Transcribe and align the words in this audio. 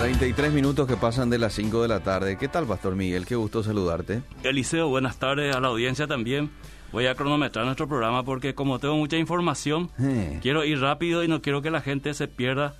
33 0.00 0.52
minutos 0.52 0.86
que 0.86 0.96
pasan 0.96 1.28
de 1.28 1.38
las 1.38 1.52
5 1.54 1.82
de 1.82 1.88
la 1.88 2.00
tarde. 2.00 2.36
¿Qué 2.38 2.46
tal, 2.48 2.66
Pastor 2.66 2.94
Miguel? 2.94 3.26
Qué 3.26 3.34
gusto 3.34 3.62
saludarte. 3.64 4.22
Eliseo, 4.44 4.88
buenas 4.88 5.18
tardes 5.18 5.54
a 5.54 5.60
la 5.60 5.68
audiencia 5.68 6.06
también. 6.06 6.50
Voy 6.92 7.06
a 7.06 7.14
cronometrar 7.14 7.64
nuestro 7.66 7.88
programa 7.88 8.22
porque 8.24 8.54
como 8.54 8.78
tengo 8.78 8.96
mucha 8.96 9.16
información, 9.16 9.90
Eh. 9.98 10.38
quiero 10.40 10.64
ir 10.64 10.80
rápido 10.80 11.24
y 11.24 11.28
no 11.28 11.42
quiero 11.42 11.62
que 11.62 11.70
la 11.70 11.80
gente 11.80 12.14
se 12.14 12.28
pierda 12.28 12.76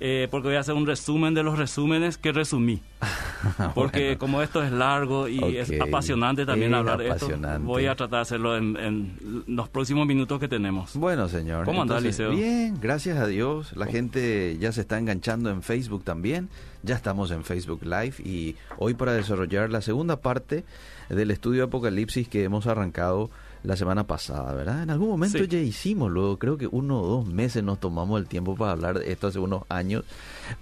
eh, 0.00 0.28
porque 0.30 0.48
voy 0.48 0.56
a 0.56 0.60
hacer 0.60 0.74
un 0.74 0.86
resumen 0.86 1.34
de 1.34 1.42
los 1.42 1.58
resúmenes 1.58 2.16
que 2.18 2.32
resumí. 2.32 2.80
Porque 3.74 4.00
Bueno. 4.08 4.18
como 4.18 4.42
esto 4.42 4.62
es 4.62 4.70
largo 4.70 5.26
y 5.28 5.56
es 5.56 5.72
apasionante 5.80 6.44
también 6.44 6.72
Es 6.72 6.78
hablar 6.78 6.98
de 6.98 7.08
esto, 7.08 7.26
apasionante. 7.26 7.66
voy 7.66 7.86
a 7.86 7.94
tratar 7.94 8.18
de 8.18 8.22
hacerlo 8.22 8.56
en, 8.56 8.76
en 8.76 9.44
los 9.46 9.68
próximos 9.70 10.06
minutos 10.06 10.38
que 10.40 10.48
tenemos. 10.48 10.94
Bueno, 10.94 11.26
señor. 11.28 11.64
¿Cómo 11.64 11.84
Liceo? 12.02 12.32
Bien, 12.32 12.78
gracias 12.80 13.16
a 13.18 13.26
Dios. 13.26 13.74
La 13.76 13.86
gente 13.86 14.58
ya 14.60 14.72
se 14.72 14.82
está 14.82 14.98
enganchando 14.98 15.48
en 15.50 15.62
Facebook 15.62 16.04
también. 16.04 16.50
Ya 16.82 16.94
estamos 16.96 17.30
en 17.30 17.44
Facebook 17.44 17.80
Live 17.82 18.14
y 18.24 18.56
hoy 18.78 18.92
para 18.94 19.12
desarrollar 19.14 19.70
la 19.70 19.80
segunda 19.80 20.20
parte 20.20 20.64
del 21.08 21.30
estudio 21.30 21.64
Apocalipsis 21.64 22.28
que 22.28 22.44
hemos 22.44 22.66
arrancado 22.66 23.30
la 23.62 23.76
semana 23.76 24.04
pasada, 24.06 24.54
¿verdad? 24.54 24.82
En 24.82 24.90
algún 24.90 25.08
momento 25.10 25.36
Sí. 25.38 25.46
ya 25.46 25.58
hicimos, 25.58 26.10
luego 26.10 26.38
creo 26.38 26.56
que 26.56 26.66
uno 26.66 27.00
o 27.00 27.06
dos 27.06 27.26
meses 27.26 27.62
nos 27.62 27.78
tomamos 27.78 28.18
el 28.20 28.26
tiempo 28.26 28.56
para 28.56 28.72
hablar 28.72 28.98
de 28.98 29.12
esto 29.12 29.26
hace 29.26 29.38
unos 29.38 29.64
años, 29.68 30.04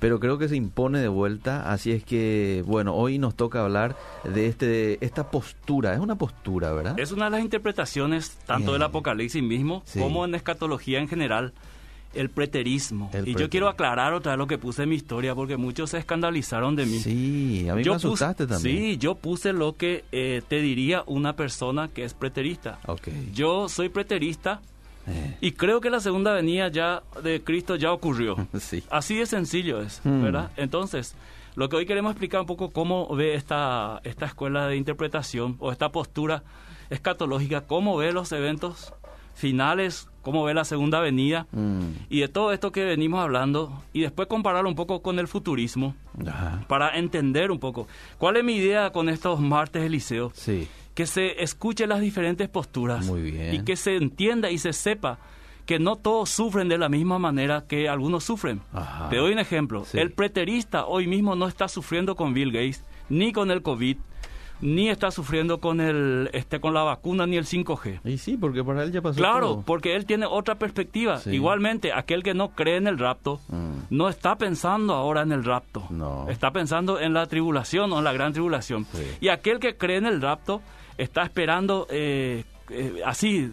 pero 0.00 0.18
creo 0.18 0.36
que 0.38 0.48
se 0.48 0.56
impone 0.56 0.98
de 0.98 1.08
vuelta, 1.08 1.70
así 1.72 1.92
es 1.92 2.02
que, 2.02 2.64
bueno, 2.66 2.94
hoy 2.94 3.18
nos 3.18 3.36
toca 3.36 3.62
hablar 3.64 3.96
de 4.24 4.46
este 4.46 5.04
esta 5.04 5.30
postura, 5.30 5.94
es 5.94 6.00
una 6.00 6.16
postura, 6.16 6.72
¿verdad? 6.72 6.98
Es 6.98 7.12
una 7.12 7.26
de 7.26 7.30
las 7.30 7.40
interpretaciones 7.42 8.36
tanto 8.46 8.72
del. 8.72 8.82
Apocalipsis 8.82 9.42
mismo 9.42 9.82
Sí. 9.84 10.00
como 10.00 10.24
en 10.24 10.34
escatología 10.34 10.98
en 10.98 11.08
general, 11.08 11.52
el 12.14 12.30
preterismo. 12.30 13.10
El 13.12 13.28
y 13.28 13.34
yo 13.34 13.48
quiero 13.50 13.68
aclarar 13.68 14.12
otra 14.14 14.32
vez 14.32 14.38
lo 14.38 14.46
que 14.46 14.58
puse 14.58 14.84
en 14.84 14.88
mi 14.88 14.96
historia 14.96 15.34
porque 15.34 15.56
muchos 15.56 15.90
se 15.90 15.98
escandalizaron 15.98 16.74
de 16.76 16.86
mí. 16.86 16.98
Sí, 16.98 17.68
a 17.68 17.74
mí 17.74 17.82
yo 17.84 17.92
me 17.92 17.96
asustaste 17.96 18.46
puse, 18.46 18.54
también. 18.54 18.76
Sí, 18.76 18.98
yo 18.98 19.14
puse 19.16 19.52
lo 19.52 19.76
que 19.76 20.04
eh, 20.12 20.42
te 20.48 20.60
diría 20.60 21.02
una 21.06 21.34
persona 21.36 21.88
que 21.88 22.04
es 22.04 22.14
preterista. 22.14 22.78
Ok. 22.86 23.08
Yo 23.34 23.68
soy 23.68 23.88
preterista 23.90 24.60
Eh, 25.10 25.36
y 25.40 25.52
creo 25.52 25.80
que 25.80 25.88
la 25.88 26.00
segunda 26.00 26.32
venida 26.34 26.68
ya 26.68 27.02
de 27.22 27.40
Cristo 27.42 27.76
ya 27.76 27.92
ocurrió. 27.92 28.36
sí. 28.60 28.82
Así 28.90 29.16
de 29.16 29.24
sencillo 29.26 29.80
es, 29.80 30.00
Hmm. 30.04 30.22
¿verdad? 30.22 30.50
Entonces, 30.56 31.14
lo 31.56 31.68
que 31.70 31.76
hoy 31.76 31.86
queremos 31.86 32.10
explicar 32.12 32.40
un 32.42 32.46
poco 32.46 32.70
cómo 32.70 33.08
ve 33.16 33.34
esta, 33.34 34.00
esta 34.04 34.26
escuela 34.26 34.66
de 34.66 34.76
interpretación 34.76 35.56
o 35.60 35.72
esta 35.72 35.90
postura 35.92 36.42
escatológica, 36.90 37.62
cómo 37.62 37.96
ve 37.96 38.12
los 38.12 38.32
eventos 38.32 38.92
finales, 39.34 40.08
cómo 40.30 40.44
ve 40.44 40.54
la 40.54 40.64
segunda 40.64 41.00
venida 41.00 41.46
Mm, 41.52 41.80
y 42.10 42.20
de 42.20 42.28
todo 42.28 42.52
esto 42.52 42.70
que 42.72 42.84
venimos 42.84 43.20
hablando 43.20 43.82
y 43.92 44.02
después 44.02 44.28
compararlo 44.28 44.68
un 44.68 44.74
poco 44.76 45.00
con 45.02 45.18
el 45.18 45.26
futurismo 45.28 45.94
ajá. 46.26 46.64
para 46.68 46.98
entender 46.98 47.50
un 47.50 47.58
poco. 47.58 47.88
¿Cuál 48.18 48.36
es 48.36 48.44
mi 48.44 48.56
idea 48.56 48.90
con 48.90 49.08
estos 49.08 49.40
martes 49.40 49.82
del 49.82 49.92
liceo? 49.92 50.30
Sí. 50.34 50.68
Que 50.94 51.06
se 51.06 51.42
escuche 51.42 51.86
las 51.86 52.00
diferentes 52.00 52.48
posturas 52.48 53.06
Muy 53.06 53.22
bien. 53.22 53.54
y 53.54 53.64
que 53.64 53.76
se 53.76 53.96
entienda 53.96 54.50
y 54.50 54.58
se 54.58 54.72
sepa 54.72 55.18
que 55.64 55.78
no 55.78 55.96
todos 55.96 56.30
sufren 56.30 56.68
de 56.68 56.78
la 56.78 56.88
misma 56.88 57.18
manera 57.18 57.64
que 57.68 57.88
algunos 57.88 58.24
sufren. 58.24 58.60
Ajá. 58.72 59.08
Te 59.10 59.16
doy 59.16 59.32
un 59.32 59.38
ejemplo. 59.38 59.84
Sí. 59.84 59.98
El 59.98 60.12
preterista 60.12 60.86
hoy 60.86 61.06
mismo 61.06 61.34
no 61.36 61.46
está 61.46 61.68
sufriendo 61.68 62.16
con 62.16 62.32
Bill 62.34 62.52
Gates, 62.52 62.82
ni 63.10 63.32
con 63.32 63.50
el 63.50 63.62
COVID, 63.62 63.96
ni 64.60 64.88
está 64.88 65.10
sufriendo 65.10 65.58
con 65.60 65.80
el 65.80 66.30
este 66.32 66.60
con 66.60 66.74
la 66.74 66.82
vacuna 66.82 67.26
ni 67.26 67.36
el 67.36 67.44
5G. 67.46 68.00
Y 68.04 68.18
sí, 68.18 68.36
porque 68.36 68.64
para 68.64 68.82
él 68.82 68.90
ya 68.92 69.00
pasó 69.00 69.16
Claro, 69.18 69.46
todo. 69.48 69.62
porque 69.62 69.94
él 69.94 70.04
tiene 70.04 70.26
otra 70.26 70.56
perspectiva. 70.56 71.18
Sí. 71.18 71.30
Igualmente, 71.30 71.92
aquel 71.92 72.22
que 72.22 72.34
no 72.34 72.50
cree 72.50 72.76
en 72.76 72.86
el 72.88 72.98
rapto 72.98 73.40
Mm. 73.48 73.70
no 73.90 74.08
está 74.08 74.36
pensando 74.36 74.94
ahora 74.94 75.22
en 75.22 75.32
el 75.32 75.44
rapto. 75.44 75.84
No. 75.90 76.28
Está 76.28 76.50
pensando 76.50 76.98
en 77.00 77.14
la 77.14 77.26
tribulación 77.26 77.92
o 77.92 77.98
en 77.98 78.04
la 78.04 78.12
gran 78.12 78.32
tribulación. 78.32 78.84
Sí. 78.92 79.04
Y 79.20 79.28
aquel 79.28 79.60
que 79.60 79.76
cree 79.76 79.96
en 79.98 80.06
el 80.06 80.20
rapto 80.20 80.60
está 80.96 81.22
esperando 81.22 81.86
eh, 81.90 82.44
eh, 82.70 83.00
así. 83.06 83.52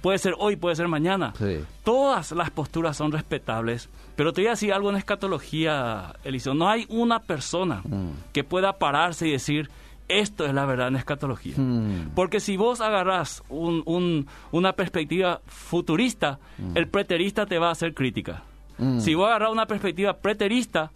Puede 0.00 0.18
ser 0.18 0.34
hoy, 0.38 0.56
puede 0.56 0.74
ser 0.76 0.88
mañana. 0.88 1.32
Sí. 1.38 1.58
Todas 1.84 2.32
las 2.32 2.50
posturas 2.50 2.96
son 2.96 3.12
respetables, 3.12 3.88
pero 4.16 4.32
te 4.32 4.40
voy 4.40 4.48
a 4.48 4.50
decir 4.50 4.72
algo 4.72 4.90
en 4.90 4.96
escatología, 4.96 6.14
Eliseo. 6.24 6.54
No 6.54 6.68
hay 6.68 6.86
una 6.88 7.20
persona 7.20 7.82
Mm. 7.84 8.10
que 8.32 8.44
pueda 8.44 8.72
pararse 8.78 9.28
y 9.28 9.32
decir, 9.32 9.70
esto 10.08 10.44
es 10.46 10.54
la 10.54 10.64
verdad 10.66 10.88
en 10.88 10.96
escatología. 10.96 11.54
Mm. 11.56 12.10
Porque 12.14 12.40
si 12.40 12.56
vos 12.56 12.80
agarrás 12.80 13.42
un- 13.48 13.82
un- 13.86 14.26
una 14.52 14.72
perspectiva 14.72 15.40
futurista, 15.46 16.38
el 16.74 16.88
preterista 16.88 17.46
te 17.46 17.58
va 17.58 17.68
a 17.68 17.72
hacer 17.72 17.94
crítica. 17.94 18.42
Mm. 18.78 19.00
Si 19.00 19.14
vos 19.14 19.26
agarrás 19.28 19.50
una 19.50 19.66
perspectiva 19.66 20.14
preterista, 20.14 20.90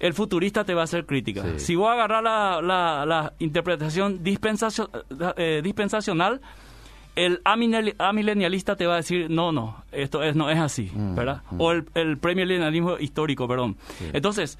el 0.00 0.12
futurista 0.12 0.64
te 0.64 0.74
va 0.74 0.82
a 0.82 0.84
hacer 0.84 1.06
crítica. 1.06 1.42
Sí. 1.42 1.58
Si 1.58 1.74
vos 1.76 1.90
agarrás 1.90 2.22
la, 2.22 2.60
la- 2.62 3.06
la 3.06 3.32
interpretación 3.38 4.22
dispensacio- 4.22 4.90
eh, 5.36 5.60
dispensacional, 5.62 6.40
el 7.16 7.42
amileni- 7.44 7.94
amilenialista 7.98 8.76
te 8.76 8.86
va 8.86 8.94
a 8.94 8.96
decir, 8.96 9.30
no, 9.30 9.52
no, 9.52 9.84
esto 9.92 10.22
es, 10.22 10.34
no 10.34 10.50
es 10.50 10.58
así, 10.58 10.90
Mm, 10.94 11.14
¿verdad? 11.14 11.42
mm. 11.50 11.60
O 11.60 11.70
el, 11.72 11.84
el 11.94 12.18
premilenialismo 12.18 12.98
histórico, 12.98 13.46
perdón. 13.46 13.76
Sí. 13.98 14.06
Entonces, 14.12 14.58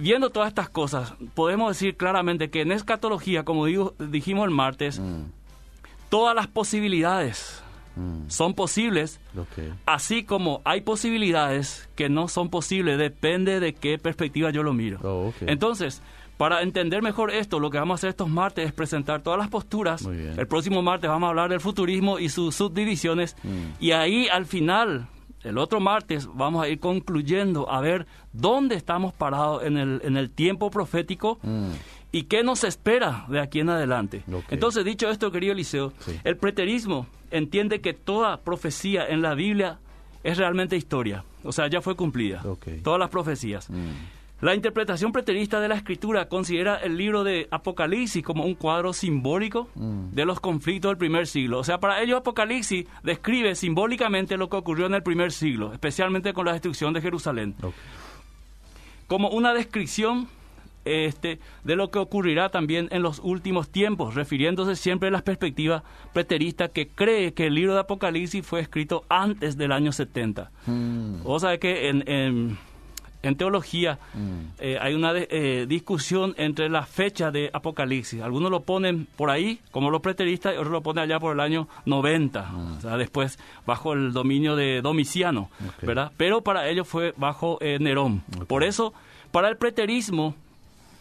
viendo 0.00 0.30
todas 0.30 0.48
estas 0.48 0.68
cosas, 0.68 1.14
podemos 1.34 1.70
decir 1.70 1.96
claramente 1.96 2.50
que 2.50 2.60
en 2.62 2.72
escatología, 2.72 3.44
como 3.44 3.66
digo, 3.66 3.94
dijimos 3.98 4.44
el 4.46 4.50
martes, 4.54 5.00
Mm. 5.00 5.24
todas 6.08 6.34
las 6.34 6.46
posibilidades 6.46 7.62
son 8.28 8.54
posibles, 8.54 9.18
así 9.86 10.22
como 10.22 10.62
hay 10.64 10.82
posibilidades 10.82 11.88
que 11.96 12.08
no 12.08 12.28
son 12.28 12.48
posibles, 12.48 12.96
depende 12.96 13.58
de 13.58 13.74
qué 13.74 13.98
perspectiva 13.98 14.50
yo 14.50 14.62
lo 14.62 14.72
miro. 14.72 15.00
Oh. 15.02 15.32
Entonces, 15.40 16.00
para 16.38 16.62
entender 16.62 17.02
mejor 17.02 17.30
esto, 17.30 17.60
lo 17.60 17.68
que 17.68 17.78
vamos 17.78 17.94
a 17.94 17.96
hacer 17.96 18.10
estos 18.10 18.28
martes 18.30 18.64
es 18.64 18.72
presentar 18.72 19.20
todas 19.22 19.38
las 19.38 19.48
posturas. 19.48 20.02
El 20.06 20.46
próximo 20.46 20.80
martes 20.80 21.10
vamos 21.10 21.26
a 21.26 21.30
hablar 21.30 21.50
del 21.50 21.60
futurismo 21.60 22.18
y 22.18 22.30
sus 22.30 22.54
subdivisiones. 22.54 23.36
Mm. 23.42 23.48
Y 23.84 23.90
ahí 23.90 24.28
al 24.28 24.46
final, 24.46 25.08
el 25.42 25.58
otro 25.58 25.80
martes, 25.80 26.26
vamos 26.32 26.62
a 26.64 26.68
ir 26.68 26.80
concluyendo 26.80 27.70
a 27.70 27.80
ver 27.80 28.06
dónde 28.32 28.74
estamos 28.76 29.12
parados 29.12 29.64
en 29.64 29.76
el, 29.76 30.00
en 30.04 30.16
el 30.16 30.30
tiempo 30.30 30.70
profético 30.70 31.38
Mm. 31.42 31.72
y 32.12 32.22
qué 32.22 32.42
nos 32.42 32.64
espera 32.64 33.26
de 33.28 33.40
aquí 33.40 33.60
en 33.60 33.68
adelante. 33.70 34.22
Entonces, 34.48 34.84
dicho 34.84 35.10
esto, 35.10 35.30
querido 35.30 35.52
Eliseo, 35.52 35.92
Sí. 35.98 36.18
el 36.24 36.36
preterismo 36.36 37.06
entiende 37.30 37.80
que 37.80 37.92
toda 37.92 38.38
profecía 38.42 39.06
en 39.06 39.20
la 39.22 39.34
Biblia 39.34 39.78
es 40.24 40.38
realmente 40.38 40.76
historia. 40.76 41.24
O 41.44 41.52
sea, 41.52 41.68
ya 41.68 41.80
fue 41.80 41.94
cumplida. 41.96 42.42
Ok. 42.44 42.66
Todas 42.82 42.98
las 42.98 43.10
profecías. 43.10 43.68
Mm. 43.70 43.90
La 44.40 44.54
interpretación 44.54 45.10
preterista 45.10 45.58
de 45.60 45.66
la 45.68 45.74
escritura 45.74 46.28
considera 46.28 46.76
el 46.76 46.96
libro 46.96 47.24
de 47.24 47.48
Apocalipsis 47.50 48.22
como 48.22 48.44
un 48.44 48.54
cuadro 48.54 48.92
simbólico 48.92 49.68
Mm. 49.74 50.10
de 50.12 50.24
los 50.24 50.38
conflictos 50.38 50.90
del 50.90 50.96
primer 50.98 51.26
siglo. 51.26 51.58
O 51.58 51.64
sea, 51.64 51.78
para 51.80 52.00
ellos 52.02 52.18
Apocalipsis 52.18 52.86
describe 53.02 53.54
simbólicamente 53.56 54.36
lo 54.36 54.48
que 54.48 54.56
ocurrió 54.56 54.86
en 54.86 54.94
el 54.94 55.02
primer 55.02 55.32
siglo, 55.32 55.72
especialmente 55.72 56.32
con 56.32 56.46
la 56.46 56.52
destrucción 56.52 56.92
de 56.92 57.00
Jerusalén, 57.00 57.56
como 59.08 59.28
una 59.30 59.52
descripción 59.54 60.28
este, 60.84 61.38
de 61.64 61.76
lo 61.76 61.90
que 61.90 61.98
ocurrirá 61.98 62.48
también 62.50 62.88
en 62.92 63.02
los 63.02 63.18
últimos 63.18 63.68
tiempos, 63.70 64.14
refiriéndose 64.14 64.74
siempre 64.76 65.08
a 65.08 65.12
la 65.12 65.20
perspectiva 65.22 65.82
preterista 66.14 66.68
que 66.68 66.88
cree 66.88 67.34
que 67.34 67.48
el 67.48 67.54
libro 67.56 67.74
de 67.74 67.80
Apocalipsis 67.80 68.46
fue 68.46 68.60
escrito 68.60 69.04
antes 69.08 69.56
del 69.58 69.72
año 69.72 69.92
70. 69.92 70.50
Mm. 70.66 71.22
Vos 71.24 71.42
sabés 71.42 71.58
que 71.58 71.88
en, 71.88 72.04
en- 72.08 72.58
en 73.22 73.36
teología 73.36 73.98
Mm. 74.14 74.38
eh, 74.60 74.78
hay 74.80 74.94
una 74.94 75.12
eh, 75.14 75.66
discusión 75.68 76.34
entre 76.38 76.68
la 76.68 76.84
fecha 76.86 77.30
de 77.30 77.50
Apocalipsis. 77.52 78.20
Algunos 78.22 78.50
lo 78.50 78.60
ponen 78.60 79.06
por 79.16 79.30
ahí, 79.30 79.58
como 79.70 79.90
los 79.90 80.00
preteristas, 80.00 80.54
y 80.54 80.56
otros 80.56 80.72
lo 80.72 80.82
ponen 80.82 81.04
allá 81.04 81.18
por 81.18 81.32
el 81.34 81.40
año 81.40 81.66
90, 81.86 82.52
o 82.78 82.80
sea, 82.80 82.96
después 82.96 83.38
bajo 83.66 83.92
el 83.92 84.12
dominio 84.12 84.54
de 84.56 84.80
Domiciano. 84.82 85.50
¿verdad? 85.82 86.12
Pero 86.16 86.42
para 86.42 86.68
ellos 86.68 86.86
fue 86.86 87.12
bajo 87.16 87.58
eh, 87.60 87.78
Nerón. 87.80 88.22
Por 88.46 88.62
eso, 88.62 88.94
para 89.32 89.48
el 89.48 89.56
preterismo, 89.56 90.34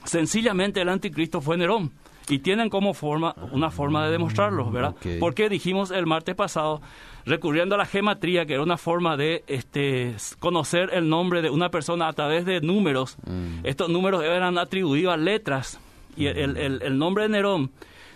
sencillamente 0.06 0.81
el 0.81 0.89
anticristo 0.89 1.42
fue 1.42 1.57
Nerón. 1.57 1.92
Y 2.29 2.39
tienen 2.39 2.69
como 2.69 2.94
forma, 2.94 3.33
una 3.51 3.71
forma 3.71 4.06
de 4.06 4.12
demostrarlo, 4.12 4.69
¿verdad? 4.69 4.91
Ok. 4.97 5.06
Porque 5.19 5.47
dijimos 5.50 5.91
el 5.91 6.06
martes 6.06 6.35
pasado, 6.35 6.81
recurriendo 7.25 7.75
a 7.75 7.77
la 7.77 7.85
gematría, 7.85 8.45
que 8.45 8.53
era 8.53 8.63
una 8.63 8.77
forma 8.77 9.15
de 9.15 9.44
este, 9.47 10.15
conocer 10.39 10.89
el 10.94 11.07
nombre 11.07 11.41
de 11.41 11.50
una 11.50 11.69
persona 11.69 12.07
a 12.09 12.13
través 12.13 12.45
de 12.45 12.59
números. 12.59 13.18
Mm. 13.25 13.65
Estos 13.65 13.89
números 13.89 14.24
eran 14.24 14.57
atribuidos 14.57 15.13
a 15.13 15.18
letras. 15.18 15.79
Y 16.18 16.25
el, 16.25 16.38
el- 16.38 16.57
el- 16.57 16.81
el 16.81 16.97
nombre 16.97 17.24
de 17.24 17.29
Nerón, 17.29 17.71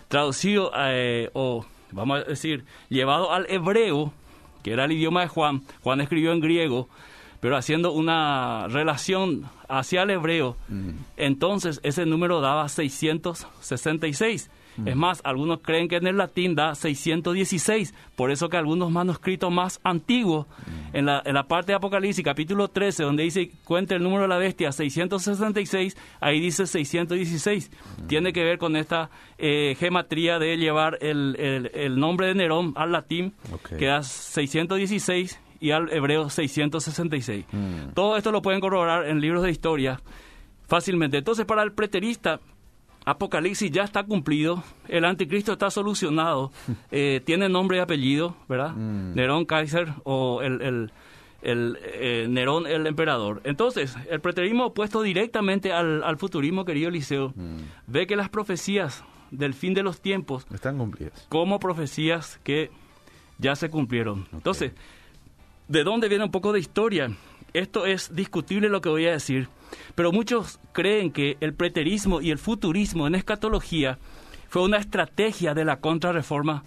traducido, 0.08 0.72
eh, 0.76 1.30
o 1.32 1.64
vamos 1.92 2.20
a 2.20 2.24
decir, 2.24 2.64
llevado 2.90 3.32
al 3.32 3.46
hebreo, 3.48 4.12
que 4.62 4.72
era 4.72 4.84
el 4.84 4.92
idioma 4.92 5.22
de 5.22 5.28
Juan, 5.28 5.62
Juan 5.82 6.00
escribió 6.00 6.32
en 6.32 6.40
griego, 6.40 6.88
pero 7.42 7.56
haciendo 7.56 7.90
una 7.92 8.68
relación 8.68 9.50
hacia 9.68 10.04
el 10.04 10.10
hebreo, 10.10 10.56
Mm. 10.68 10.90
entonces 11.16 11.80
ese 11.82 12.06
número 12.06 12.40
daba 12.40 12.68
666. 12.68 14.48
Es 14.86 14.96
más, 14.96 15.20
algunos 15.24 15.58
creen 15.60 15.86
que 15.86 15.96
en 15.96 16.06
el 16.06 16.16
latín 16.16 16.54
da 16.54 16.74
616, 16.74 17.92
por 18.16 18.30
eso 18.30 18.48
que 18.48 18.56
algunos 18.56 18.90
manuscritos 18.90 19.52
más 19.52 19.80
antiguos, 19.84 20.46
en, 20.94 21.04
la, 21.04 21.20
en 21.26 21.34
la 21.34 21.42
parte 21.46 21.72
de 21.72 21.76
Apocalipsis, 21.76 22.24
capítulo 22.24 22.68
13, 22.68 23.02
donde 23.02 23.22
dice, 23.24 23.50
cuenta 23.64 23.94
el 23.96 24.02
número 24.02 24.22
de 24.22 24.28
la 24.28 24.38
bestia, 24.38 24.72
666, 24.72 25.94
ahí 26.20 26.40
dice 26.40 26.66
616. 26.66 27.70
Tiene 28.06 28.32
que 28.32 28.44
ver 28.44 28.56
con 28.56 28.74
esta 28.76 29.10
eh, 29.36 29.76
gematría 29.78 30.38
de 30.38 30.56
llevar 30.56 30.96
el, 31.02 31.36
el, 31.38 31.70
el, 31.74 32.00
nombre 32.00 32.28
de 32.28 32.34
Nerón 32.36 32.72
al 32.76 32.92
latín, 32.92 33.34
que 33.78 33.86
da 33.86 34.02
616 34.02 35.38
y 35.62 35.70
al 35.70 35.90
hebreo 35.92 36.28
666. 36.28 37.46
Mm. 37.52 37.92
Todo 37.94 38.16
esto 38.18 38.30
lo 38.32 38.42
pueden 38.42 38.60
corroborar 38.60 39.06
en 39.06 39.20
libros 39.20 39.42
de 39.42 39.50
historia 39.50 40.00
fácilmente. 40.68 41.18
Entonces, 41.18 41.46
para 41.46 41.62
el 41.62 41.72
preterista, 41.72 42.40
Apocalipsis 43.04 43.70
ya 43.70 43.82
está 43.82 44.04
cumplido, 44.04 44.62
el 44.88 45.04
anticristo 45.04 45.52
está 45.52 45.70
solucionado, 45.70 46.52
eh, 46.92 47.20
tiene 47.24 47.48
nombre 47.48 47.78
y 47.78 47.80
apellido, 47.80 48.36
¿verdad? 48.48 48.72
Mm. 48.76 49.14
Nerón 49.14 49.44
Kaiser 49.44 49.94
o 50.04 50.42
el, 50.42 50.60
el- 50.62 50.92
el, 51.42 51.76
eh, 51.82 52.26
Nerón 52.30 52.68
el 52.68 52.86
emperador. 52.86 53.40
Entonces, 53.42 53.96
el 54.08 54.20
preterismo 54.20 54.66
opuesto 54.66 55.02
directamente 55.02 55.72
al, 55.72 56.04
al 56.04 56.16
futurismo, 56.16 56.64
querido 56.64 56.88
Eliseo, 56.88 57.32
Mm. 57.34 57.56
ve 57.88 58.06
que 58.06 58.14
las 58.14 58.28
profecías 58.28 59.02
del 59.32 59.52
fin 59.52 59.74
de 59.74 59.82
los 59.82 60.00
tiempos 60.00 60.46
Están 60.54 60.78
cumplidas. 60.78 61.26
como 61.28 61.58
profecías 61.58 62.38
que 62.44 62.70
ya 63.38 63.56
se 63.56 63.70
cumplieron. 63.70 64.28
Entonces, 64.32 64.70
¿de 65.72 65.84
dónde 65.84 66.08
viene 66.08 66.24
un 66.24 66.30
poco 66.30 66.52
de 66.52 66.60
historia? 66.60 67.10
Esto 67.54 67.86
es 67.86 68.14
discutible 68.14 68.68
lo 68.68 68.82
que 68.82 68.90
voy 68.90 69.06
a 69.06 69.12
decir, 69.12 69.48
pero 69.94 70.12
muchos 70.12 70.60
creen 70.72 71.10
que 71.10 71.38
el 71.40 71.54
preterismo 71.54 72.20
y 72.20 72.30
el 72.30 72.38
futurismo 72.38 73.06
en 73.06 73.14
escatología 73.14 73.98
fue 74.48 74.62
una 74.62 74.76
estrategia 74.76 75.54
de 75.54 75.64
la 75.64 75.80
contrarreforma 75.80 76.62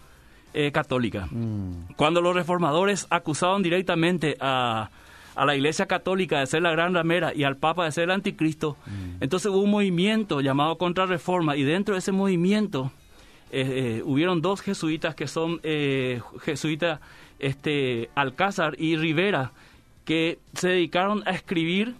eh, 0.56 0.72
católica. 0.72 1.28
Mm. 1.30 1.94
Cuando 1.96 2.20
los 2.20 2.36
reformadores 2.36 3.06
acusaban 3.12 3.62
directamente 3.62 4.38
a, 4.40 4.90
a 5.36 5.46
la 5.46 5.56
Iglesia 5.56 5.86
Católica 5.86 6.40
de 6.40 6.48
ser 6.48 6.64
la 6.64 6.72
gran 6.72 6.96
ramera 6.96 7.32
y 7.32 7.44
al 7.44 7.58
Papa 7.58 7.86
de 7.86 7.92
ser 7.92 8.06
el 8.06 8.12
anticristo, 8.12 8.76
entonces 9.20 9.52
hubo 9.52 9.60
un 9.60 9.72
movimiento 9.72 10.42
llamado 10.42 10.80
Contrarreforma 10.80 11.56
y 11.56 11.64
dentro 11.64 11.94
de 11.94 12.00
ese 12.00 12.12
movimiento 12.12 12.92
eh, 13.52 14.00
eh, 14.00 14.02
hubieron 14.04 14.42
dos 14.42 14.62
jesuitas 14.62 15.14
que 15.14 15.28
son 15.28 15.60
eh, 15.64 16.20
jesuitas 16.42 17.00
este, 17.40 18.10
Alcázar 18.16 18.76
y 18.80 18.98
Rivera 18.98 19.52
que 20.06 20.40
se 20.54 20.70
dedicaron 20.70 21.24
a 21.26 21.32
escribir 21.32 21.96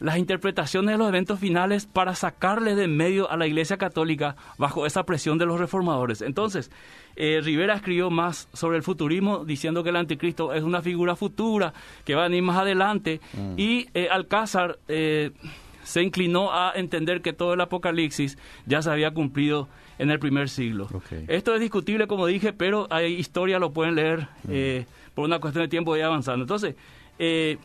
las 0.00 0.18
interpretaciones 0.18 0.92
de 0.92 0.98
los 0.98 1.08
eventos 1.08 1.38
finales 1.40 1.86
para 1.86 2.14
sacarle 2.14 2.74
de 2.74 2.86
medio 2.86 3.30
a 3.30 3.36
la 3.36 3.46
Iglesia 3.46 3.78
Católica 3.78 4.36
bajo 4.58 4.84
esa 4.84 5.04
presión 5.04 5.38
de 5.38 5.46
los 5.46 5.58
reformadores. 5.58 6.20
Entonces, 6.20 6.70
eh, 7.16 7.40
Rivera 7.42 7.74
escribió 7.74 8.10
más 8.10 8.48
sobre 8.52 8.76
el 8.76 8.82
futurismo, 8.82 9.44
diciendo 9.44 9.82
que 9.82 9.88
el 9.90 9.96
anticristo 9.96 10.52
es 10.52 10.62
una 10.62 10.82
figura 10.82 11.16
futura, 11.16 11.72
que 12.04 12.14
va 12.14 12.22
a 12.22 12.28
venir 12.28 12.42
más 12.42 12.58
adelante, 12.58 13.20
y 13.56 13.88
eh, 13.94 14.08
Alcázar 14.10 14.78
eh, 14.88 15.30
se 15.86 16.02
inclinó 16.02 16.52
a 16.52 16.72
entender 16.74 17.22
que 17.22 17.32
todo 17.32 17.54
el 17.54 17.60
apocalipsis 17.60 18.36
ya 18.66 18.82
se 18.82 18.90
había 18.90 19.12
cumplido 19.12 19.68
en 19.98 20.10
el 20.10 20.18
primer 20.18 20.48
siglo. 20.48 20.88
Esto 21.28 21.54
es 21.54 21.60
discutible, 21.60 22.08
como 22.08 22.26
dije, 22.26 22.52
pero 22.52 22.88
hay 22.90 23.14
historia, 23.14 23.60
lo 23.60 23.72
pueden 23.72 23.94
leer 23.94 24.26
eh, 24.48 24.84
por 25.14 25.24
una 25.24 25.38
cuestión 25.38 25.64
de 25.64 25.68
tiempo 25.68 25.96
y 25.96 26.00
avanzando. 26.00 26.42
Entonces, 26.42 26.74
eh, 27.20 27.56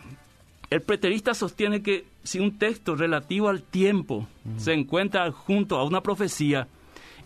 el 0.70 0.82
preterista 0.82 1.34
sostiene 1.34 1.82
que 1.82 2.06
si 2.24 2.40
un 2.40 2.60
texto 2.60 2.96
relativo 2.96 3.50
al 3.50 3.64
tiempo 3.64 4.28
se 4.58 4.74
encuentra 4.74 5.32
junto 5.32 5.78
a 5.78 5.84
una 5.84 6.02
profecía, 6.02 6.68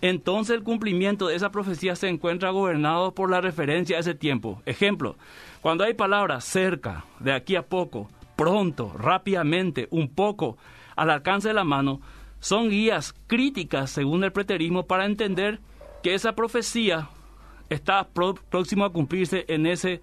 entonces 0.01 0.55
el 0.55 0.63
cumplimiento 0.63 1.27
de 1.27 1.35
esa 1.35 1.51
profecía 1.51 1.95
se 1.97 2.07
encuentra 2.07 2.51
gobernado 2.51 3.11
por 3.11 3.29
la 3.29 3.41
referencia 3.41 3.97
a 3.97 3.99
ese 3.99 4.15
tiempo. 4.15 4.61
Ejemplo, 4.65 5.17
cuando 5.61 5.83
hay 5.83 5.93
palabras 5.93 6.45
cerca, 6.45 7.03
de 7.19 7.33
aquí 7.33 7.57
a 7.57 7.63
poco, 7.63 8.09
pronto, 8.35 8.93
rápidamente, 8.97 9.87
un 9.91 10.09
poco, 10.09 10.57
al 10.95 11.09
alcance 11.09 11.47
de 11.49 11.53
la 11.53 11.63
mano, 11.63 12.01
son 12.39 12.69
guías 12.69 13.13
críticas 13.27 13.89
según 13.89 14.23
el 14.23 14.31
preterismo 14.31 14.85
para 14.85 15.05
entender 15.05 15.59
que 16.03 16.13
esa 16.13 16.33
profecía 16.33 17.09
está 17.69 18.07
pro- 18.07 18.35
próximo 18.49 18.85
a 18.85 18.91
cumplirse 18.93 19.45
en 19.47 19.65
ese, 19.65 20.01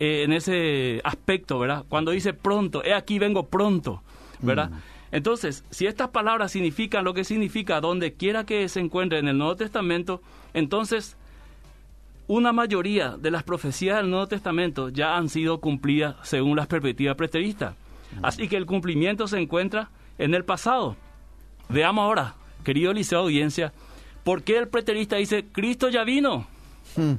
eh, 0.00 0.24
en 0.24 0.32
ese 0.32 1.00
aspecto, 1.04 1.58
¿verdad? 1.58 1.84
Cuando 1.88 2.10
dice 2.10 2.32
pronto, 2.32 2.82
he 2.84 2.92
aquí 2.92 3.18
vengo 3.18 3.46
pronto, 3.46 4.02
¿verdad? 4.40 4.70
Entonces, 5.12 5.64
si 5.70 5.86
estas 5.86 6.08
palabras 6.08 6.50
significan 6.50 7.04
lo 7.04 7.14
que 7.14 7.22
significa 7.22 7.80
donde 7.80 8.14
quiera 8.14 8.44
que 8.44 8.68
se 8.68 8.80
encuentre 8.80 9.20
en 9.20 9.28
el 9.28 9.38
Nuevo 9.38 9.54
Testamento, 9.54 10.20
entonces 10.54 11.16
una 12.26 12.52
mayoría 12.52 13.10
de 13.16 13.30
las 13.30 13.44
profecías 13.44 13.98
del 13.98 14.10
Nuevo 14.10 14.26
Testamento 14.26 14.88
ya 14.88 15.16
han 15.16 15.28
sido 15.28 15.60
cumplidas 15.60 16.16
según 16.22 16.56
las 16.56 16.66
perspectivas 16.66 17.14
preteristas. 17.16 17.76
Así 18.22 18.48
que 18.48 18.56
el 18.56 18.66
cumplimiento 18.66 19.28
se 19.28 19.38
encuentra 19.38 19.90
en 20.18 20.34
el 20.34 20.44
pasado. 20.44 20.96
Veamos 21.68 22.02
ahora, 22.04 22.34
querido 22.64 22.92
Liceo 22.92 23.20
Audiencia, 23.20 23.72
¿por 24.22 24.42
qué 24.42 24.58
el 24.58 24.68
preterista 24.68 25.16
dice, 25.16 25.46
Cristo 25.50 25.88
ya 25.88 26.04
vino? 26.04 26.46
Mm. 26.96 27.12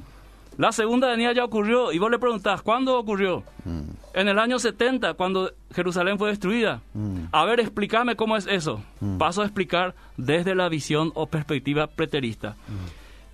La 0.58 0.72
segunda 0.72 1.08
venida 1.08 1.32
ya 1.34 1.44
ocurrió. 1.44 1.92
Y 1.92 1.98
vos 1.98 2.10
le 2.10 2.18
preguntás, 2.18 2.62
¿cuándo 2.62 2.98
ocurrió? 2.98 3.42
Mm. 3.64 3.80
En 4.14 4.28
el 4.28 4.38
año 4.38 4.58
70, 4.58 5.12
cuando 5.14 5.52
Jerusalén 5.74 6.16
fue 6.18 6.30
destruida. 6.30 6.80
Mm. 6.94 7.24
A 7.32 7.44
ver, 7.44 7.60
explícame 7.60 8.16
cómo 8.16 8.36
es 8.36 8.46
eso. 8.46 8.82
Paso 9.18 9.42
a 9.42 9.44
explicar 9.44 9.94
desde 10.16 10.54
la 10.54 10.68
visión 10.70 11.12
o 11.14 11.26
perspectiva 11.26 11.88
preterista. 11.88 12.56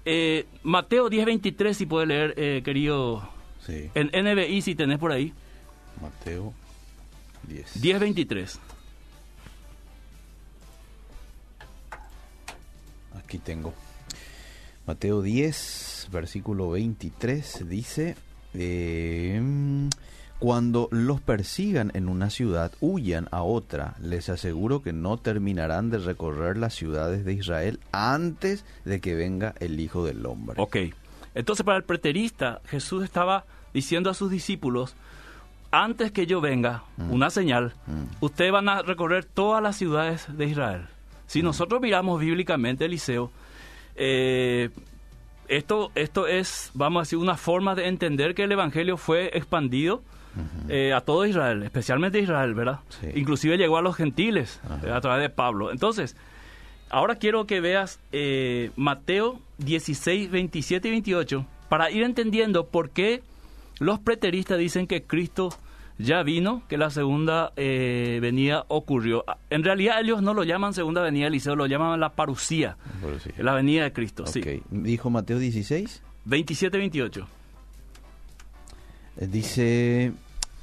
Eh, 0.05 0.47
Mateo 0.65 1.09
10.23, 1.09 1.75
si 1.75 1.87
puede 1.87 2.07
leer, 2.07 2.35
eh, 2.37 2.63
querido, 2.65 3.29
Sí. 3.61 3.89
en 3.95 4.11
NBI, 4.13 4.61
si 4.63 4.75
tenés 4.75 4.99
por 4.99 5.13
ahí. 5.13 5.33
Mateo 6.01 6.53
10. 7.47 7.81
10.23. 7.81 8.59
Aquí 13.33 13.39
tengo. 13.39 13.73
Mateo 14.87 15.23
10, 15.23 16.09
versículo 16.13 16.69
23 16.69 17.67
dice, 17.67 18.15
eh, 18.53 19.41
cuando 20.39 20.89
los 20.91 21.23
persigan 21.23 21.91
en 21.95 22.11
una 22.11 22.29
ciudad, 22.29 22.73
huyan 22.83 23.29
a 23.31 23.41
otra. 23.43 23.95
Les 24.03 24.29
aseguro 24.29 24.83
que 24.83 24.93
no 24.93 25.17
terminarán 25.17 25.89
de 25.89 25.97
recorrer 25.97 26.59
las 26.59 26.75
ciudades 26.75 27.25
de 27.25 27.33
Israel 27.33 27.81
antes 27.91 28.67
de 28.85 29.01
que 29.01 29.15
venga 29.15 29.55
el 29.61 29.81
Hijo 29.81 30.05
del 30.05 30.27
Hombre. 30.27 30.57
Ok. 30.61 30.77
Entonces, 31.35 31.65
para 31.65 31.79
el 31.79 31.85
preterista, 31.85 32.61
Jesús 32.67 33.03
estaba 33.03 33.47
diciendo 33.73 34.11
a 34.11 34.15
sus 34.15 34.31
discípulos, 34.31 34.95
antes 35.71 36.13
que 36.13 36.27
yo 36.27 36.43
venga, 36.43 36.85
una 36.99 37.31
señal, 37.31 37.73
Mm. 37.87 38.03
ustedes 38.21 38.53
van 38.53 38.69
a 38.69 38.83
recorrer 38.83 39.25
todas 39.25 39.63
las 39.63 39.77
ciudades 39.77 40.27
de 40.37 40.45
Israel. 40.45 40.87
Si 41.33 41.43
nosotros 41.43 41.81
miramos 41.81 42.21
bíblicamente, 42.21 42.85
Eliseo, 42.85 43.31
eh, 43.97 44.69
esto, 45.49 45.91
esto 45.95 46.27
es, 46.27 46.71
vamos 46.75 47.01
a 47.01 47.03
decir, 47.05 47.19
una 47.19 47.39
forma 47.39 47.75
de 47.75 47.87
entender 47.89 48.35
que 48.35 48.43
el 48.43 48.53
Evangelio 48.53 48.99
fue 48.99 49.31
expandido 49.33 50.03
eh, 50.69 50.93
a 50.93 51.01
todo 51.01 51.25
Israel, 51.25 51.63
especialmente 51.63 52.19
Israel, 52.19 52.53
¿verdad? 52.53 52.81
Sí. 53.01 53.07
Inclusive 53.15 53.57
llegó 53.57 53.79
a 53.79 53.81
los 53.81 53.97
gentiles 53.97 54.61
eh, 54.85 54.91
a 54.91 55.01
través 55.01 55.23
de 55.23 55.31
Pablo. 55.31 55.73
Entonces, 55.73 56.19
ahora 56.91 57.15
quiero 57.15 57.47
que 57.47 57.63
veas 57.63 57.99
eh, 58.13 58.71
Mateo 58.77 59.41
16, 59.57 60.31
27 60.31 60.87
y 60.87 60.91
28 60.91 61.47
para 61.71 61.91
ir 61.91 62.03
entendiendo 62.03 62.67
por 62.67 62.91
qué 62.91 63.23
los 63.79 63.99
preteristas 64.01 64.59
dicen 64.59 64.87
que 64.87 65.05
Cristo 65.05 65.49
ya 65.99 66.23
vino, 66.23 66.63
que 66.69 66.77
la 66.77 66.91
segunda 66.91 67.53
eh, 67.57 68.19
venida 68.21 68.65
ocurrió. 68.69 69.25
En 69.51 69.63
realidad 69.63 70.01
ellos 70.01 70.23
no 70.23 70.35
lo 70.35 70.45
llaman 70.45 70.75
segunda 70.75 71.03
venida, 71.03 71.27
Eliseo, 71.27 71.57
lo 71.57 71.67
llaman 71.67 72.01
la 72.01 72.11
parucía, 72.11 72.77
la 73.39 73.55
venida 73.55 73.85
de 73.85 73.93
Cristo. 73.93 74.27
Sí. 74.27 74.43
Dijo 74.71 75.11
Mateo 75.11 75.39
16. 75.39 76.03
27, 76.25 76.79
28. 76.79 77.27
Eh, 79.19 79.27
Dice, 79.27 80.13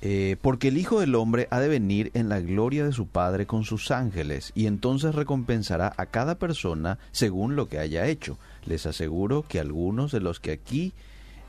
eh, 0.01 0.37
porque 0.41 0.69
el 0.69 0.77
Hijo 0.77 0.99
del 0.99 1.15
Hombre 1.15 1.47
ha 1.51 1.59
de 1.59 1.67
venir 1.67 2.11
en 2.13 2.29
la 2.29 2.39
gloria 2.39 2.85
de 2.85 2.93
su 2.93 3.07
Padre 3.07 3.45
con 3.45 3.63
sus 3.63 3.91
ángeles, 3.91 4.51
y 4.55 4.65
entonces 4.65 5.15
recompensará 5.15 5.93
a 5.97 6.05
cada 6.05 6.35
persona 6.35 6.99
según 7.11 7.55
lo 7.55 7.67
que 7.67 7.79
haya 7.79 8.07
hecho. 8.07 8.37
Les 8.65 8.85
aseguro 8.85 9.45
que 9.47 9.59
algunos 9.59 10.11
de 10.11 10.21
los 10.21 10.39
que 10.39 10.51
aquí, 10.51 10.93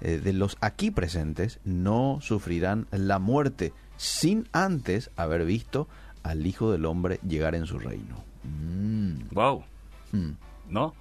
eh, 0.00 0.18
de 0.18 0.32
los 0.32 0.56
aquí 0.60 0.90
presentes, 0.90 1.58
no 1.64 2.18
sufrirán 2.22 2.86
la 2.90 3.18
muerte 3.18 3.72
sin 3.96 4.48
antes 4.52 5.10
haber 5.16 5.44
visto 5.44 5.88
al 6.22 6.46
Hijo 6.46 6.70
del 6.72 6.84
Hombre 6.86 7.18
llegar 7.26 7.54
en 7.54 7.66
su 7.66 7.78
reino. 7.78 8.16
Mm, 8.44 9.14
Wow, 9.32 9.64
mm, 10.12 10.30
¿no? 10.70 10.94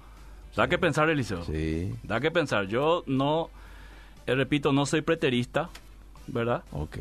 Da 0.56 0.68
que 0.68 0.78
pensar, 0.78 1.08
Eliseo. 1.08 1.44
sí, 1.44 1.94
Da 2.02 2.20
que 2.20 2.30
pensar. 2.30 2.66
Yo 2.66 3.04
no, 3.06 3.50
eh, 4.26 4.34
repito, 4.34 4.72
no 4.72 4.84
soy 4.86 5.00
preterista, 5.02 5.70
¿verdad? 6.26 6.62
ok. 6.72 6.98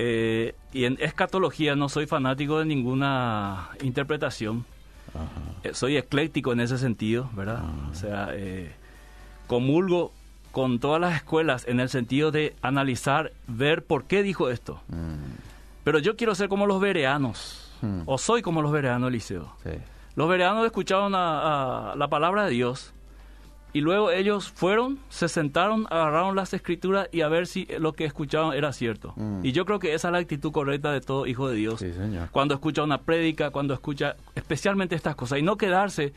Eh, 0.00 0.54
y 0.72 0.84
en 0.84 0.96
escatología 1.00 1.74
no 1.74 1.88
soy 1.88 2.06
fanático 2.06 2.60
de 2.60 2.64
ninguna 2.66 3.70
interpretación. 3.82 4.64
Ajá. 5.14 5.26
eh, 5.64 5.74
soy 5.74 5.96
ecléctico 5.96 6.52
en 6.52 6.60
ese 6.60 6.78
sentido, 6.78 7.28
¿verdad? 7.34 7.62
O 7.90 7.94
sea, 7.94 8.28
eh, 8.32 8.70
comulgo 9.46 10.12
con 10.52 10.78
todas 10.78 11.00
las 11.00 11.14
escuelas 11.16 11.66
en 11.68 11.80
el 11.80 11.88
sentido 11.88 12.30
de 12.30 12.54
analizar, 12.62 13.32
ver 13.46 13.84
por 13.84 14.04
qué 14.04 14.22
dijo 14.22 14.50
esto. 14.50 14.80
Mm, 14.88 15.46
Pero 15.84 15.98
yo 16.00 16.16
quiero 16.16 16.34
ser 16.34 16.48
como 16.48 16.66
los 16.66 16.80
vereanos, 16.80 17.70
Hmm. 17.80 18.02
o 18.06 18.18
soy 18.18 18.42
como 18.42 18.60
los 18.60 18.72
vereanos, 18.72 19.08
Eliseo. 19.08 19.52
sí. 19.62 19.70
Los 20.16 20.28
vereanos 20.28 20.66
escucharon 20.66 21.14
a- 21.14 21.92
a 21.92 21.96
la 21.96 22.08
palabra 22.08 22.44
de 22.44 22.50
Dios 22.50 22.92
y 23.72 23.80
luego 23.82 24.10
ellos 24.10 24.50
fueron, 24.50 24.98
se 25.10 25.28
sentaron, 25.28 25.86
agarraron 25.90 26.34
las 26.34 26.52
escrituras 26.54 27.08
y 27.12 27.20
a 27.20 27.28
ver 27.28 27.46
si 27.46 27.66
lo 27.78 27.92
que 27.92 28.04
escuchaban 28.04 28.52
era 28.56 28.72
cierto. 28.72 29.12
Mm. 29.16 29.44
Y 29.46 29.52
yo 29.52 29.64
creo 29.64 29.78
que 29.78 29.94
esa 29.94 30.08
es 30.08 30.12
la 30.12 30.18
actitud 30.18 30.50
correcta 30.50 30.90
de 30.90 31.00
todo 31.00 31.26
hijo 31.26 31.48
de 31.48 31.54
Dios. 31.56 31.78
Sí, 31.80 31.92
señor. 31.92 32.28
Cuando 32.32 32.54
escucha 32.54 32.82
una 32.82 32.98
prédica, 33.02 33.50
cuando 33.50 33.74
escucha 33.74 34.16
especialmente 34.34 34.96
estas 34.96 35.14
cosas 35.14 35.38
y 35.38 35.42
no 35.42 35.56
quedarse 35.56 36.12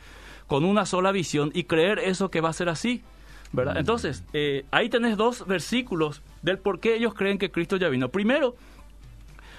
con 0.48 0.64
una 0.64 0.84
sola 0.84 1.12
visión 1.12 1.50
y 1.54 1.64
creer 1.64 1.98
eso 2.00 2.28
que 2.30 2.40
va 2.40 2.48
a 2.48 2.52
ser 2.54 2.68
así. 2.68 3.02
¿Verdad? 3.52 3.76
Entonces, 3.76 4.24
eh, 4.32 4.64
ahí 4.70 4.88
tenés 4.88 5.16
dos 5.16 5.46
versículos 5.46 6.22
del 6.42 6.58
por 6.58 6.80
qué 6.80 6.94
ellos 6.96 7.14
creen 7.14 7.38
que 7.38 7.50
Cristo 7.50 7.76
ya 7.76 7.88
vino. 7.88 8.08
Primero, 8.08 8.56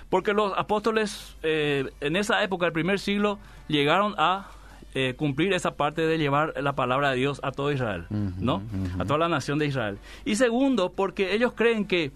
porque 0.09 0.33
los 0.33 0.53
apóstoles 0.57 1.35
eh, 1.43 1.89
en 2.01 2.15
esa 2.15 2.43
época, 2.43 2.65
el 2.65 2.73
primer 2.73 3.00
siglo, 3.00 3.39
llegaron 3.67 4.15
a 4.17 4.47
eh, 4.95 5.15
cumplir 5.17 5.53
esa 5.53 5.75
parte 5.75 6.05
de 6.05 6.17
llevar 6.17 6.53
la 6.62 6.73
palabra 6.73 7.12
de 7.12 7.17
Dios 7.17 7.39
a 7.43 7.51
todo 7.51 7.71
Israel, 7.71 8.05
¿no? 8.09 8.62
A 9.00 9.05
toda 9.05 9.17
la 9.17 9.29
nación 9.29 9.57
de 9.57 9.65
Israel. 9.65 9.97
Y 10.23 10.35
segundo, 10.35 10.91
porque 10.91 11.33
ellos 11.33 11.53
creen 11.53 11.85
que 11.85 12.12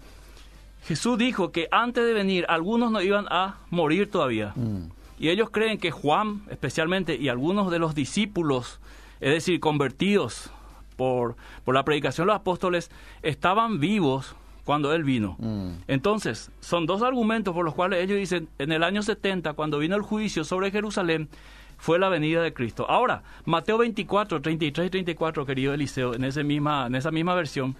Jesús 0.84 1.18
dijo 1.18 1.50
que 1.50 1.66
antes 1.72 2.04
de 2.04 2.12
venir 2.12 2.46
algunos 2.48 2.92
no 2.92 3.02
iban 3.02 3.26
a 3.30 3.56
morir 3.70 4.10
todavía. 4.10 4.52
Mm, 4.54 4.90
Y 5.18 5.30
ellos 5.30 5.50
creen 5.50 5.78
que 5.78 5.90
Juan, 5.90 6.42
especialmente, 6.48 7.16
y 7.16 7.28
algunos 7.28 7.72
de 7.72 7.80
los 7.80 7.96
discípulos, 7.96 8.78
es 9.18 9.32
decir, 9.32 9.58
convertidos 9.58 10.52
por, 10.98 11.36
por 11.64 11.74
la 11.74 11.84
predicación 11.84 12.26
de 12.26 12.32
los 12.34 12.40
apóstoles, 12.40 12.90
estaban 13.22 13.78
vivos 13.80 14.34
cuando 14.64 14.92
Él 14.92 15.04
vino. 15.04 15.36
mm, 15.38 15.84
Entonces, 15.86 16.50
son 16.60 16.84
dos 16.84 17.00
argumentos 17.02 17.54
por 17.54 17.64
los 17.64 17.72
cuales 17.72 18.04
ellos 18.04 18.18
dicen, 18.18 18.48
en 18.58 18.72
el 18.72 18.82
año 18.82 19.00
70, 19.02 19.54
cuando 19.54 19.78
vino 19.78 19.96
el 19.96 20.02
juicio 20.02 20.44
sobre 20.44 20.70
Jerusalén, 20.70 21.30
fue 21.78 21.98
la 22.00 22.08
venida 22.08 22.42
de 22.42 22.52
Cristo. 22.52 22.84
Ahora, 22.90 23.22
Mateo 23.46 23.78
24, 23.78 24.42
33 24.42 24.88
y 24.88 24.90
34, 24.90 25.46
querido 25.46 25.72
Eliseo, 25.72 26.14
en, 26.14 26.24
ese 26.24 26.42
misma, 26.42 26.88
en 26.88 26.96
esa 26.96 27.12
misma 27.12 27.34
versión, 27.34 27.76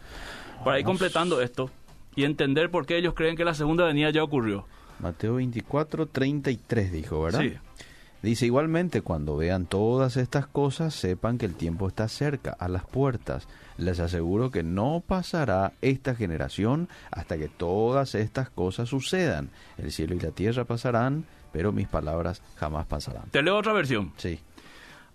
para 0.65 0.79
ir 0.79 0.85
completando 0.87 1.43
esto 1.43 1.71
y 2.15 2.23
entender 2.25 2.71
por 2.71 2.87
qué 2.87 2.97
ellos 2.97 3.15
creen 3.15 3.37
que 3.37 3.45
la 3.45 3.55
segunda 3.55 3.85
venida 3.85 4.11
ya 4.11 4.23
ocurrió. 4.23 4.65
Mateo 5.01 5.35
24, 5.35 6.07
33 6.07 6.93
dijo, 6.93 7.21
¿verdad? 7.23 7.41
Sí. 7.41 7.53
Dice 8.23 8.47
igualmente, 8.47 9.01
cuando 9.03 9.37
vean 9.37 9.67
todas 9.67 10.17
estas 10.17 10.47
cosas, 10.49 10.93
sepan 10.95 11.39
que 11.39 11.47
el 11.47 11.55
tiempo 11.55 11.87
está 11.87 12.09
cerca, 12.09 12.57
a 12.59 12.69
las 12.69 12.85
puertas. 12.85 13.47
Les 13.77 14.01
aseguro 14.01 14.51
que 14.51 14.65
no 14.65 15.03
pasará 15.07 15.73
esta 15.83 16.17
generación 16.17 16.89
hasta 17.13 17.39
que 17.39 17.49
todas 17.49 18.17
estas 18.17 18.51
cosas 18.51 18.89
sucedan. 18.89 19.51
El 19.77 19.93
cielo 19.93 20.17
y 20.17 20.21
la 20.21 20.33
tierra 20.33 20.65
pasarán, 20.65 21.27
pero 21.53 21.71
mis 21.71 21.87
palabras 21.87 22.43
jamás 22.57 22.87
pasarán. 22.87 23.31
Te 23.31 23.41
leo 23.43 23.57
otra 23.57 23.73
versión. 23.73 24.13
Sí. 24.17 24.41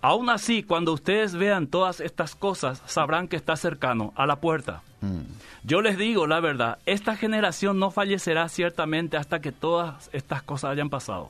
Aún 0.01 0.29
así, 0.29 0.63
cuando 0.63 0.93
ustedes 0.93 1.33
vean 1.35 1.67
todas 1.67 1.99
estas 1.99 2.35
cosas, 2.35 2.81
sabrán 2.85 3.27
que 3.27 3.35
está 3.35 3.55
cercano, 3.57 4.13
a 4.15 4.25
la 4.25 4.37
puerta. 4.37 4.81
Mm, 5.01 5.21
Yo 5.65 5.81
les 5.81 5.97
digo 5.97 6.25
la 6.27 6.39
verdad, 6.39 6.77
esta 6.85 7.15
generación 7.17 7.79
no 7.79 7.91
fallecerá 7.91 8.47
ciertamente 8.49 9.17
hasta 9.17 9.39
que 9.41 9.51
todas 9.51 10.09
estas 10.13 10.41
cosas 10.41 10.71
hayan 10.71 10.89
pasado. 10.89 11.29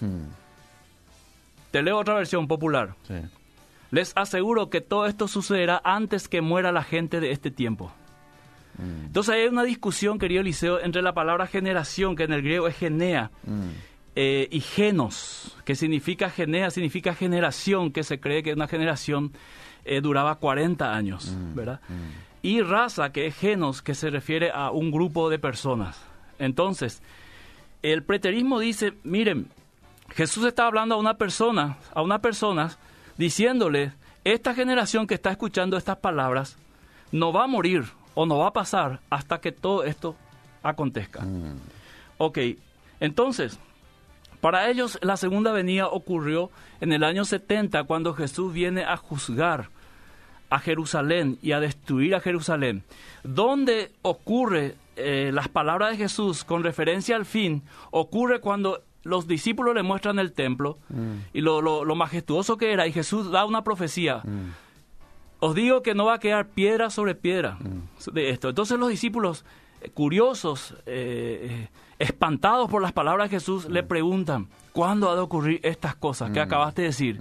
mm, 0.00 0.45
Te 1.70 1.82
leo 1.82 1.98
otra 1.98 2.14
versión 2.14 2.46
popular. 2.48 2.94
sí. 3.06 3.14
Les 3.92 4.12
aseguro 4.16 4.68
que 4.68 4.80
todo 4.80 5.06
esto 5.06 5.28
sucederá 5.28 5.80
antes 5.84 6.26
que 6.28 6.40
muera 6.40 6.72
la 6.72 6.82
gente 6.82 7.20
de 7.20 7.30
este 7.30 7.52
tiempo. 7.52 7.92
Mm, 8.78 9.06
Entonces 9.06 9.34
hay 9.34 9.46
una 9.46 9.62
discusión, 9.62 10.18
querido 10.18 10.40
Eliseo, 10.40 10.80
entre 10.80 11.02
la 11.02 11.14
palabra 11.14 11.46
generación, 11.46 12.16
que 12.16 12.24
en 12.24 12.32
el 12.32 12.42
griego 12.42 12.66
es 12.66 12.76
genea, 12.76 13.30
mm, 13.44 13.68
eh, 14.16 14.48
y 14.50 14.60
genos, 14.60 15.56
que 15.64 15.76
significa 15.76 16.30
genea, 16.30 16.70
significa 16.72 17.14
generación, 17.14 17.92
que 17.92 18.02
se 18.02 18.18
cree 18.18 18.42
que 18.42 18.52
una 18.54 18.66
generación 18.66 19.32
eh, 19.84 20.00
duraba 20.00 20.34
40 20.34 20.92
años, 20.92 21.30
Mm, 21.30 21.54
¿verdad? 21.54 21.80
Y 22.42 22.62
raza, 22.62 23.12
que 23.12 23.26
es 23.26 23.36
genos, 23.36 23.82
que 23.82 23.94
se 23.94 24.10
refiere 24.10 24.50
a 24.52 24.72
un 24.72 24.90
grupo 24.90 25.30
de 25.30 25.38
personas. 25.38 25.96
Entonces, 26.40 27.02
el 27.82 28.02
preterismo 28.02 28.58
dice, 28.58 28.94
miren, 29.04 29.48
Jesús 30.16 30.46
está 30.46 30.66
hablando 30.66 30.94
a 30.94 30.98
una 30.98 31.18
persona, 31.18 31.76
a 31.94 32.00
unas 32.00 32.20
personas, 32.20 32.78
diciéndole, 33.18 33.92
esta 34.24 34.54
generación 34.54 35.06
que 35.06 35.14
está 35.14 35.30
escuchando 35.30 35.76
estas 35.76 35.98
palabras 35.98 36.56
no 37.12 37.32
va 37.32 37.44
a 37.44 37.46
morir 37.46 37.84
o 38.14 38.24
no 38.24 38.38
va 38.38 38.48
a 38.48 38.52
pasar 38.52 39.00
hasta 39.10 39.40
que 39.40 39.52
todo 39.52 39.84
esto 39.84 40.16
acontezca. 40.62 41.20
mm, 41.20 41.60
Ok, 42.18 42.38
entonces, 42.98 43.58
para 44.40 44.70
ellos 44.70 44.98
la 45.02 45.18
segunda 45.18 45.52
venida 45.52 45.88
ocurrió 45.88 46.50
en 46.80 46.94
el 46.94 47.04
año 47.04 47.26
70 47.26 47.84
cuando 47.84 48.14
Jesús 48.14 48.54
viene 48.54 48.84
a 48.84 48.96
juzgar 48.96 49.68
a 50.48 50.58
Jerusalén 50.60 51.38
y 51.42 51.52
a 51.52 51.60
destruir 51.60 52.14
a 52.14 52.20
Jerusalén. 52.20 52.84
¿Dónde 53.22 53.92
ocurre 54.00 54.76
eh, 54.96 55.30
las 55.34 55.48
palabras 55.48 55.90
de 55.90 55.96
Jesús 55.98 56.42
con 56.42 56.62
referencia 56.62 57.16
al 57.16 57.26
fin? 57.26 57.64
Ocurre 57.90 58.40
cuando 58.40 58.82
los 59.06 59.26
discípulos 59.26 59.74
le 59.74 59.82
muestran 59.82 60.18
el 60.18 60.32
templo 60.32 60.78
y 61.32 61.40
lo, 61.40 61.84
majestuoso 61.94 62.56
que 62.56 62.72
era 62.72 62.86
y 62.86 62.92
Jesús 62.92 63.30
da 63.30 63.44
una 63.44 63.62
profecía. 63.62 64.22
Os 65.38 65.54
digo 65.54 65.82
que 65.82 65.94
no 65.94 66.06
va 66.06 66.14
a 66.14 66.18
quedar 66.18 66.48
piedra 66.48 66.90
sobre 66.90 67.14
piedra 67.14 67.58
de 68.12 68.30
esto. 68.30 68.48
Entonces 68.48 68.78
los 68.78 68.88
discípulos, 68.88 69.44
eh, 69.80 69.90
curiosos, 69.90 70.74
eh, 70.86 71.66
eh, 71.66 71.68
espantados 71.98 72.70
por 72.70 72.80
las 72.82 72.92
palabras 72.92 73.30
de 73.30 73.36
Jesús, 73.36 73.68
le 73.68 73.82
preguntan, 73.82 74.48
¿cuándo 74.72 75.10
ha 75.10 75.14
de 75.14 75.20
ocurrir 75.20 75.60
estas 75.62 75.94
cosas 75.94 76.30
que 76.30 76.40
acabaste 76.40 76.82
de 76.82 76.88
decir? 76.88 77.20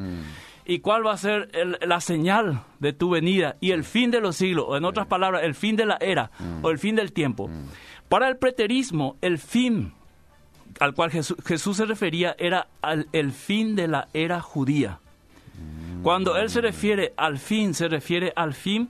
¿Y 0.65 0.80
cuál 0.80 1.06
va 1.06 1.13
a 1.13 1.18
ser 1.18 1.51
la 1.82 2.01
señal 2.01 2.63
de 2.80 2.94
tu 2.94 3.10
venida 3.10 3.58
y 3.60 3.72
el 3.72 3.84
fin 3.84 4.12
de 4.12 4.22
los 4.22 4.38
siglos? 4.38 4.65
O 4.68 4.77
en 4.77 4.86
otras 4.86 5.08
palabras, 5.08 5.44
el 5.44 5.54
fin 5.54 5.75
de 5.75 5.86
la 5.86 5.98
era 6.00 6.32
o 6.62 6.72
el 6.72 6.80
fin 6.80 6.96
del 6.96 7.12
tiempo. 7.12 7.50
Para 8.10 8.27
el 8.30 8.38
preterismo, 8.38 9.18
el 9.22 9.39
fin 9.39 9.94
al 10.79 10.94
cual 10.94 11.12
Jesús, 11.12 11.38
Jesús 11.46 11.77
se 11.77 11.86
refería 11.86 12.36
era 12.38 12.67
al, 12.82 13.08
el 13.13 13.32
fin 13.32 13.75
de 13.75 13.88
la 13.88 14.08
era 14.13 14.41
judía. 14.41 15.00
Cuando 16.03 16.38
él 16.38 16.50
se 16.50 16.62
refiere 16.62 17.13
al 17.17 17.39
fin, 17.39 17.74
se 17.74 17.88
refiere 17.88 18.32
al 18.36 18.53
fin 18.53 18.89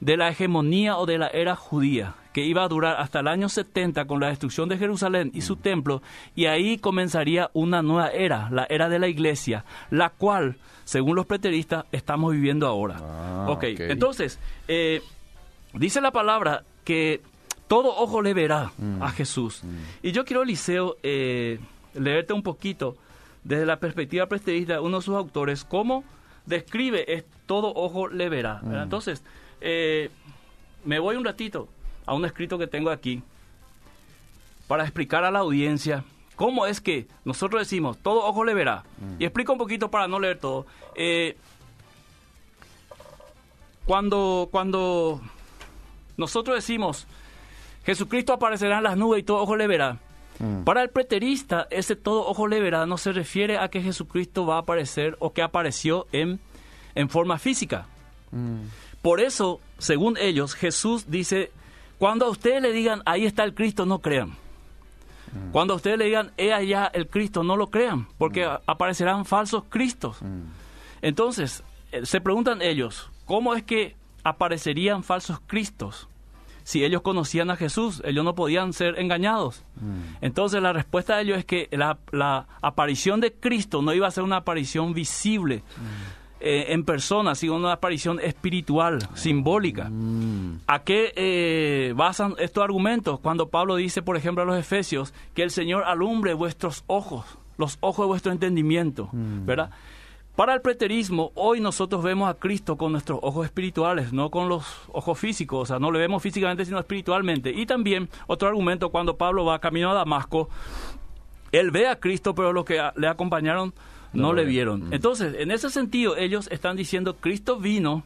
de 0.00 0.16
la 0.16 0.28
hegemonía 0.28 0.96
o 0.98 1.06
de 1.06 1.18
la 1.18 1.28
era 1.28 1.56
judía, 1.56 2.14
que 2.32 2.44
iba 2.44 2.64
a 2.64 2.68
durar 2.68 2.96
hasta 3.00 3.20
el 3.20 3.28
año 3.28 3.48
70 3.48 4.06
con 4.06 4.20
la 4.20 4.28
destrucción 4.28 4.68
de 4.68 4.78
Jerusalén 4.78 5.30
y 5.34 5.42
su 5.42 5.56
templo, 5.56 6.02
y 6.34 6.46
ahí 6.46 6.78
comenzaría 6.78 7.50
una 7.52 7.82
nueva 7.82 8.08
era, 8.08 8.50
la 8.50 8.66
era 8.68 8.88
de 8.88 8.98
la 8.98 9.08
iglesia, 9.08 9.64
la 9.90 10.10
cual, 10.10 10.56
según 10.84 11.16
los 11.16 11.26
preteristas, 11.26 11.84
estamos 11.92 12.32
viviendo 12.32 12.66
ahora. 12.66 12.96
Ah, 13.00 13.46
ok, 13.48 13.64
ok. 13.74 13.80
entonces, 13.80 14.38
eh, 14.68 15.02
dice 15.74 16.00
la 16.00 16.10
palabra 16.10 16.64
que 16.84 17.22
todo 17.70 17.96
ojo 17.96 18.20
le 18.20 18.34
verá 18.34 18.72
a 19.00 19.10
Jesús. 19.12 19.62
Y 20.02 20.10
yo 20.10 20.24
quiero, 20.24 20.42
Eliseo, 20.42 20.96
eh, 21.04 21.60
leerte 21.94 22.32
un 22.32 22.42
poquito 22.42 22.96
desde 23.44 23.64
la 23.64 23.78
perspectiva 23.78 24.26
preterista 24.26 24.72
de 24.72 24.78
uno 24.80 24.96
de 24.96 25.04
sus 25.04 25.14
autores, 25.14 25.62
cómo 25.62 26.02
describe 26.46 27.04
es 27.14 27.24
todo 27.46 27.72
ojo 27.72 28.08
le 28.08 28.28
verá. 28.28 28.58
¿verdad? 28.64 28.82
Entonces, 28.82 29.22
eh, 29.60 30.10
me 30.84 30.98
voy 30.98 31.14
un 31.14 31.24
ratito 31.24 31.68
a 32.06 32.14
un 32.14 32.24
escrito 32.24 32.58
que 32.58 32.66
tengo 32.66 32.90
aquí 32.90 33.22
para 34.66 34.82
explicar 34.82 35.22
a 35.22 35.30
la 35.30 35.38
audiencia 35.38 36.02
cómo 36.34 36.66
es 36.66 36.80
que 36.80 37.06
nosotros 37.24 37.60
decimos 37.60 37.98
todo 37.98 38.24
ojo 38.24 38.42
le 38.42 38.52
verá. 38.52 38.82
Y 39.20 39.24
explico 39.24 39.52
un 39.52 39.58
poquito 39.60 39.92
para 39.92 40.08
no 40.08 40.18
leer 40.18 40.38
todo. 40.38 40.66
Eh, 40.96 41.36
cuando, 43.86 44.48
cuando 44.50 45.20
nosotros 46.16 46.56
decimos 46.56 47.06
Jesucristo 47.84 48.32
aparecerá 48.32 48.78
en 48.78 48.84
las 48.84 48.96
nubes 48.96 49.20
y 49.20 49.22
todo 49.22 49.38
ojo 49.38 49.56
le 49.56 49.66
verá. 49.66 49.98
mm, 50.38 50.62
Para 50.64 50.82
el 50.82 50.90
preterista, 50.90 51.66
ese 51.70 51.96
todo 51.96 52.26
ojo 52.26 52.46
le 52.46 52.60
verá 52.60 52.86
no 52.86 52.98
se 52.98 53.12
refiere 53.12 53.58
a 53.58 53.68
que 53.68 53.82
Jesucristo 53.82 54.46
va 54.46 54.56
a 54.56 54.60
aparecer 54.60 55.16
o 55.18 55.32
que 55.32 55.42
apareció 55.42 56.06
en, 56.12 56.40
en 56.94 57.08
forma 57.08 57.38
física. 57.38 57.86
mm, 58.32 58.60
Por 59.02 59.20
eso, 59.20 59.60
según 59.78 60.16
ellos, 60.18 60.54
Jesús 60.54 61.10
dice, 61.10 61.50
cuando 61.98 62.26
a 62.26 62.30
ustedes 62.30 62.60
le 62.62 62.72
digan, 62.72 63.02
ahí 63.06 63.24
está 63.24 63.44
el 63.44 63.54
Cristo, 63.54 63.86
no 63.86 64.00
crean. 64.00 64.36
Cuando 65.52 65.74
a 65.74 65.76
ustedes 65.76 65.96
le 65.96 66.06
digan, 66.06 66.32
he 66.36 66.52
allá 66.52 66.90
el 66.92 67.06
Cristo, 67.06 67.44
no 67.44 67.56
lo 67.56 67.68
crean, 67.68 68.08
porque 68.18 68.44
aparecerán 68.66 69.24
falsos 69.24 69.62
Cristos. 69.68 70.20
mm, 70.20 70.42
Entonces, 71.02 71.62
eh, 71.92 72.04
se 72.04 72.20
preguntan 72.20 72.60
ellos, 72.62 73.08
¿cómo 73.26 73.54
es 73.54 73.62
que 73.62 73.94
aparecerían 74.24 75.02
falsos 75.04 75.38
Cristos 75.46 76.08
si 76.70 76.84
ellos 76.84 77.02
conocían 77.02 77.50
a 77.50 77.56
Jesús, 77.56 78.00
ellos 78.04 78.24
no 78.24 78.36
podían 78.36 78.72
ser 78.72 78.96
engañados. 79.00 79.64
Mm. 79.80 80.22
Entonces 80.24 80.62
la 80.62 80.72
respuesta 80.72 81.16
de 81.16 81.22
ellos 81.22 81.38
es 81.38 81.44
que 81.44 81.68
la, 81.72 81.98
la 82.12 82.46
aparición 82.62 83.18
de 83.20 83.32
Cristo 83.32 83.82
no 83.82 83.92
iba 83.92 84.06
a 84.06 84.10
ser 84.12 84.22
una 84.22 84.36
aparición 84.36 84.94
visible 84.94 85.64
Mm. 85.76 86.42
eh, 86.42 86.66
en 86.68 86.84
persona, 86.84 87.34
sino 87.34 87.56
una 87.56 87.72
aparición 87.72 88.20
espiritual, 88.20 89.00
simbólica. 89.14 89.88
Mm. 89.90 90.60
¿A 90.68 90.78
qué 90.84 91.12
eh, 91.16 91.92
basan 91.96 92.34
estos 92.38 92.62
argumentos? 92.62 93.18
Cuando 93.18 93.48
Pablo 93.48 93.74
dice, 93.74 94.00
por 94.02 94.16
ejemplo, 94.16 94.44
a 94.44 94.46
los 94.46 94.56
Efesios, 94.56 95.12
que 95.34 95.42
el 95.42 95.50
Señor 95.50 95.82
alumbre 95.84 96.34
vuestros 96.34 96.84
ojos, 96.86 97.24
los 97.58 97.78
ojos 97.80 98.04
de 98.04 98.08
vuestro 98.08 98.30
entendimiento, 98.32 99.10
¿verdad? 99.12 99.70
Para 100.36 100.54
el 100.54 100.60
preterismo, 100.62 101.32
hoy 101.34 101.60
nosotros 101.60 102.02
vemos 102.02 102.30
a 102.30 102.34
Cristo 102.34 102.76
con 102.76 102.92
nuestros 102.92 103.18
ojos 103.22 103.44
espirituales, 103.44 104.12
no 104.12 104.30
con 104.30 104.48
los 104.48 104.64
ojos 104.92 105.18
físicos, 105.18 105.62
o 105.62 105.66
sea, 105.66 105.78
no 105.78 105.90
le 105.90 105.98
vemos 105.98 106.22
físicamente, 106.22 106.64
sino 106.64 106.78
espiritualmente. 106.78 107.50
Y 107.50 107.66
también, 107.66 108.08
otro 108.26 108.48
argumento, 108.48 108.90
cuando 108.90 109.16
Pablo 109.16 109.44
va 109.44 109.58
camino 109.58 109.90
a 109.90 109.94
Damasco, 109.94 110.48
él 111.52 111.70
ve 111.70 111.88
a 111.88 111.96
Cristo, 111.96 112.34
pero 112.34 112.52
los 112.52 112.64
que 112.64 112.80
le 112.96 113.08
acompañaron 113.08 113.74
no, 114.12 114.28
No 114.28 114.32
le 114.32 114.44
vieron. 114.44 114.88
Mm. 114.88 114.94
Entonces, 114.94 115.34
en 115.38 115.50
ese 115.50 115.70
sentido, 115.70 116.16
ellos 116.16 116.48
están 116.50 116.76
diciendo, 116.76 117.16
Cristo 117.16 117.58
vino 117.58 118.02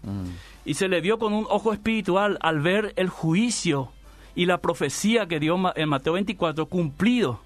y 0.65 0.75
se 0.75 0.89
le 0.89 1.01
vio 1.01 1.19
con 1.19 1.33
un 1.33 1.47
ojo 1.49 1.73
espiritual 1.73 2.37
al 2.41 2.61
ver 2.61 2.93
el 2.97 3.09
juicio 3.09 3.91
y 4.35 4.47
la 4.47 4.59
profecía 4.59 5.27
que 5.27 5.41
dio 5.41 5.57
en 5.75 5.89
Mateo 5.89 6.15
24 6.15 6.67
cumplido. 6.67 7.41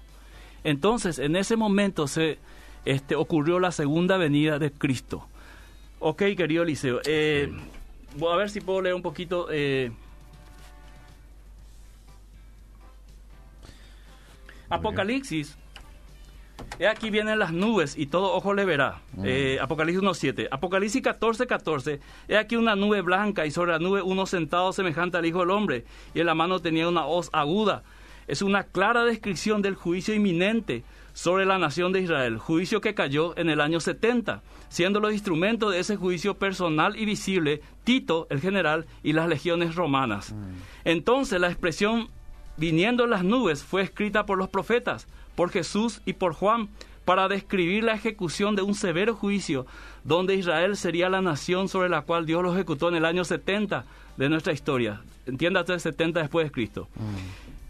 Entonces, 0.63 1.19
en 1.19 1.35
ese 1.37 1.55
momento 1.55 2.07
se 2.07 2.37
este, 2.85 3.15
ocurrió 3.15 3.59
la 3.59 3.71
segunda 3.71 4.17
venida 4.17 4.59
de 4.59 4.71
Cristo. 4.71 5.27
Ok, 5.99 6.23
querido 6.37 6.63
Eliseo. 6.63 7.01
eh, 7.05 7.51
voy 8.17 8.33
a 8.33 8.37
ver 8.37 8.49
si 8.49 8.61
puedo 8.61 8.81
leer 8.81 8.95
un 8.95 9.01
poquito. 9.01 9.47
eh, 9.51 9.91
Apocalipsis. 14.69 15.57
He 16.77 16.87
aquí 16.87 17.09
vienen 17.09 17.39
las 17.39 17.51
nubes 17.51 17.97
y 17.97 18.05
todo 18.05 18.33
ojo 18.33 18.53
le 18.53 18.63
verá. 18.65 19.01
Eh, 19.23 19.57
Apocalipsis 19.61 20.01
1.7. 20.03 20.47
Apocalipsis 20.51 21.01
14.14. 21.01 21.47
14. 21.47 21.99
He 22.27 22.37
aquí 22.37 22.55
una 22.55 22.75
nube 22.75 23.01
blanca 23.01 23.45
y 23.45 23.51
sobre 23.51 23.71
la 23.71 23.79
nube 23.79 24.01
uno 24.01 24.25
sentado 24.25 24.71
semejante 24.71 25.17
al 25.17 25.25
Hijo 25.25 25.39
del 25.39 25.51
Hombre. 25.51 25.85
Y 26.13 26.19
en 26.19 26.25
la 26.25 26.35
mano 26.35 26.59
tenía 26.59 26.87
una 26.87 27.05
hoz 27.05 27.29
aguda. 27.33 27.83
Es 28.27 28.41
una 28.41 28.63
clara 28.63 29.03
descripción 29.03 29.61
del 29.61 29.75
juicio 29.75 30.13
inminente 30.13 30.83
sobre 31.19 31.45
la 31.45 31.57
nación 31.57 31.91
de 31.91 31.99
Israel. 31.99 32.37
Juicio 32.37 32.79
que 32.79 32.93
cayó 32.93 33.37
en 33.37 33.49
el 33.49 33.59
año 33.59 33.81
70. 33.81 34.41
Siendo 34.69 35.01
los 35.01 35.11
instrumentos 35.11 35.73
de 35.73 35.79
ese 35.79 35.97
juicio 35.97 36.35
personal 36.35 36.95
y 36.95 37.03
visible 37.03 37.61
Tito, 37.83 38.25
el 38.29 38.39
general, 38.39 38.85
y 39.03 39.11
las 39.11 39.27
legiones 39.27 39.75
romanas. 39.75 40.33
Entonces 40.85 41.41
la 41.41 41.49
expresión 41.49 42.07
viniendo 42.55 43.03
en 43.03 43.09
las 43.09 43.25
nubes 43.25 43.63
fue 43.63 43.81
escrita 43.81 44.25
por 44.25 44.37
los 44.37 44.47
profetas, 44.47 45.07
por 45.35 45.49
Jesús 45.49 46.01
y 46.05 46.13
por 46.13 46.33
Juan, 46.33 46.69
para 47.03 47.27
describir 47.27 47.83
la 47.83 47.95
ejecución 47.95 48.55
de 48.55 48.61
un 48.61 48.73
severo 48.73 49.13
juicio, 49.13 49.65
donde 50.05 50.35
Israel 50.35 50.77
sería 50.77 51.09
la 51.09 51.21
nación 51.21 51.67
sobre 51.67 51.89
la 51.89 52.03
cual 52.03 52.25
Dios 52.25 52.41
lo 52.43 52.53
ejecutó 52.53 52.87
en 52.87 52.95
el 52.95 53.03
año 53.03 53.25
70 53.25 53.83
de 54.15 54.29
nuestra 54.29 54.53
historia. 54.53 55.01
Entiéndate, 55.25 55.77
70 55.77 56.21
después 56.21 56.45
de 56.45 56.51
Cristo. 56.51 56.87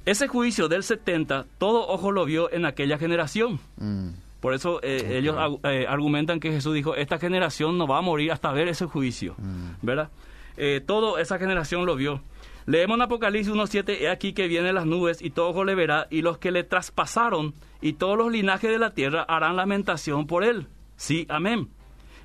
Ese 0.10 0.28
juicio 0.28 0.68
del 0.68 0.82
70, 0.82 1.46
todo 1.60 1.88
ojo 1.88 2.12
lo 2.12 2.25
vio 2.25 2.51
en 2.51 2.66
aquella 2.66 2.98
generación. 2.98 3.60
Mm. 3.78 4.10
Por 4.39 4.56
eso 4.56 4.80
eh, 4.82 5.20
ellos 5.20 5.36
eh, 5.63 5.86
argumentan 5.88 6.39
que 6.39 6.51
Jesús 6.51 6.74
dijo, 6.74 6.96
esta 6.96 7.20
generación 7.20 7.78
no 7.78 7.86
va 7.86 8.00
a 8.00 8.01
morir 8.01 8.32
hasta 8.32 8.51
ver 8.51 8.70
ese 8.70 8.88
juicio, 8.88 9.36
¿verdad? 9.84 10.10
Eh, 10.58 10.82
toda 10.84 11.22
esa 11.22 11.38
generación 11.38 11.86
lo 11.86 11.96
vio. 11.96 12.24
Leemos 12.66 12.96
en 12.96 13.04
Apocalipsis 13.04 13.54
1.7, 13.54 14.01
he 14.01 14.10
aquí 14.10 14.34
que 14.34 14.48
vienen 14.48 14.74
las 14.74 14.88
nubes 14.88 15.22
y 15.22 15.30
todo 15.30 15.50
ojo 15.50 15.63
le 15.63 15.75
verá, 15.75 16.08
y 16.10 16.24
los 16.24 16.39
que 16.39 16.50
le 16.50 16.63
traspasaron 16.63 17.54
y 17.80 17.94
todos 17.94 18.18
los 18.18 18.32
linajes 18.32 18.72
de 18.72 18.80
la 18.80 18.96
tierra 18.96 19.22
harán 19.22 19.58
lamentación 19.58 20.25
por 20.25 20.44
él. 20.44 20.66
Sí, 20.98 21.28
amén. 21.30 21.70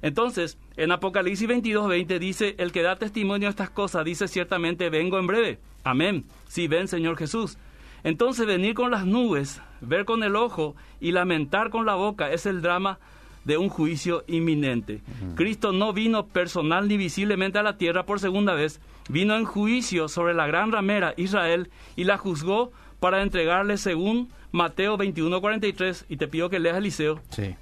Entonces, 0.00 0.56
en 0.78 0.90
Apocalipsis 0.90 1.46
22.20 1.46 2.18
dice, 2.18 2.54
el 2.56 2.72
que 2.72 2.80
da 2.80 2.96
testimonio 2.96 3.48
de 3.48 3.50
estas 3.50 3.68
cosas 3.68 4.06
dice 4.06 4.26
ciertamente, 4.26 4.88
vengo 4.88 5.18
en 5.18 5.26
breve. 5.26 5.58
Amén. 5.82 6.24
Sí, 6.48 6.66
ven, 6.66 6.88
Señor 6.88 7.18
Jesús. 7.18 7.58
Entonces, 8.04 8.46
venir 8.46 8.74
con 8.74 8.90
las 8.90 9.06
nubes, 9.06 9.60
ver 9.80 10.04
con 10.04 10.22
el 10.22 10.36
ojo 10.36 10.76
y 11.00 11.12
lamentar 11.12 11.70
con 11.70 11.86
la 11.86 11.94
boca 11.94 12.30
es 12.30 12.46
el 12.46 12.62
drama 12.62 12.98
de 13.44 13.58
un 13.58 13.68
juicio 13.68 14.24
inminente. 14.26 15.02
Cristo 15.34 15.72
no 15.72 15.92
vino 15.92 16.26
personal 16.26 16.88
ni 16.88 16.96
visiblemente 16.96 17.58
a 17.58 17.62
la 17.62 17.76
tierra 17.76 18.06
por 18.06 18.20
segunda 18.20 18.54
vez, 18.54 18.80
vino 19.08 19.36
en 19.36 19.44
juicio 19.44 20.08
sobre 20.08 20.34
la 20.34 20.46
gran 20.46 20.72
ramera 20.72 21.14
Israel 21.16 21.70
y 21.96 22.04
la 22.04 22.16
juzgó 22.16 22.72
para 23.00 23.22
entregarle 23.22 23.76
según 23.76 24.30
Mateo 24.52 24.96
21:43 24.96 26.06
y 26.08 26.16
te 26.16 26.28
pido 26.28 26.48
que 26.48 26.58
leas 26.58 26.76
Eliseo, 26.78 27.20
Sí. 27.30 27.54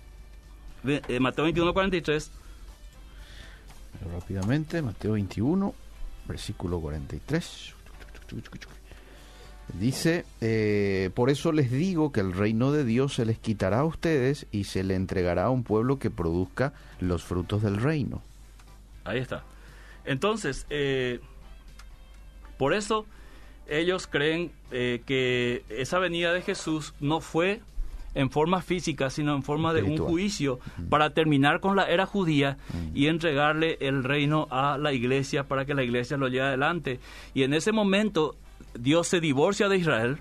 Eh, 0.85 1.21
Mateo 1.21 1.47
21:43 1.47 2.31
Pero 3.99 4.13
rápidamente, 4.13 4.83
Mateo 4.83 5.13
21, 5.13 5.75
versículo 6.27 6.81
43. 6.81 7.75
Dice, 9.69 10.27
eh, 10.41 11.11
por 11.15 11.31
eso 11.31 11.51
les 11.51 11.71
digo 11.71 12.13
que 12.13 12.21
el 12.21 12.33
reino 12.33 12.73
de 12.73 12.85
Dios 12.85 13.15
se 13.15 13.25
les 13.25 13.39
quitará 13.39 13.81
a 13.81 13.85
ustedes 13.85 14.47
y 14.53 14.65
se 14.65 14.85
le 14.85 14.95
entregará 14.95 15.45
a 15.45 15.51
un 15.51 15.65
pueblo 15.65 15.99
que 15.99 16.11
produzca 16.11 16.75
los 17.01 17.23
frutos 17.23 17.63
del 17.63 17.77
reino. 17.77 18.23
Ahí 19.05 19.19
está. 19.19 19.45
Entonces, 20.05 20.67
eh, 20.69 21.21
por 22.59 22.75
eso 22.75 23.07
ellos 23.67 24.07
creen 24.07 24.53
eh, 24.71 25.03
que 25.07 25.65
esa 25.69 25.99
venida 25.99 26.33
de 26.33 26.43
Jesús 26.43 26.95
no 27.01 27.21
fue 27.21 27.61
en 28.15 28.31
forma 28.31 28.61
física, 28.61 29.09
sino 29.09 29.35
en 29.35 29.43
forma 29.43 29.73
de 29.73 29.83
un 29.83 29.97
juicio 29.97 30.61
para 30.91 31.11
terminar 31.11 31.61
con 31.61 31.77
la 31.77 31.85
era 31.85 32.05
judía 32.05 32.59
y 32.95 33.07
entregarle 33.07 33.79
el 33.81 34.05
reino 34.05 34.49
a 34.51 34.77
la 34.77 34.93
iglesia 34.93 35.45
para 35.45 35.65
que 35.65 35.73
la 35.73 35.83
iglesia 35.83 36.19
lo 36.19 36.29
lleve 36.29 36.47
adelante. 36.47 37.01
Y 37.33 37.43
en 37.45 37.55
ese 37.55 37.73
momento 37.73 38.37
Dios 38.79 39.09
se 39.09 39.21
divorcia 39.21 39.69
de 39.69 39.77
Israel 39.77 40.19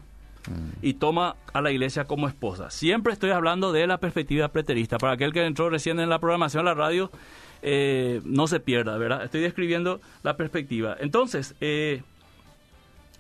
y 0.82 0.96
toma 0.96 1.36
a 1.54 1.62
la 1.62 1.72
iglesia 1.72 2.06
como 2.06 2.28
esposa. 2.28 2.70
Siempre 2.72 3.14
estoy 3.14 3.32
hablando 3.32 3.72
de 3.72 3.86
la 3.88 4.00
perspectiva 4.00 4.48
preterista. 4.48 4.98
Para 4.98 5.14
aquel 5.14 5.34
que 5.34 5.46
entró 5.46 5.70
recién 5.70 6.00
en 6.00 6.10
la 6.10 6.20
programación 6.20 6.66
de 6.66 6.72
la 6.72 6.76
radio, 6.76 7.12
eh, 7.62 8.22
no 8.26 8.48
se 8.48 8.60
pierda, 8.60 8.98
¿verdad? 8.98 9.24
Estoy 9.24 9.42
describiendo 9.42 10.02
la 10.24 10.38
perspectiva. 10.38 10.96
Entonces, 11.00 11.56
eh, 11.62 12.02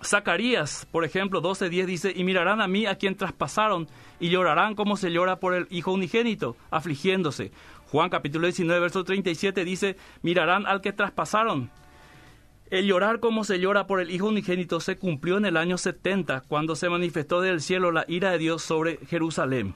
Zacarías, 0.03 0.87
por 0.91 1.05
ejemplo, 1.05 1.41
12.10 1.41 1.85
dice, 1.85 2.13
y 2.15 2.23
mirarán 2.23 2.61
a 2.61 2.67
mí 2.67 2.85
a 2.85 2.95
quien 2.95 3.15
traspasaron 3.15 3.87
y 4.19 4.29
llorarán 4.29 4.75
como 4.75 4.97
se 4.97 5.11
llora 5.11 5.37
por 5.37 5.53
el 5.53 5.67
Hijo 5.69 5.91
unigénito, 5.91 6.55
afligiéndose. 6.71 7.51
Juan 7.91 8.09
capítulo 8.09 8.47
19, 8.47 8.79
verso 8.79 9.03
37 9.03 9.63
dice, 9.63 9.97
mirarán 10.23 10.65
al 10.65 10.81
que 10.81 10.93
traspasaron. 10.93 11.69
El 12.71 12.87
llorar 12.87 13.19
como 13.19 13.43
se 13.43 13.59
llora 13.59 13.85
por 13.85 13.99
el 13.99 14.11
Hijo 14.11 14.27
unigénito 14.27 14.79
se 14.79 14.95
cumplió 14.95 15.35
en 15.35 15.45
el 15.45 15.57
año 15.57 15.77
70, 15.77 16.43
cuando 16.47 16.77
se 16.77 16.87
manifestó 16.87 17.41
del 17.41 17.59
cielo 17.59 17.91
la 17.91 18.05
ira 18.07 18.31
de 18.31 18.37
Dios 18.37 18.61
sobre 18.61 18.97
Jerusalén. 19.07 19.75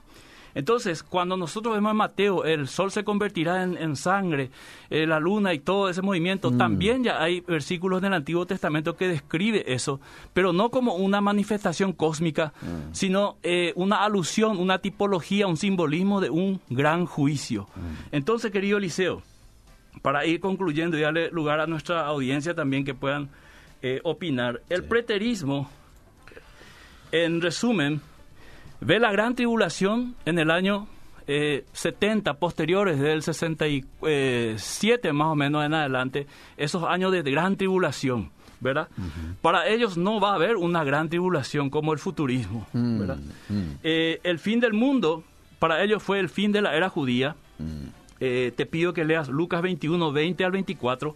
Entonces, 0.53 1.03
cuando 1.03 1.35
nosotros 1.35 1.75
vemos 1.75 1.91
en 1.91 1.97
Mateo, 1.97 2.45
el 2.45 2.69
sol 2.69 2.89
se 2.89 3.03
convertirá 3.03 3.63
en, 3.63 3.75
en 3.75 3.97
sangre, 3.97 4.49
eh, 4.89 5.05
la 5.05 5.19
luna 5.19 5.53
y 5.53 5.59
todo 5.59 5.89
ese 5.89 6.01
movimiento, 6.01 6.51
también 6.51 7.03
ya 7.03 7.21
hay 7.21 7.41
versículos 7.41 7.99
en 7.99 8.05
el 8.05 8.13
Antiguo 8.13 8.45
Testamento 8.45 8.95
que 8.95 9.09
describe 9.09 9.73
eso, 9.73 9.99
pero 10.33 10.53
no 10.53 10.71
como 10.71 10.95
una 10.95 11.19
manifestación 11.19 11.91
cósmica, 11.91 12.53
sino 12.93 13.35
eh, 13.43 13.73
una 13.75 14.05
alusión, 14.05 14.57
una 14.57 14.79
tipología, 14.79 15.47
un 15.47 15.57
simbolismo 15.57 16.21
de 16.21 16.29
un 16.29 16.61
gran 16.69 17.05
juicio. 17.05 17.67
Entonces, 18.13 18.51
querido 18.51 18.77
Eliseo, 18.77 19.21
para 20.05 20.23
ir 20.27 20.39
concluyendo 20.39 20.99
y 20.99 21.01
darle 21.01 21.31
lugar 21.31 21.59
a 21.59 21.65
nuestra 21.65 22.05
audiencia 22.05 22.53
también 22.53 22.85
que 22.85 22.93
puedan 22.93 23.27
eh, 23.81 24.01
opinar, 24.03 24.61
el 24.69 24.83
preterismo, 24.83 25.67
en 27.11 27.41
resumen, 27.41 28.01
ve 28.81 28.99
la 28.99 29.11
gran 29.11 29.33
tribulación 29.33 30.13
en 30.25 30.37
el 30.37 30.51
año 30.51 30.87
eh, 31.25 31.65
70, 31.73 32.35
posteriores 32.35 32.99
del 32.99 33.23
67 33.23 35.11
más 35.11 35.27
o 35.29 35.35
menos 35.35 35.65
en 35.65 35.73
adelante, 35.73 36.27
esos 36.55 36.83
años 36.83 37.11
de 37.11 37.23
gran 37.23 37.55
tribulación, 37.55 38.29
¿verdad? 38.59 38.89
Para 39.41 39.67
ellos 39.67 39.97
no 39.97 40.19
va 40.19 40.33
a 40.33 40.35
haber 40.35 40.55
una 40.55 40.83
gran 40.83 41.09
tribulación 41.09 41.71
como 41.71 41.93
el 41.93 41.97
futurismo, 41.97 42.67
¿verdad? 42.73 43.17
Eh, 43.81 44.19
el 44.21 44.37
fin 44.37 44.59
del 44.59 44.73
mundo, 44.73 45.23
para 45.57 45.83
ellos 45.83 46.03
fue 46.03 46.19
el 46.19 46.29
fin 46.29 46.51
de 46.51 46.61
la 46.61 46.75
era 46.75 46.89
judía. 46.89 47.35
Eh, 48.19 48.53
te 48.55 48.65
pido 48.65 48.93
que 48.93 49.03
leas 49.05 49.27
Lucas 49.29 49.61
21, 49.61 50.11
20 50.11 50.45
al 50.45 50.51
24. 50.51 51.15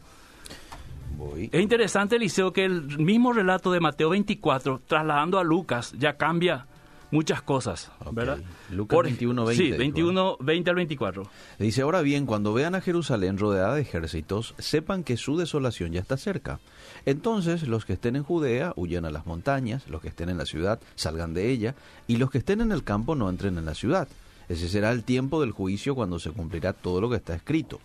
Voy. 1.17 1.49
Es 1.51 1.61
interesante, 1.61 2.15
Eliseo, 2.15 2.53
que 2.53 2.65
el 2.65 2.97
mismo 2.99 3.33
relato 3.33 3.71
de 3.71 3.79
Mateo 3.79 4.09
24, 4.09 4.81
trasladando 4.87 5.37
a 5.39 5.43
Lucas, 5.43 5.93
ya 5.97 6.13
cambia 6.17 6.65
muchas 7.11 7.41
cosas. 7.41 7.91
¿verdad? 8.11 8.37
Lucas 8.69 8.95
Por- 8.95 9.05
21, 9.05 9.43
20 9.45 9.57
Sí, 9.57 9.63
dijo, 9.71 9.75
¿eh? 9.75 9.79
21, 9.79 10.37
20 10.39 10.69
al 10.69 10.75
24. 10.75 11.23
Dice, 11.57 11.81
ahora 11.81 12.01
bien, 12.01 12.25
cuando 12.25 12.53
vean 12.53 12.75
a 12.75 12.81
Jerusalén 12.81 13.37
rodeada 13.37 13.75
de 13.75 13.81
ejércitos, 13.81 14.53
sepan 14.59 15.03
que 15.03 15.17
su 15.17 15.35
desolación 15.37 15.91
ya 15.91 15.99
está 15.99 16.15
cerca. 16.17 16.59
Entonces 17.05 17.67
los 17.67 17.85
que 17.85 17.93
estén 17.93 18.15
en 18.15 18.23
Judea 18.23 18.73
huyan 18.75 19.05
a 19.05 19.09
las 19.11 19.25
montañas, 19.25 19.87
los 19.89 20.01
que 20.01 20.09
estén 20.09 20.29
en 20.29 20.37
la 20.37 20.45
ciudad 20.45 20.79
salgan 20.95 21.33
de 21.33 21.49
ella, 21.49 21.75
y 22.07 22.17
los 22.17 22.29
que 22.29 22.37
estén 22.37 22.61
en 22.61 22.71
el 22.71 22.83
campo 22.83 23.15
no 23.15 23.29
entren 23.29 23.57
en 23.57 23.65
la 23.65 23.73
ciudad. 23.73 24.07
Ese 24.49 24.67
será 24.67 24.91
el 24.91 25.03
tiempo 25.03 25.39
del 25.39 25.51
juicio 25.51 25.93
cuando 25.93 26.19
se 26.19 26.31
cumplirá 26.31 26.73
todo 26.73 26.99
lo 26.99 27.09
que 27.09 27.17
está 27.17 27.35
escrito. 27.35 27.79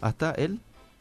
Hasta 0.00 0.30
el 0.30 0.60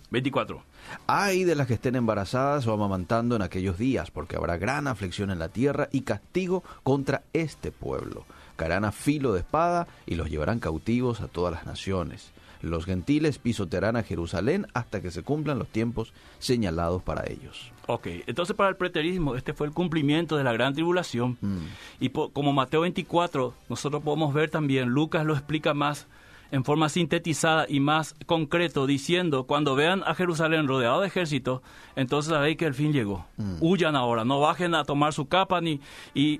24. 0.10 0.64
Ay 1.06 1.44
de 1.44 1.56
las 1.56 1.68
que 1.68 1.76
estén 1.76 1.96
embarazadas 1.96 2.66
o 2.66 2.74
amamantando 2.74 3.36
en 3.36 3.44
aquellos 3.44 3.78
días, 3.78 4.10
porque 4.10 4.38
habrá 4.38 4.58
gran 4.58 4.88
aflicción 4.88 5.30
en 5.30 5.40
la 5.40 5.50
tierra 5.50 5.88
y 5.92 6.02
castigo 6.02 6.64
contra 6.84 7.24
este 7.34 7.72
pueblo. 7.72 8.26
Caerán 8.56 8.86
a 8.86 8.92
filo 8.92 9.34
de 9.34 9.42
espada 9.42 9.88
y 10.08 10.16
los 10.16 10.30
llevarán 10.30 10.60
cautivos 10.60 11.22
a 11.22 11.28
todas 11.28 11.54
las 11.54 11.66
naciones. 11.66 12.32
Los 12.62 12.86
gentiles 12.86 13.38
pisotearán 13.38 13.96
a 13.96 14.04
Jerusalén 14.04 14.67
hasta 14.74 15.02
que 15.02 15.12
se 15.12 15.24
cumplan 15.24 15.60
los 15.60 15.67
tiempos 15.67 16.13
señalados 16.39 17.02
para 17.04 17.24
ellos. 17.30 17.72
Ok, 17.88 18.08
entonces 18.28 18.56
para 18.56 18.70
el 18.70 18.76
preterismo 18.76 19.36
este 19.36 19.54
fue 19.54 19.67
el 19.67 19.74
cumplimiento 19.74 20.36
de 20.38 20.43
la 20.43 20.52
gran 20.54 20.74
tribulación. 20.74 21.38
Mm. 21.41 21.58
Y 22.00 22.10
po- 22.10 22.30
como 22.30 22.52
Mateo 22.54 22.82
24, 22.82 23.54
nosotros 23.70 24.04
podemos 24.04 24.34
ver 24.34 24.50
también, 24.50 24.89
Lucas 24.89 25.26
lo 25.26 25.34
explica 25.34 25.74
más 25.74 26.08
en 26.50 26.63
forma 26.63 26.88
sintetizada 26.88 27.65
y 27.67 27.82
más 27.82 28.15
concreto, 28.26 28.88
diciendo, 28.88 29.43
cuando 29.46 29.76
vean 29.76 30.02
a 30.06 30.15
Jerusalén 30.15 30.65
rodeado 30.67 31.02
de 31.02 31.08
ejércitos, 31.08 31.62
entonces 31.98 32.32
sabéis 32.32 32.56
que 32.58 32.65
el 32.65 32.74
fin 32.74 32.93
llegó. 32.93 33.26
Huyan 33.60 33.98
ahora, 33.98 34.24
no 34.24 34.39
bajen 34.39 34.74
a 34.74 34.86
tomar 34.86 35.12
su 35.13 35.28
capa 35.28 35.60
ni... 35.60 35.82
Y, 36.15 36.39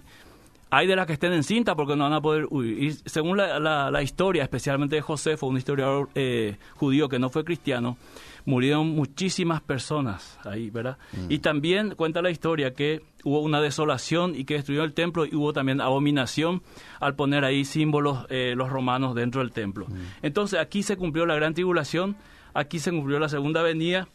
hay 0.69 0.88
de 0.88 0.95
las 0.95 1.06
que 1.08 1.13
estén 1.13 1.34
en 1.34 1.43
cinta 1.43 1.75
porque 1.75 1.95
no 1.95 2.03
van 2.03 2.13
a 2.13 2.21
poder 2.21 2.47
huir. 2.49 2.84
Y 2.84 2.91
según 2.91 3.38
la, 3.38 3.60
la- 3.60 3.89
la 3.91 4.01
historia, 4.03 4.43
especialmente 4.43 4.95
de 4.95 5.01
Josefo, 5.01 5.47
un 5.47 5.58
historiador 5.58 6.10
eh, 6.15 6.58
judío 6.75 7.08
que 7.10 7.19
no 7.19 7.30
fue 7.30 7.43
cristiano, 7.45 7.97
murieron 8.45 8.88
muchísimas 8.89 9.62
personas 9.62 10.39
ahí, 10.45 10.69
¿verdad? 10.69 10.97
Y 11.30 11.39
también 11.39 11.95
cuenta 11.95 12.21
la 12.21 12.30
historia 12.30 12.73
que 12.73 13.01
hubo 13.23 13.41
una 13.41 13.60
desolación 13.62 14.36
y 14.36 14.45
que 14.45 14.53
destruyó 14.53 14.84
el 14.84 14.93
templo 14.93 15.25
y 15.25 15.36
hubo 15.36 15.51
también 15.53 15.82
abominación 15.82 16.62
al 17.01 17.15
poner 17.15 17.43
ahí 17.43 17.65
símbolos 17.65 18.25
eh, 18.30 18.53
los 18.56 18.69
romanos 18.69 19.15
dentro 19.15 19.41
del 19.41 19.51
templo. 19.51 19.88
Entonces 20.21 20.60
aquí 20.60 20.82
se 20.84 20.95
cumplió 20.95 21.25
la 21.25 21.36
gran 21.36 21.53
tribulación, 21.53 22.15
aquí 22.53 22.80
se 22.80 22.91
cumplió 22.91 23.19
la 23.19 23.27
segunda 23.30 23.62
venida 23.63 24.08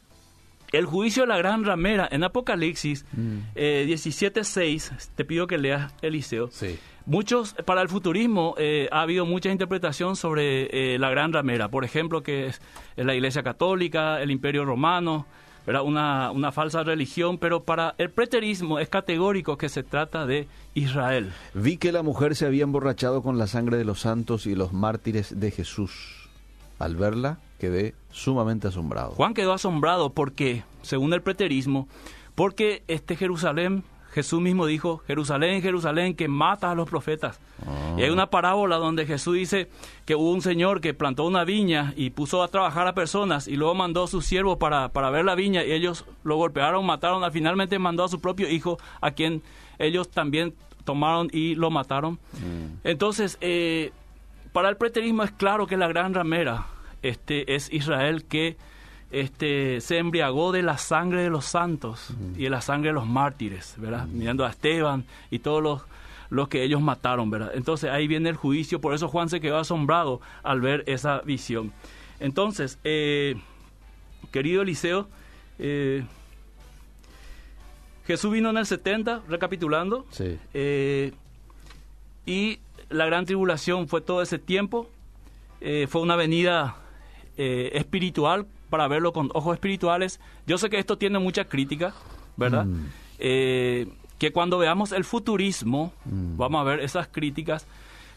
el 0.72 0.86
juicio 0.86 1.24
de 1.24 1.28
la 1.28 1.36
gran 1.36 1.64
ramera 1.64 2.08
en 2.10 2.24
Apocalipsis 2.24 3.04
eh, 3.54 3.86
17.6, 3.88 5.10
te 5.14 5.24
pido 5.24 5.46
que 5.46 5.58
leas 5.58 5.94
Eliseo. 6.02 6.48
Sí. 6.50 6.78
Muchos, 7.04 7.54
para 7.64 7.82
el 7.82 7.88
futurismo, 7.88 8.54
eh, 8.58 8.88
ha 8.92 9.02
habido 9.02 9.26
mucha 9.26 9.50
interpretación 9.50 10.16
sobre 10.16 10.94
eh, 10.94 10.98
la 10.98 11.10
gran 11.10 11.32
ramera. 11.32 11.68
Por 11.68 11.84
ejemplo, 11.84 12.22
que 12.22 12.46
es, 12.46 12.60
la 12.96 13.14
Iglesia 13.14 13.42
Católica, 13.42 14.22
el 14.22 14.30
Imperio 14.30 14.64
Romano, 14.64 15.26
¿verdad? 15.66 15.82
Una, 15.82 16.30
una 16.30 16.52
falsa 16.52 16.84
religión. 16.84 17.38
Pero 17.38 17.64
para 17.64 17.94
el 17.98 18.10
preterismo 18.10 18.78
es 18.78 18.88
categórico 18.88 19.58
que 19.58 19.68
se 19.68 19.82
trata 19.82 20.26
de 20.26 20.46
Israel. 20.74 21.32
Vi 21.54 21.76
que 21.76 21.90
la 21.90 22.02
mujer 22.02 22.36
se 22.36 22.46
había 22.46 22.62
emborrachado 22.62 23.22
con 23.22 23.36
la 23.36 23.48
sangre 23.48 23.76
de 23.76 23.84
los 23.84 24.00
santos 24.00 24.46
y 24.46 24.54
los 24.54 24.72
mártires 24.72 25.38
de 25.40 25.50
Jesús. 25.50 26.30
Al 26.78 26.96
verla, 26.96 27.38
quedé 27.62 27.94
sumamente 28.10 28.66
asombrado. 28.66 29.12
Juan 29.12 29.34
quedó 29.34 29.52
asombrado 29.52 30.10
porque, 30.10 30.64
según 30.82 31.12
el 31.14 31.22
preterismo, 31.22 31.86
porque 32.34 32.82
este 32.88 33.14
Jerusalén, 33.14 33.84
Jesús 34.10 34.40
mismo 34.40 34.66
dijo, 34.66 35.00
Jerusalén, 35.06 35.62
Jerusalén, 35.62 36.16
que 36.16 36.26
mata 36.26 36.72
a 36.72 36.74
los 36.74 36.90
profetas. 36.90 37.38
Ah. 37.64 37.94
Y 37.96 38.02
hay 38.02 38.10
una 38.10 38.30
parábola 38.30 38.78
donde 38.78 39.06
Jesús 39.06 39.36
dice 39.36 39.70
que 40.06 40.16
hubo 40.16 40.32
un 40.32 40.42
señor 40.42 40.80
que 40.80 40.92
plantó 40.92 41.24
una 41.24 41.44
viña 41.44 41.94
y 41.96 42.10
puso 42.10 42.42
a 42.42 42.48
trabajar 42.48 42.88
a 42.88 42.94
personas 42.94 43.46
y 43.46 43.54
luego 43.54 43.76
mandó 43.76 44.02
a 44.02 44.08
sus 44.08 44.26
siervos 44.26 44.58
para, 44.58 44.88
para 44.88 45.10
ver 45.10 45.24
la 45.24 45.36
viña 45.36 45.62
y 45.62 45.70
ellos 45.70 46.04
lo 46.24 46.34
golpearon, 46.38 46.84
mataron, 46.84 47.22
al 47.22 47.30
finalmente 47.30 47.78
mandó 47.78 48.02
a 48.02 48.08
su 48.08 48.20
propio 48.20 48.50
hijo 48.50 48.76
a 49.00 49.12
quien 49.12 49.40
ellos 49.78 50.10
también 50.10 50.52
tomaron 50.82 51.28
y 51.32 51.54
lo 51.54 51.70
mataron. 51.70 52.18
Entonces, 52.82 53.38
eh, 53.40 53.92
para 54.52 54.68
el 54.68 54.76
preterismo 54.76 55.22
es 55.22 55.30
claro 55.30 55.68
que 55.68 55.76
la 55.76 55.86
gran 55.86 56.12
ramera 56.12 56.66
este, 57.02 57.54
es 57.54 57.72
Israel 57.72 58.24
que 58.24 58.56
este, 59.10 59.80
se 59.80 59.98
embriagó 59.98 60.52
de 60.52 60.62
la 60.62 60.78
sangre 60.78 61.22
de 61.22 61.30
los 61.30 61.44
santos 61.44 62.14
y 62.36 62.44
de 62.44 62.50
la 62.50 62.60
sangre 62.62 62.88
de 62.90 62.94
los 62.94 63.06
mártires, 63.06 63.74
¿verdad? 63.76 64.06
Mirando 64.06 64.44
a 64.46 64.50
Esteban 64.50 65.04
y 65.30 65.40
todos 65.40 65.62
los, 65.62 65.82
los 66.30 66.48
que 66.48 66.62
ellos 66.64 66.80
mataron, 66.80 67.28
¿verdad? 67.30 67.50
Entonces 67.54 67.90
ahí 67.90 68.06
viene 68.08 68.30
el 68.30 68.36
juicio, 68.36 68.80
por 68.80 68.94
eso 68.94 69.08
Juan 69.08 69.28
se 69.28 69.40
quedó 69.40 69.58
asombrado 69.58 70.20
al 70.42 70.60
ver 70.62 70.84
esa 70.86 71.20
visión. 71.20 71.72
Entonces, 72.20 72.78
eh, 72.84 73.34
querido 74.30 74.62
Eliseo, 74.62 75.08
eh, 75.58 76.04
Jesús 78.06 78.32
vino 78.32 78.50
en 78.50 78.56
el 78.56 78.66
70, 78.66 79.22
recapitulando, 79.28 80.06
Sí. 80.10 80.38
eh, 80.54 81.12
y 82.26 82.58
la 82.88 83.06
gran 83.06 83.26
tribulación 83.26 83.88
fue 83.88 84.00
todo 84.00 84.22
ese 84.22 84.38
tiempo. 84.38 84.88
fue 85.88 86.00
una 86.00 86.16
venida 86.16 86.74
eh, 87.36 87.70
espiritual 87.74 88.46
para 88.70 88.88
verlo 88.88 89.12
con 89.12 89.30
ojos 89.34 89.54
espirituales. 89.54 90.20
Yo 90.46 90.58
sé 90.58 90.70
que 90.70 90.78
esto 90.78 90.96
tiene 90.98 91.18
mucha 91.18 91.44
crítica, 91.44 91.94
¿verdad? 92.36 92.64
Mm. 92.66 92.86
Eh, 93.18 93.88
que 94.18 94.32
cuando 94.32 94.58
veamos 94.58 94.92
el 94.92 95.04
futurismo, 95.04 95.92
Mm. 96.04 96.36
vamos 96.36 96.60
a 96.60 96.64
ver 96.64 96.80
esas 96.80 97.08
críticas. 97.08 97.66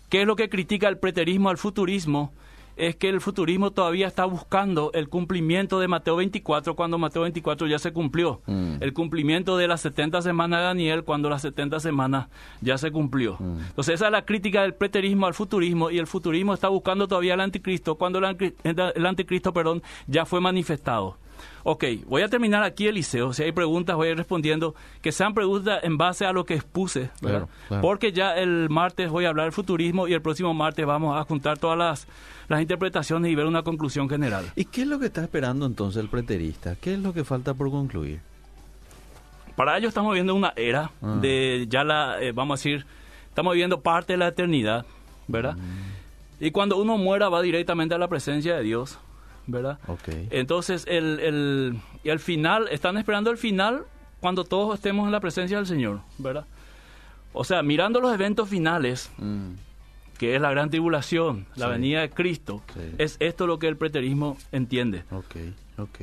¿Qué 0.10 0.22
es 0.22 0.28
lo 0.28 0.36
que 0.36 0.50
critica 0.50 0.88
el 0.88 0.98
preterismo 0.98 1.50
al 1.50 1.58
futurismo? 1.58 2.32
Es 2.78 2.96
que 2.96 3.08
el 3.10 3.22
futurismo 3.22 3.72
todavía 3.72 4.06
está 4.08 4.26
buscando 4.26 4.92
el 4.94 5.08
cumplimiento 5.08 5.80
de 5.80 5.88
Mateo 5.88 6.18
24 6.18 6.76
cuando 6.76 6.98
Mateo 6.98 7.22
24 7.22 7.68
ya 7.68 7.80
se 7.80 7.94
cumplió. 7.94 8.42
Mm. 8.48 8.76
El 8.82 8.94
cumplimiento 8.94 9.56
de 9.58 9.68
las 9.68 9.82
70 9.82 10.22
semanas 10.22 10.60
de 10.60 10.66
Daniel 10.66 11.04
cuando 11.04 11.30
las 11.30 11.42
70 11.42 11.80
semanas 11.80 12.28
ya 12.62 12.78
se 12.78 12.92
cumplió. 12.92 13.38
Mm. 13.40 13.60
Entonces 13.70 13.96
esa 13.96 14.08
es 14.08 14.12
la 14.12 14.26
crítica 14.26 14.62
del 14.64 14.74
preterismo 14.74 15.26
al 15.26 15.34
futurismo 15.34 15.90
y 15.90 16.00
el 16.00 16.08
futurismo 16.08 16.54
está 16.54 16.68
buscando 16.68 17.08
todavía 17.08 17.34
el 17.36 17.42
anticristo 17.42 17.96
cuando 17.96 18.20
el, 18.20 18.26
ancri- 18.26 18.54
el 18.96 19.06
anticristo 19.06 19.54
perdón, 19.54 19.82
ya 20.08 20.26
fue 20.26 20.42
manifestado. 20.42 21.18
Ok, 21.64 21.84
voy 22.06 22.22
a 22.22 22.28
terminar 22.28 22.64
aquí, 22.64 22.88
Eliseo. 22.88 23.34
Si 23.34 23.44
hay 23.44 23.52
preguntas, 23.52 23.96
voy 23.96 24.08
a 24.10 24.12
ir 24.12 24.18
respondiendo. 24.18 24.76
Que 25.02 25.12
sean 25.12 25.34
preguntas 25.34 25.84
en 25.84 25.98
base 25.98 26.26
a 26.26 26.32
lo 26.32 26.46
que 26.46 26.54
expuse. 26.54 27.10
¿verdad? 27.22 27.48
Claro, 27.48 27.50
claro. 27.68 27.82
Porque 27.82 28.12
ya 28.12 28.36
el 28.36 28.70
martes 28.70 29.10
voy 29.10 29.26
a 29.26 29.30
hablar 29.30 29.46
del 29.46 29.54
futurismo 29.54 30.08
y 30.08 30.14
el 30.14 30.22
próximo 30.22 30.54
martes 30.54 30.86
vamos 30.86 31.20
a 31.20 31.24
juntar 31.24 31.58
todas 31.58 31.78
las, 31.78 32.08
las 32.48 32.62
interpretaciones 32.62 33.32
y 33.32 33.36
ver 33.36 33.46
una 33.46 33.64
conclusión 33.64 34.08
general. 34.10 34.46
¿Y 34.56 34.66
qué 34.66 34.82
es 34.84 34.88
lo 34.88 35.00
que 35.00 35.08
está 35.08 35.24
esperando 35.24 35.66
entonces 35.66 36.02
el 36.02 36.10
preterista? 36.10 36.76
¿Qué 36.76 36.94
es 36.94 37.00
lo 37.00 37.14
que 37.14 37.24
falta 37.24 37.54
por 37.54 37.72
concluir? 37.72 38.20
Para 39.56 39.78
ello 39.78 39.88
estamos 39.88 40.12
viviendo 40.12 40.36
una 40.36 40.54
era 40.56 40.92
Ah. 41.02 41.18
de 41.22 41.66
ya 41.70 41.84
la, 41.84 42.22
eh, 42.22 42.32
vamos 42.34 42.60
a 42.60 42.62
decir, 42.62 42.86
estamos 43.30 43.54
viviendo 43.54 43.80
parte 43.82 44.14
de 44.14 44.18
la 44.18 44.28
eternidad, 44.28 44.86
¿verdad? 45.28 45.56
Mm. 45.56 46.44
Y 46.44 46.52
cuando 46.52 46.78
uno 46.78 46.98
muera 46.98 47.30
va 47.30 47.42
directamente 47.42 47.96
a 47.96 47.98
la 47.98 48.10
presencia 48.10 48.56
de 48.58 48.64
Dios, 48.64 49.00
¿verdad? 49.48 49.80
Ok. 49.88 50.10
Entonces, 50.32 50.86
el, 50.88 51.20
el, 51.20 51.80
y 52.04 52.10
al 52.10 52.20
final, 52.20 52.68
están 52.72 52.98
esperando 52.98 53.32
el 53.32 53.38
final 53.38 53.84
cuando 54.20 54.44
todos 54.44 54.76
estemos 54.76 55.06
en 55.06 55.12
la 55.12 55.20
presencia 55.20 55.58
del 55.58 55.68
Señor, 55.68 56.02
¿verdad? 56.18 56.46
O 57.34 57.44
sea, 57.44 57.62
mirando 57.64 58.00
los 58.00 58.14
eventos 58.14 58.48
finales, 58.50 59.12
Mm. 59.18 59.52
que 60.18 60.36
es 60.36 60.42
la 60.42 60.50
gran 60.52 60.70
tribulación, 60.70 61.46
la 61.56 61.66
Sí. 61.68 61.72
venida 61.74 62.02
de 62.02 62.10
Cristo, 62.10 62.62
Sí. 62.74 62.80
es 62.98 63.18
esto 63.20 63.46
lo 63.48 63.60
que 63.60 63.68
el 63.68 63.76
preterismo 63.78 64.38
entiende. 64.54 65.04
Ok, 65.12 65.36
ok. 65.78 66.00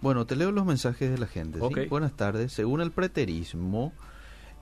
Bueno, 0.00 0.24
te 0.24 0.34
leo 0.36 0.50
los 0.50 0.64
mensajes 0.64 1.10
de 1.10 1.18
la 1.18 1.26
gente. 1.26 1.58
¿sí? 1.58 1.86
Buenas 1.90 2.12
tardes. 2.16 2.52
Según 2.54 2.80
el 2.80 2.90
preterismo, 2.90 3.92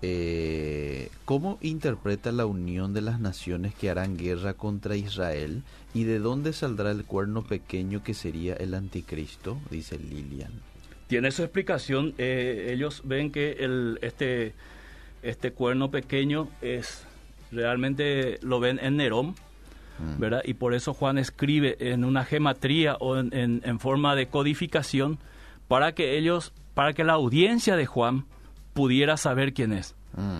eh, 0.02 1.11
¿cómo 1.24 1.58
interpreta 1.61 2.32
la 2.32 2.46
unión 2.46 2.94
de 2.94 3.00
las 3.02 3.20
naciones 3.20 3.74
que 3.74 3.90
harán 3.90 4.16
guerra 4.16 4.54
contra 4.54 4.96
Israel? 4.96 5.62
¿Y 5.94 6.04
de 6.04 6.18
dónde 6.18 6.52
saldrá 6.52 6.90
el 6.90 7.04
cuerno 7.04 7.42
pequeño 7.42 8.02
que 8.02 8.14
sería 8.14 8.54
el 8.54 8.74
anticristo? 8.74 9.58
Dice 9.70 9.98
Lilian. 9.98 10.52
Tiene 11.08 11.30
su 11.30 11.42
explicación. 11.42 12.14
eh, 12.18 12.70
ellos 12.72 13.02
ven 13.04 13.30
que 13.32 13.52
el, 13.61 13.98
este, 14.02 14.54
este 15.22 15.52
cuerno 15.52 15.90
pequeño 15.90 16.48
es 16.62 17.04
realmente 17.50 18.38
lo 18.42 18.61
ven 18.61 18.78
en 18.82 18.96
Nerón, 18.98 19.34
Mm. 19.98 20.20
¿verdad? 20.20 20.42
Y 20.44 20.54
por 20.54 20.74
eso 20.74 20.94
Juan 20.94 21.18
escribe 21.18 21.76
en 21.80 22.04
una 22.04 22.24
gematría 22.24 22.94
o 23.00 23.16
en, 23.18 23.34
en- 23.37 23.62
en 23.64 23.80
forma 23.80 24.14
de 24.14 24.28
codificación 24.28 25.18
para 25.66 25.92
que 25.92 26.16
ellos, 26.16 26.52
para 26.74 26.92
que 26.92 27.02
la 27.02 27.14
audiencia 27.14 27.74
de 27.74 27.84
Juan 27.87 28.24
pudiera 28.79 29.17
saber 29.17 29.55
quién 29.55 29.73
es. 29.73 29.97
Mm. 30.17 30.38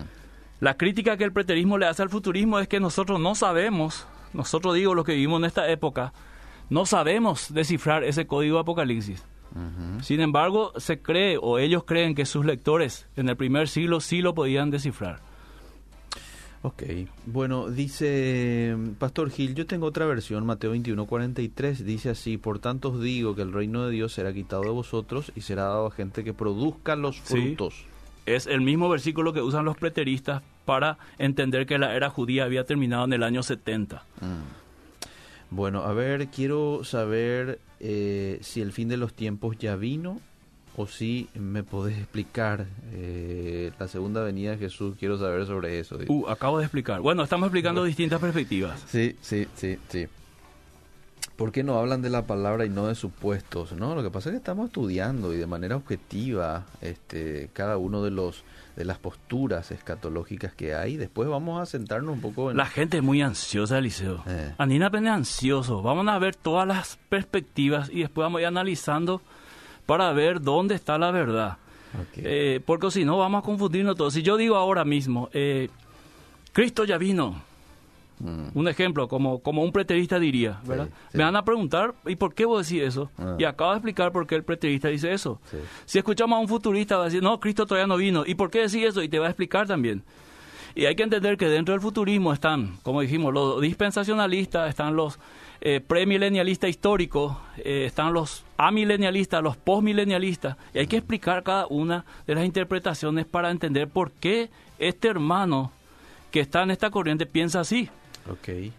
La 0.61 0.77
crítica 0.77 1.17
que 1.17 1.25
el 1.25 1.33
preterismo 1.33 1.77
le 1.77 1.87
hace 1.87 2.03
al 2.03 2.09
futurismo 2.09 2.57
es 2.59 2.69
que 2.69 2.79
nosotros 2.79 3.19
no 3.19 3.35
sabemos, 3.35 4.07
nosotros 4.31 4.75
digo 4.75 4.95
los 4.95 5.03
que 5.03 5.11
vivimos 5.11 5.41
en 5.41 5.45
esta 5.45 5.69
época, 5.69 6.13
no 6.69 6.85
sabemos 6.85 7.53
descifrar 7.53 8.05
ese 8.05 8.27
código 8.27 8.55
de 8.55 8.61
Apocalipsis. 8.61 9.25
Sin 10.01 10.21
embargo, 10.21 10.71
se 10.77 11.01
cree 11.01 11.37
o 11.41 11.59
ellos 11.59 11.83
creen 11.83 12.15
que 12.15 12.25
sus 12.25 12.45
lectores 12.45 13.09
en 13.17 13.27
el 13.27 13.35
primer 13.35 13.67
siglo 13.67 13.99
sí 13.99 14.21
lo 14.21 14.33
podían 14.33 14.69
descifrar. 14.69 15.19
Ok, 16.61 16.83
bueno, 17.25 17.69
dice 17.69 18.77
Pastor 18.99 19.31
Gil, 19.31 19.53
yo 19.53 19.65
tengo 19.65 19.87
otra 19.87 20.05
versión, 20.05 20.45
Mateo 20.45 20.71
21, 20.71 21.05
43, 21.07 21.85
dice 21.85 22.09
así, 22.11 22.37
por 22.37 22.59
tanto 22.59 22.91
os 22.91 23.01
digo 23.01 23.35
que 23.35 23.41
el 23.41 23.51
reino 23.51 23.85
de 23.85 23.91
Dios 23.91 24.13
será 24.13 24.31
quitado 24.31 24.63
de 24.63 24.69
vosotros 24.69 25.33
y 25.35 25.41
será 25.41 25.63
dado 25.63 25.87
a 25.87 25.91
gente 25.91 26.23
que 26.23 26.33
produzca 26.33 26.95
los 26.95 27.17
Sí. 27.23 27.57
Es 28.25 28.47
el 28.47 28.61
mismo 28.61 28.89
versículo 28.89 29.33
que 29.33 29.41
usan 29.41 29.65
los 29.65 29.77
preteristas 29.77 30.43
para 30.65 30.97
entender 31.17 31.65
que 31.65 31.77
la 31.77 31.95
era 31.95 32.09
judía 32.09 32.43
había 32.43 32.63
terminado 32.65 33.05
en 33.05 33.13
el 33.13 33.23
año 33.23 33.43
70. 33.43 34.03
Mm. 34.21 34.59
Bueno, 35.51 35.83
a 35.83 35.93
ver, 35.93 36.27
quiero 36.27 36.83
saber 36.83 37.59
eh, 37.79 38.37
si 38.41 38.61
el 38.61 38.71
fin 38.71 38.87
de 38.87 38.97
los 38.97 39.13
tiempos 39.13 39.57
ya 39.57 39.75
vino 39.75 40.19
o 40.77 40.87
si 40.87 41.27
me 41.33 41.63
podés 41.63 41.97
explicar 41.97 42.67
eh, 42.93 43.71
la 43.79 43.87
segunda 43.87 44.21
venida 44.21 44.51
de 44.51 44.57
Jesús. 44.57 44.95
Quiero 44.97 45.17
saber 45.17 45.45
sobre 45.45 45.79
eso. 45.79 45.97
Uh, 46.07 46.27
acabo 46.29 46.59
de 46.59 46.65
explicar. 46.65 47.01
Bueno, 47.01 47.23
estamos 47.23 47.47
explicando 47.47 47.83
distintas 47.83 48.21
perspectivas. 48.21 48.79
Sí, 48.87 49.15
sí, 49.21 49.47
sí, 49.55 49.77
sí. 49.89 50.07
¿Por 51.39 51.53
qué 51.53 51.63
no 51.63 51.79
hablan 51.79 52.01
de 52.01 52.09
la 52.09 52.27
palabra 52.27 52.65
y 52.65 52.69
no 52.69 52.87
de 52.87 52.95
supuestos? 52.95 53.71
No, 53.71 53.95
lo 53.95 54.03
que 54.03 54.09
pasa 54.09 54.27
es 54.27 54.33
que 54.33 54.37
estamos 54.39 54.67
estudiando 54.67 55.33
y 55.33 55.37
de 55.37 55.47
manera 55.47 55.77
objetiva 55.77 56.65
este, 56.81 57.49
cada 57.53 57.77
uno 57.77 58.03
de 58.03 58.11
los 58.11 58.43
de 58.75 58.83
las 58.83 58.97
posturas 58.97 59.71
escatológicas 59.71 60.53
que 60.53 60.75
hay. 60.75 60.97
Después 60.97 61.29
vamos 61.29 61.61
a 61.61 61.65
sentarnos 61.65 62.13
un 62.13 62.19
poco 62.19 62.51
en 62.51 62.57
La 62.57 62.65
gente 62.65 62.97
es 62.97 63.03
muy 63.03 63.21
ansiosa, 63.21 63.77
Eliseo. 63.77 64.21
Eh. 64.27 64.53
Anina 64.57 64.87
apenas 64.87 65.15
ansioso. 65.15 65.81
Vamos 65.81 66.05
a 66.09 66.19
ver 66.19 66.35
todas 66.35 66.67
las 66.67 66.99
perspectivas 67.07 67.89
y 67.89 68.01
después 68.01 68.25
vamos 68.25 68.39
a 68.39 68.41
ir 68.41 68.47
analizando 68.47 69.21
para 69.85 70.11
ver 70.11 70.41
dónde 70.41 70.75
está 70.75 70.97
la 70.97 71.11
verdad. 71.11 71.57
Eh, 72.17 72.59
porque 72.65 72.91
si 72.91 73.05
no, 73.05 73.17
vamos 73.17 73.43
a 73.43 73.45
confundirnos 73.45 73.95
todos. 73.95 74.13
Si 74.13 74.23
yo 74.23 74.35
digo 74.35 74.57
ahora 74.57 74.83
mismo, 74.83 75.29
eh, 75.31 75.69
Cristo 76.51 76.83
ya 76.83 76.97
vino, 76.97 77.41
Mm. 78.19 78.49
un 78.53 78.67
ejemplo, 78.67 79.07
como, 79.07 79.39
como 79.39 79.63
un 79.63 79.71
preterista 79.71 80.19
diría, 80.19 80.59
¿verdad? 80.65 80.87
Sí, 80.87 80.93
sí. 81.11 81.17
Me 81.17 81.23
van 81.23 81.35
a 81.35 81.45
preguntar, 81.45 81.93
¿y 82.05 82.15
por 82.15 82.33
qué 82.33 82.45
vos 82.45 82.67
decís 82.67 82.83
eso? 82.83 83.09
Ah. 83.17 83.35
Y 83.39 83.45
acabo 83.45 83.71
de 83.71 83.77
explicar 83.77 84.11
por 84.11 84.27
qué 84.27 84.35
el 84.35 84.43
preterista 84.43 84.89
dice 84.89 85.13
eso. 85.13 85.39
Sí. 85.49 85.57
Si 85.85 85.97
escuchamos 85.97 86.37
a 86.37 86.39
un 86.39 86.47
futurista, 86.47 86.97
va 86.97 87.03
a 87.03 87.05
decir, 87.05 87.23
no, 87.23 87.39
Cristo 87.39 87.65
todavía 87.65 87.87
no 87.87 87.97
vino. 87.97 88.23
¿Y 88.25 88.35
por 88.35 88.51
qué 88.51 88.59
decís 88.59 88.83
eso? 88.83 89.01
Y 89.01 89.09
te 89.09 89.19
va 89.19 89.27
a 89.27 89.29
explicar 89.29 89.67
también. 89.67 90.03
Y 90.75 90.85
hay 90.85 90.95
que 90.95 91.03
entender 91.03 91.37
que 91.37 91.47
dentro 91.47 91.73
del 91.73 91.81
futurismo 91.81 92.31
están, 92.31 92.77
como 92.83 93.01
dijimos, 93.01 93.33
los 93.33 93.61
dispensacionalistas, 93.61 94.69
están 94.69 94.95
los 94.95 95.19
eh, 95.61 95.81
premilenialistas 95.85 96.69
históricos, 96.69 97.35
eh, 97.57 97.85
están 97.85 98.13
los 98.13 98.45
amilenialistas, 98.57 99.43
los 99.43 99.57
postmilenialistas. 99.57 100.57
Y 100.73 100.79
hay 100.79 100.87
que 100.87 100.97
explicar 100.97 101.43
cada 101.43 101.67
una 101.67 102.05
de 102.27 102.35
las 102.35 102.45
interpretaciones 102.45 103.25
para 103.25 103.51
entender 103.51 103.87
por 103.87 104.11
qué 104.11 104.49
este 104.77 105.09
hermano 105.09 105.71
que 106.31 106.39
está 106.39 106.63
en 106.63 106.71
esta 106.71 106.89
corriente 106.91 107.25
piensa 107.25 107.59
así. 107.59 107.89
Ok. 108.31 108.71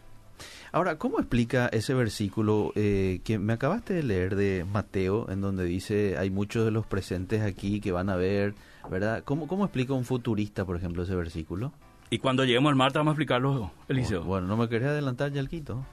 Ahora, 0.73 0.99
¿cómo 0.99 1.19
explica 1.19 1.67
ese 1.69 1.95
versículo 1.95 2.73
eh, 2.77 3.21
que 3.25 3.39
me 3.39 3.53
acabaste 3.53 3.93
de 3.95 4.03
leer 4.05 4.37
de 4.37 4.65
Mateo, 4.73 5.29
en 5.31 5.41
donde 5.41 5.65
dice 5.65 6.17
hay 6.17 6.31
muchos 6.31 6.65
de 6.65 6.71
los 6.71 6.87
presentes 6.87 7.43
aquí 7.43 7.81
que 7.81 7.91
van 7.93 8.09
a 8.09 8.17
ver, 8.17 8.55
¿verdad? 8.89 9.23
¿Cómo, 9.25 9.49
cómo 9.49 9.65
explica 9.65 9.93
un 9.95 10.05
futurista, 10.05 10.65
por 10.65 10.77
ejemplo, 10.77 11.03
ese 11.03 11.15
versículo? 11.17 11.73
Y 12.09 12.19
cuando 12.19 12.45
lleguemos 12.45 12.71
al 12.71 12.77
mar, 12.77 12.93
te 12.93 12.99
vamos 12.99 13.13
a 13.13 13.15
explicarlo, 13.15 13.73
Eliseo. 13.89 14.23
Bueno, 14.23 14.47
no 14.47 14.57
me 14.57 14.69
querés 14.69 14.89
adelantar 14.89 15.33
ya 15.33 15.41
el 15.41 15.49
quito. 15.49 15.85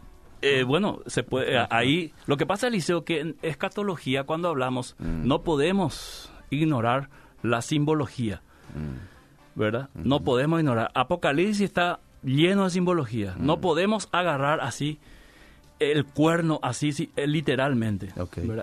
Eh, 0.44 0.64
bueno, 0.64 1.00
se 1.08 1.24
puede, 1.24 1.56
eh, 1.56 1.68
ahí 1.72 2.14
lo 2.28 2.38
que 2.38 2.46
pasa, 2.46 2.68
Eliseo, 2.68 3.04
que 3.04 3.20
en 3.22 3.36
escatología, 3.42 4.24
cuando 4.26 4.48
hablamos, 4.50 4.96
Mm. 5.00 5.28
no 5.28 5.42
podemos 5.42 6.32
ignorar 6.52 7.10
la 7.42 7.64
simbología, 7.64 8.42
¿verdad? 9.56 9.90
No 9.96 10.24
podemos 10.24 10.60
ignorar. 10.60 10.92
Apocalipsis 10.94 11.62
está 11.62 12.00
lleno 12.28 12.66
de 12.66 12.70
simbología. 12.70 13.34
Mm. 13.38 13.46
No 13.46 13.60
podemos 13.62 14.08
agarrar 14.12 14.60
así 14.62 15.00
el 15.80 16.06
cuerno, 16.06 16.60
así 16.64 16.92
sí, 16.92 17.12
eh, 17.16 17.28
literalmente. 17.28 18.10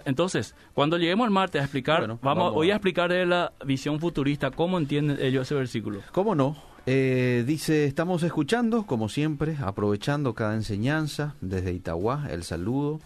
Entonces, 0.05 0.55
cuando 0.75 0.99
lleguemos 0.99 1.25
al 1.27 1.31
martes 1.31 1.61
a 1.61 1.65
explicar, 1.65 2.01
Bueno, 2.01 2.19
vamos, 2.23 2.39
vamos 2.45 2.55
voy 2.55 2.71
a- 2.71 2.75
a 2.75 2.77
explicar 2.77 3.11
de 3.13 3.25
la 3.25 3.53
visión 3.65 4.01
futurista 4.01 4.51
cómo 4.51 4.79
entienden 4.79 5.19
ellos 5.21 5.43
ese 5.47 5.55
versículo. 5.55 6.01
¿Cómo 6.13 6.35
no? 6.35 6.57
Eh, 6.87 7.45
dice, 7.47 7.87
estamos 7.87 8.23
escuchando, 8.25 8.85
como 8.85 9.09
siempre, 9.09 9.57
aprovechando 9.63 10.35
cada 10.35 10.55
enseñanza, 10.55 11.35
desde 11.41 11.73
Itagua, 11.73 12.27
el 12.31 12.43
saludo. 12.43 13.01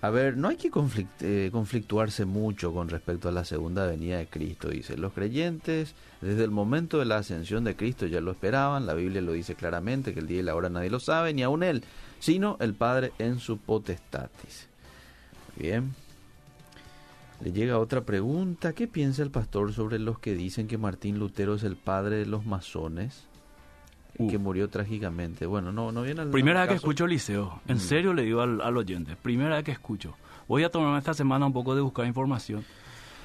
A 0.00 0.10
ver, 0.10 0.36
no 0.36 0.48
hay 0.48 0.56
que 0.56 0.70
eh, 1.20 1.48
conflictuarse 1.50 2.24
mucho 2.24 2.72
con 2.72 2.88
respecto 2.88 3.28
a 3.28 3.32
la 3.32 3.44
segunda 3.44 3.84
venida 3.84 4.18
de 4.18 4.28
Cristo, 4.28 4.68
dice. 4.68 4.96
Los 4.96 5.12
creyentes, 5.12 5.94
desde 6.20 6.44
el 6.44 6.52
momento 6.52 7.00
de 7.00 7.04
la 7.04 7.16
ascensión 7.16 7.64
de 7.64 7.74
Cristo, 7.74 8.06
ya 8.06 8.20
lo 8.20 8.30
esperaban. 8.30 8.86
La 8.86 8.94
Biblia 8.94 9.20
lo 9.20 9.32
dice 9.32 9.56
claramente, 9.56 10.14
que 10.14 10.20
el 10.20 10.28
día 10.28 10.38
y 10.38 10.44
la 10.44 10.54
hora 10.54 10.68
nadie 10.68 10.90
lo 10.90 11.00
sabe, 11.00 11.34
ni 11.34 11.42
aun 11.42 11.64
Él, 11.64 11.82
sino 12.20 12.56
el 12.60 12.74
Padre 12.74 13.12
en 13.18 13.40
su 13.40 13.58
potestad, 13.58 14.30
dice. 14.44 14.66
Bien. 15.56 15.94
Le 17.40 17.52
llega 17.52 17.78
otra 17.78 18.02
pregunta. 18.02 18.72
¿Qué 18.72 18.86
piensa 18.86 19.22
el 19.22 19.30
pastor 19.30 19.72
sobre 19.72 19.98
los 19.98 20.18
que 20.18 20.34
dicen 20.34 20.68
que 20.68 20.78
Martín 20.78 21.18
Lutero 21.18 21.54
es 21.54 21.62
el 21.62 21.76
padre 21.76 22.16
de 22.16 22.26
los 22.26 22.44
masones? 22.46 23.27
Uh. 24.18 24.28
Que 24.28 24.38
murió 24.38 24.68
trágicamente. 24.68 25.46
Bueno, 25.46 25.70
no, 25.72 25.92
no 25.92 26.02
viene 26.02 26.22
al 26.22 26.30
Primera 26.30 26.60
vez 26.60 26.70
que 26.70 26.74
escucho 26.76 27.06
Liceo. 27.06 27.60
En 27.68 27.76
Mm. 27.76 27.80
serio 27.80 28.12
le 28.14 28.22
digo 28.22 28.40
al, 28.40 28.60
al 28.60 28.76
oyente. 28.76 29.16
Primera 29.20 29.56
vez 29.56 29.64
que 29.64 29.70
escucho. 29.72 30.14
Voy 30.48 30.64
a 30.64 30.70
tomarme 30.70 30.98
esta 30.98 31.14
semana 31.14 31.46
un 31.46 31.52
poco 31.52 31.74
de 31.74 31.80
buscar 31.82 32.06
información. 32.06 32.64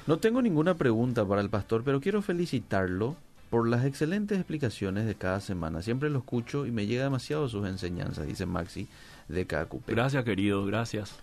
No 0.06 0.18
tengo 0.18 0.40
ninguna 0.42 0.74
pregunta 0.74 1.24
para 1.26 1.40
el 1.40 1.48
pastor, 1.50 1.82
pero 1.84 2.00
quiero 2.00 2.20
felicitarlo 2.22 3.16
por 3.50 3.68
las 3.68 3.84
excelentes 3.84 4.36
explicaciones 4.38 5.06
de 5.06 5.14
cada 5.14 5.40
semana. 5.40 5.80
Siempre 5.82 6.10
lo 6.10 6.18
escucho 6.18 6.66
y 6.66 6.70
me 6.70 6.86
llega 6.86 7.04
demasiado 7.04 7.48
sus 7.48 7.66
enseñanzas, 7.66 8.26
dice 8.26 8.46
Maxi 8.46 8.86
de 9.28 9.46
KQP. 9.46 9.88
Gracias, 9.88 10.24
querido. 10.24 10.64
Gracias. 10.66 11.16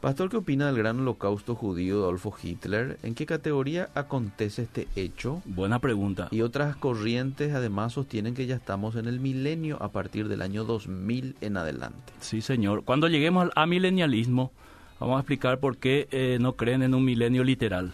Pastor, 0.00 0.30
¿qué 0.30 0.38
opina 0.38 0.64
del 0.64 0.78
gran 0.78 0.98
holocausto 1.00 1.54
judío 1.54 1.98
de 1.98 2.04
Adolfo 2.04 2.34
Hitler? 2.42 2.98
¿En 3.02 3.14
qué 3.14 3.26
categoría 3.26 3.90
acontece 3.94 4.62
este 4.62 4.88
hecho? 4.96 5.42
Buena 5.44 5.78
pregunta. 5.78 6.28
Y 6.30 6.40
otras 6.40 6.74
corrientes 6.74 7.52
además 7.52 7.92
sostienen 7.92 8.32
que 8.32 8.46
ya 8.46 8.56
estamos 8.56 8.96
en 8.96 9.08
el 9.08 9.20
milenio 9.20 9.76
a 9.82 9.92
partir 9.92 10.28
del 10.28 10.40
año 10.40 10.64
2000 10.64 11.36
en 11.42 11.56
adelante. 11.58 12.14
Sí, 12.20 12.40
señor. 12.40 12.84
Cuando 12.84 13.08
lleguemos 13.08 13.42
al 13.42 13.52
amilenialismo, 13.56 14.52
vamos 14.98 15.18
a 15.18 15.20
explicar 15.20 15.60
por 15.60 15.76
qué 15.76 16.08
eh, 16.12 16.38
no 16.40 16.56
creen 16.56 16.82
en 16.82 16.94
un 16.94 17.04
milenio 17.04 17.44
literal. 17.44 17.92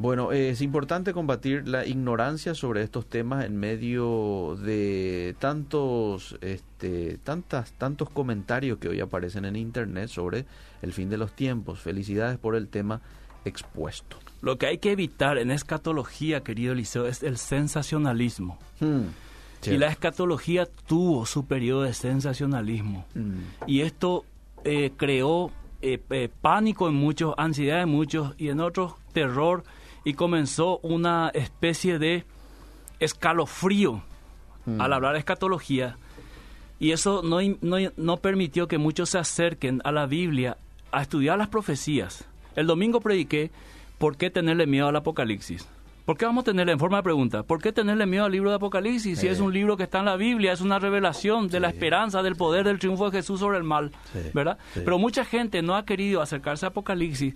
Bueno, 0.00 0.32
eh, 0.32 0.48
es 0.48 0.62
importante 0.62 1.12
combatir 1.12 1.68
la 1.68 1.84
ignorancia 1.84 2.54
sobre 2.54 2.82
estos 2.82 3.04
temas 3.04 3.44
en 3.44 3.58
medio 3.58 4.56
de 4.62 5.36
tantos, 5.38 6.38
este, 6.40 7.18
tantas, 7.18 7.72
tantos 7.72 8.08
comentarios 8.08 8.78
que 8.78 8.88
hoy 8.88 9.00
aparecen 9.00 9.44
en 9.44 9.56
internet 9.56 10.08
sobre 10.08 10.46
el 10.80 10.94
fin 10.94 11.10
de 11.10 11.18
los 11.18 11.32
tiempos. 11.32 11.80
Felicidades 11.80 12.38
por 12.38 12.56
el 12.56 12.68
tema 12.68 13.02
expuesto. 13.44 14.16
Lo 14.40 14.56
que 14.56 14.68
hay 14.68 14.78
que 14.78 14.92
evitar 14.92 15.36
en 15.36 15.50
escatología, 15.50 16.40
querido 16.40 16.72
Eliseo, 16.72 17.06
es 17.06 17.22
el 17.22 17.36
sensacionalismo. 17.36 18.58
Hmm, 18.80 19.02
Y 19.66 19.76
la 19.76 19.88
escatología 19.88 20.66
tuvo 20.86 21.26
su 21.26 21.44
periodo 21.44 21.82
de 21.82 21.92
sensacionalismo. 21.92 23.04
Mm, 23.14 23.40
Y 23.66 23.82
esto 23.82 24.24
eh, 24.64 24.92
creó 24.96 25.50
eh, 25.82 26.00
eh, 26.08 26.30
pánico 26.40 26.88
en 26.88 26.94
muchos, 26.94 27.34
ansiedad 27.36 27.82
en 27.82 27.90
muchos 27.90 28.32
y 28.38 28.48
en 28.48 28.60
otros 28.60 28.94
terror 29.12 29.62
y 30.04 30.14
comenzó 30.14 30.78
una 30.78 31.30
especie 31.34 31.98
de 31.98 32.24
escalofrío 33.00 34.02
Mm. 34.66 34.78
al 34.78 34.92
hablar 34.92 35.14
de 35.14 35.20
escatología 35.20 35.96
y 36.78 36.90
eso 36.92 37.22
no, 37.24 37.38
no, 37.62 37.76
no 37.96 38.16
permitió 38.18 38.68
que 38.68 38.76
muchos 38.76 39.08
se 39.08 39.16
acerquen 39.18 39.80
a 39.84 39.90
la 39.90 40.04
Biblia 40.04 40.58
a 40.92 41.00
estudiar 41.00 41.38
las 41.38 41.48
profecías. 41.48 42.26
El 42.56 42.66
domingo 42.66 43.00
prediqué 43.00 43.50
por 43.96 44.18
qué 44.18 44.28
tenerle 44.28 44.66
miedo 44.66 44.86
al 44.88 44.96
Apocalipsis. 44.96 45.66
¿Por 46.04 46.18
qué 46.18 46.26
vamos 46.26 46.42
a 46.42 46.44
tenerle, 46.46 46.72
en 46.72 46.78
forma 46.78 46.98
de 46.98 47.02
pregunta, 47.04 47.42
por 47.42 47.62
qué 47.62 47.72
tenerle 47.72 48.04
miedo 48.04 48.24
al 48.26 48.32
libro 48.32 48.50
de 48.50 48.56
Apocalipsis? 48.56 49.18
Si 49.18 49.28
es 49.28 49.40
un 49.40 49.52
libro 49.52 49.78
que 49.78 49.84
está 49.84 50.00
en 50.00 50.04
la 50.06 50.16
Biblia, 50.16 50.52
es 50.52 50.60
una 50.60 50.78
revelación 50.78 51.48
de 51.48 51.60
la 51.60 51.68
esperanza, 51.68 52.22
del 52.22 52.36
poder, 52.36 52.64
del 52.64 52.78
triunfo 52.78 53.10
de 53.10 53.16
Jesús 53.18 53.40
sobre 53.40 53.56
el 53.56 53.64
mal, 53.64 53.92
Sí, 54.12 54.18
¿verdad? 54.34 54.58
Pero 54.74 54.98
mucha 54.98 55.24
gente 55.24 55.62
no 55.62 55.74
ha 55.74 55.86
querido 55.86 56.20
acercarse 56.20 56.66
a 56.66 56.70
Apocalipsis 56.70 57.34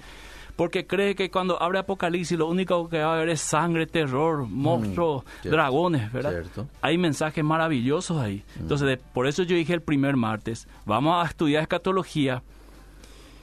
porque 0.56 0.86
cree 0.86 1.14
que 1.16 1.30
cuando 1.30 1.60
abre 1.60 1.80
Apocalipsis 1.80 2.38
lo 2.38 2.46
único 2.46 2.88
que 2.88 2.98
va 3.02 3.12
a 3.12 3.16
haber 3.16 3.28
es 3.30 3.40
sangre, 3.40 3.86
terror, 3.86 4.46
monstruos, 4.46 5.24
Mm, 5.24 5.28
cierto, 5.42 5.56
dragones, 5.56 6.12
¿verdad? 6.12 6.30
cierto. 6.30 6.68
Hay 6.80 6.96
mensajes 6.98 7.42
maravillosos 7.44 8.18
ahí. 8.18 8.44
Entonces, 8.58 8.86
de- 8.86 8.96
por 8.98 9.26
eso 9.26 9.42
yo 9.42 9.56
dije 9.56 9.74
el 9.74 9.82
primer 9.82 10.16
martes, 10.16 10.68
vamos 10.86 11.24
a 11.24 11.28
estudiar 11.28 11.62
escatología 11.62 12.42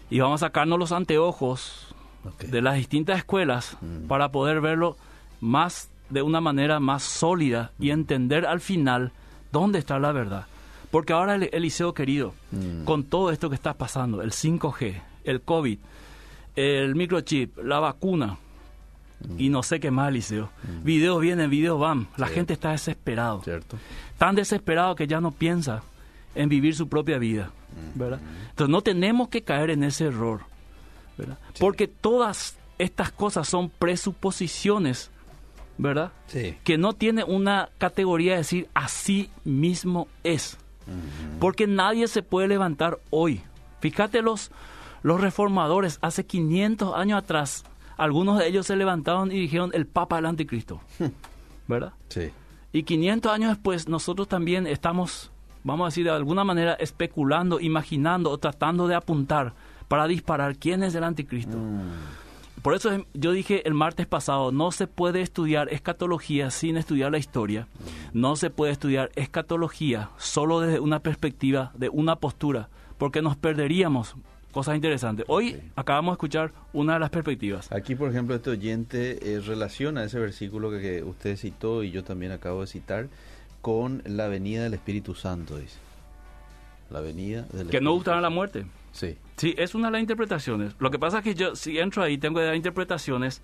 y 0.10 0.20
vamos 0.20 0.42
a 0.42 0.48
sacarnos 0.48 0.80
los 0.80 0.92
anteojos 0.92 1.94
de 2.40 2.62
las 2.62 2.76
distintas 2.76 3.18
escuelas 3.18 3.78
Mm. 3.82 4.08
para 4.08 4.32
poder 4.32 4.62
verlo 4.62 4.96
más 5.40 5.90
de 6.10 6.22
una 6.22 6.40
manera 6.42 6.80
más 6.80 7.04
sólida 7.04 7.72
y 7.80 7.90
entender 7.90 8.46
al 8.46 8.60
final 8.62 9.12
dónde 9.52 9.80
está 9.80 9.98
la 10.00 10.12
verdad. 10.12 10.46
Porque 10.92 11.14
ahora, 11.14 11.36
el- 11.36 11.50
Eliseo 11.54 11.94
querido, 11.94 12.34
Mm. 12.52 12.84
con 12.84 13.04
todo 13.06 13.32
esto 13.32 13.50
que 13.50 13.56
está 13.56 13.74
pasando, 13.74 14.22
el 14.22 14.32
5G, 14.34 15.02
el 15.24 15.42
COVID, 15.42 15.80
el 16.56 16.96
microchip, 16.96 17.58
la 17.60 17.80
vacuna, 17.80 18.38
y 19.38 19.50
no 19.50 19.62
sé 19.62 19.80
qué 19.80 19.92
más, 19.92 20.12
Liceo. 20.12 20.50
Videos 20.84 21.22
vienen, 21.22 21.50
videos 21.50 21.80
van. 21.80 22.08
La 22.18 22.28
Sí. 22.28 22.34
gente 22.34 22.54
está 22.54 22.72
desesperado. 22.72 23.42
Cierto. 23.44 23.78
Tan 24.18 24.36
desesperado 24.36 24.96
que 24.96 25.06
ya 25.08 25.22
no 25.22 25.32
piensa 25.32 25.84
en 26.34 26.50
vivir 26.50 26.76
su 26.76 26.88
propia 26.90 27.18
vida. 27.20 27.52
¿verdad? 27.96 28.20
Entonces 28.50 28.70
no 28.72 28.82
tenemos 28.82 29.30
que 29.30 29.44
caer 29.44 29.70
en 29.70 29.84
ese 29.84 30.06
error. 30.06 30.42
¿verdad? 31.18 31.38
Porque 31.60 31.88
todas 31.88 32.58
estas 32.80 33.12
cosas 33.12 33.48
son 33.48 33.70
presuposiciones, 33.70 35.12
¿verdad? 35.78 36.12
Sí. 36.28 36.56
Que 36.64 36.78
no 36.78 36.94
tiene 36.94 37.24
una 37.24 37.70
categoría 37.78 38.32
de 38.34 38.38
decir 38.40 38.70
así 38.74 39.30
mismo 39.44 40.08
es. 40.24 40.58
Porque 41.40 41.68
nadie 41.68 42.08
se 42.08 42.24
puede 42.24 42.48
levantar 42.48 42.98
hoy. 43.12 43.42
Fíjate 43.82 44.22
los, 44.22 44.52
los 45.04 45.20
reformadores 45.22 45.98
hace 46.02 46.26
500 46.26 46.96
años 46.96 47.18
atrás, 47.20 47.64
algunos 47.98 48.40
de 48.40 48.48
ellos 48.48 48.66
se 48.68 48.76
levantaron 48.76 49.32
y 49.32 49.40
dijeron 49.40 49.72
el 49.74 49.86
Papa 49.86 50.16
del 50.18 50.26
Anticristo. 50.28 50.82
¿Verdad? 51.68 51.94
Sí. 52.10 52.32
Y 52.74 52.84
500 52.84 53.32
años 53.32 53.50
después 53.50 53.88
nosotros 53.88 54.28
también 54.28 54.66
estamos, 54.68 55.32
vamos 55.64 55.86
a 55.86 55.88
decir, 55.90 56.06
de 56.06 56.12
alguna 56.12 56.44
manera 56.44 56.74
especulando, 56.74 57.60
imaginando 57.60 58.30
o 58.32 58.38
tratando 58.38 58.88
de 58.88 58.96
apuntar 58.96 59.54
para 59.88 60.08
disparar 60.08 60.56
quién 60.58 60.84
es 60.84 60.96
el 60.96 61.04
anticristo. 61.04 61.58
Por 62.62 62.76
eso 62.76 62.92
es- 62.92 63.04
yo 63.14 63.32
dije 63.32 63.68
el 63.68 63.74
martes 63.74 64.06
pasado, 64.06 64.52
no 64.52 64.72
se 64.72 64.86
puede 64.88 65.22
estudiar 65.22 65.68
escatología 65.74 66.52
sin 66.52 66.78
estudiar 66.78 67.12
la 67.12 67.18
historia. 67.18 67.68
No 68.14 68.36
se 68.36 68.50
puede 68.52 68.72
estudiar 68.72 69.10
escatología 69.16 70.10
solo 70.18 70.60
desde 70.62 70.80
una 70.80 71.00
perspectiva, 71.00 71.72
de 71.76 71.90
una 71.90 72.16
postura, 72.18 72.70
porque 72.98 73.22
nos 73.24 73.36
perderíamos 73.36 74.16
cosas 74.52 74.76
interesantes. 74.76 75.26
Hoy 75.28 75.62
acabamos 75.76 76.12
de 76.12 76.16
escuchar 76.16 76.52
una 76.74 76.94
de 76.94 77.00
las 77.00 77.10
perspectivas. 77.10 77.72
Aquí, 77.72 77.96
por 77.96 78.10
ejemplo, 78.10 78.36
este 78.36 78.50
oyente 78.52 79.34
eh, 79.36 79.40
relaciona 79.42 80.04
ese 80.04 80.20
versículo 80.20 80.70
que, 80.72 80.80
que 80.82 81.04
usted 81.04 81.38
citó 81.38 81.84
y 81.84 81.92
yo 81.92 82.04
también 82.04 82.32
acabo 82.32 82.62
de 82.62 82.68
citar 82.68 83.08
con 83.62 84.02
la 84.06 84.28
venida 84.28 84.64
del 84.64 84.74
Espíritu 84.74 85.16
Santo, 85.16 85.58
dice. 85.58 85.78
La 86.90 87.00
venida 87.00 87.44
del 87.54 87.68
Que 87.68 87.80
no 87.80 87.92
Espíritu 87.92 87.92
gustará 87.94 88.22
la 88.22 88.30
muerte. 88.30 88.66
Sí. 88.92 89.16
Sí, 89.38 89.56
es 89.58 89.74
una 89.74 89.88
de 89.88 89.94
las 89.94 90.02
interpretaciones. 90.02 90.74
Lo 90.80 90.92
que 90.92 91.00
pasa 91.00 91.20
es 91.20 91.24
que 91.24 91.34
yo, 91.34 91.56
si 91.56 91.80
entro 91.80 92.04
ahí, 92.04 92.18
tengo 92.18 92.40
que 92.40 92.46
dar 92.46 92.56
interpretaciones 92.56 93.42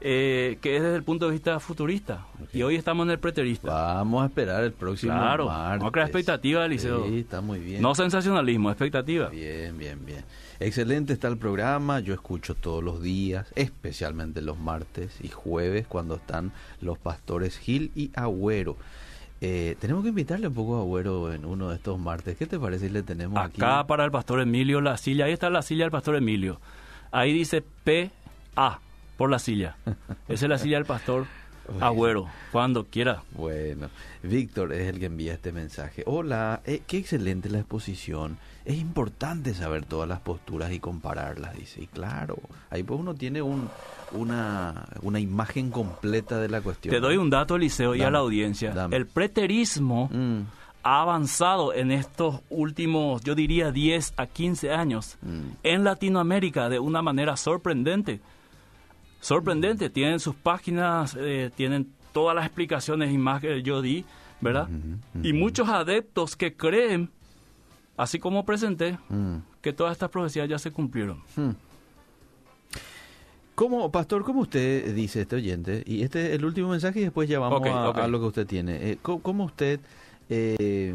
eh, 0.00 0.56
que 0.62 0.76
es 0.76 0.82
desde 0.82 0.94
el 0.96 1.02
punto 1.02 1.26
de 1.26 1.32
vista 1.32 1.58
futurista. 1.58 2.26
Y 2.52 2.62
hoy 2.62 2.76
estamos 2.76 3.04
en 3.06 3.10
el 3.10 3.18
preterista. 3.18 3.68
Vamos 3.72 4.22
a 4.22 4.26
esperar 4.26 4.62
el 4.62 4.72
próximo 4.72 5.12
Claro, 5.12 5.46
martes. 5.46 5.68
vamos 5.80 5.88
a 5.88 5.92
crear 5.92 6.06
expectativa, 6.08 6.64
Eliseo. 6.64 7.08
Sí, 7.08 7.18
está 7.18 7.40
muy 7.40 7.58
bien. 7.58 7.82
No 7.82 7.94
sensacionalismo, 7.96 8.70
expectativa. 8.70 9.28
Bien, 9.30 9.76
bien, 9.76 9.98
bien. 10.06 10.24
Excelente 10.64 11.12
está 11.12 11.28
el 11.28 11.36
programa. 11.36 12.00
Yo 12.00 12.14
escucho 12.14 12.54
todos 12.54 12.82
los 12.82 13.02
días, 13.02 13.52
especialmente 13.54 14.40
los 14.40 14.58
martes 14.58 15.18
y 15.22 15.28
jueves, 15.28 15.86
cuando 15.86 16.14
están 16.14 16.52
los 16.80 16.96
pastores 16.96 17.58
Gil 17.58 17.92
y 17.94 18.10
Agüero. 18.14 18.78
Eh, 19.42 19.76
tenemos 19.78 20.04
que 20.04 20.08
invitarle 20.08 20.48
un 20.48 20.54
poco 20.54 20.78
a 20.78 20.80
Agüero 20.80 21.34
en 21.34 21.44
uno 21.44 21.68
de 21.68 21.76
estos 21.76 21.98
martes. 21.98 22.38
¿Qué 22.38 22.46
te 22.46 22.58
parece 22.58 22.86
si 22.86 22.94
le 22.94 23.02
tenemos 23.02 23.38
aquí? 23.38 23.60
Acá 23.60 23.86
para 23.86 24.06
el 24.06 24.10
pastor 24.10 24.40
Emilio 24.40 24.80
la 24.80 24.96
silla, 24.96 25.26
ahí 25.26 25.32
está 25.34 25.50
la 25.50 25.60
silla 25.60 25.84
del 25.84 25.90
pastor 25.90 26.16
Emilio. 26.16 26.62
Ahí 27.12 27.34
dice 27.34 27.62
PA 27.84 28.80
por 29.18 29.28
la 29.28 29.38
silla. 29.38 29.76
Esa 30.28 30.46
es 30.46 30.48
la 30.48 30.56
silla 30.56 30.78
del 30.78 30.86
pastor 30.86 31.26
Agüero, 31.80 32.26
cuando 32.52 32.84
quiera. 32.84 33.22
Bueno, 33.32 33.88
Víctor 34.22 34.72
es 34.72 34.88
el 34.88 34.98
que 34.98 35.06
envía 35.06 35.34
este 35.34 35.52
mensaje. 35.52 36.02
Hola, 36.06 36.60
eh, 36.64 36.82
qué 36.86 36.98
excelente 36.98 37.48
la 37.50 37.58
exposición. 37.58 38.38
Es 38.64 38.76
importante 38.78 39.52
saber 39.54 39.84
todas 39.84 40.08
las 40.08 40.20
posturas 40.20 40.72
y 40.72 40.80
compararlas, 40.80 41.56
dice. 41.56 41.82
Y 41.82 41.86
claro, 41.86 42.36
ahí 42.70 42.82
pues 42.82 42.98
uno 42.98 43.14
tiene 43.14 43.42
un, 43.42 43.68
una, 44.12 44.86
una 45.02 45.20
imagen 45.20 45.70
completa 45.70 46.38
de 46.38 46.48
la 46.48 46.60
cuestión. 46.60 46.94
Te 46.94 47.00
doy 47.00 47.16
un 47.16 47.30
dato, 47.30 47.56
Eliseo, 47.56 47.94
y 47.94 48.02
a 48.02 48.10
la 48.10 48.18
audiencia. 48.20 48.70
dame. 48.72 48.96
El 48.96 49.06
preterismo 49.06 50.08
Mm, 50.12 50.42
ha 50.82 51.00
avanzado 51.02 51.72
en 51.74 51.90
estos 51.90 52.40
últimos, 52.50 53.22
yo 53.22 53.34
diría, 53.34 53.70
10 53.70 54.14
a 54.16 54.26
15 54.26 54.70
años 54.72 55.16
mm, 55.22 55.40
en 55.62 55.84
Latinoamérica 55.84 56.68
de 56.68 56.78
una 56.78 57.02
manera 57.02 57.36
sorprendente. 57.36 58.20
Sorprendente. 59.24 59.88
Tienen 59.88 60.20
sus 60.20 60.34
páginas, 60.34 61.16
eh, 61.18 61.50
tienen 61.56 61.90
todas 62.12 62.36
las 62.36 62.44
explicaciones 62.44 63.10
y 63.10 63.16
más 63.16 63.40
que 63.40 63.62
yo 63.62 63.80
di, 63.80 64.04
¿verdad? 64.42 64.68
Y 65.22 65.32
muchos 65.32 65.66
adeptos 65.66 66.36
que 66.36 66.54
creen, 66.54 67.08
así 67.96 68.18
como 68.18 68.44
presenté, 68.44 68.98
mm. 69.08 69.36
que 69.62 69.72
todas 69.72 69.92
estas 69.92 70.10
profecías 70.10 70.46
ya 70.46 70.58
se 70.58 70.70
cumplieron. 70.70 71.22
¿Cómo, 73.54 73.90
pastor, 73.90 74.24
cómo 74.24 74.42
usted 74.42 74.94
dice 74.94 75.22
este 75.22 75.36
oyente? 75.36 75.82
Y 75.86 76.02
este 76.02 76.26
es 76.26 76.34
el 76.34 76.44
último 76.44 76.68
mensaje 76.68 77.00
y 77.00 77.04
después 77.04 77.26
ya 77.26 77.38
vamos 77.38 77.60
Ok, 77.60 77.66
a, 77.68 77.88
ok. 77.88 77.98
a 77.98 78.08
lo 78.08 78.20
que 78.20 78.26
usted 78.26 78.46
tiene. 78.46 78.90
Eh, 78.90 78.98
¿cómo, 79.00 79.22
cómo 79.22 79.44
usted, 79.44 79.80
eh, 80.28 80.92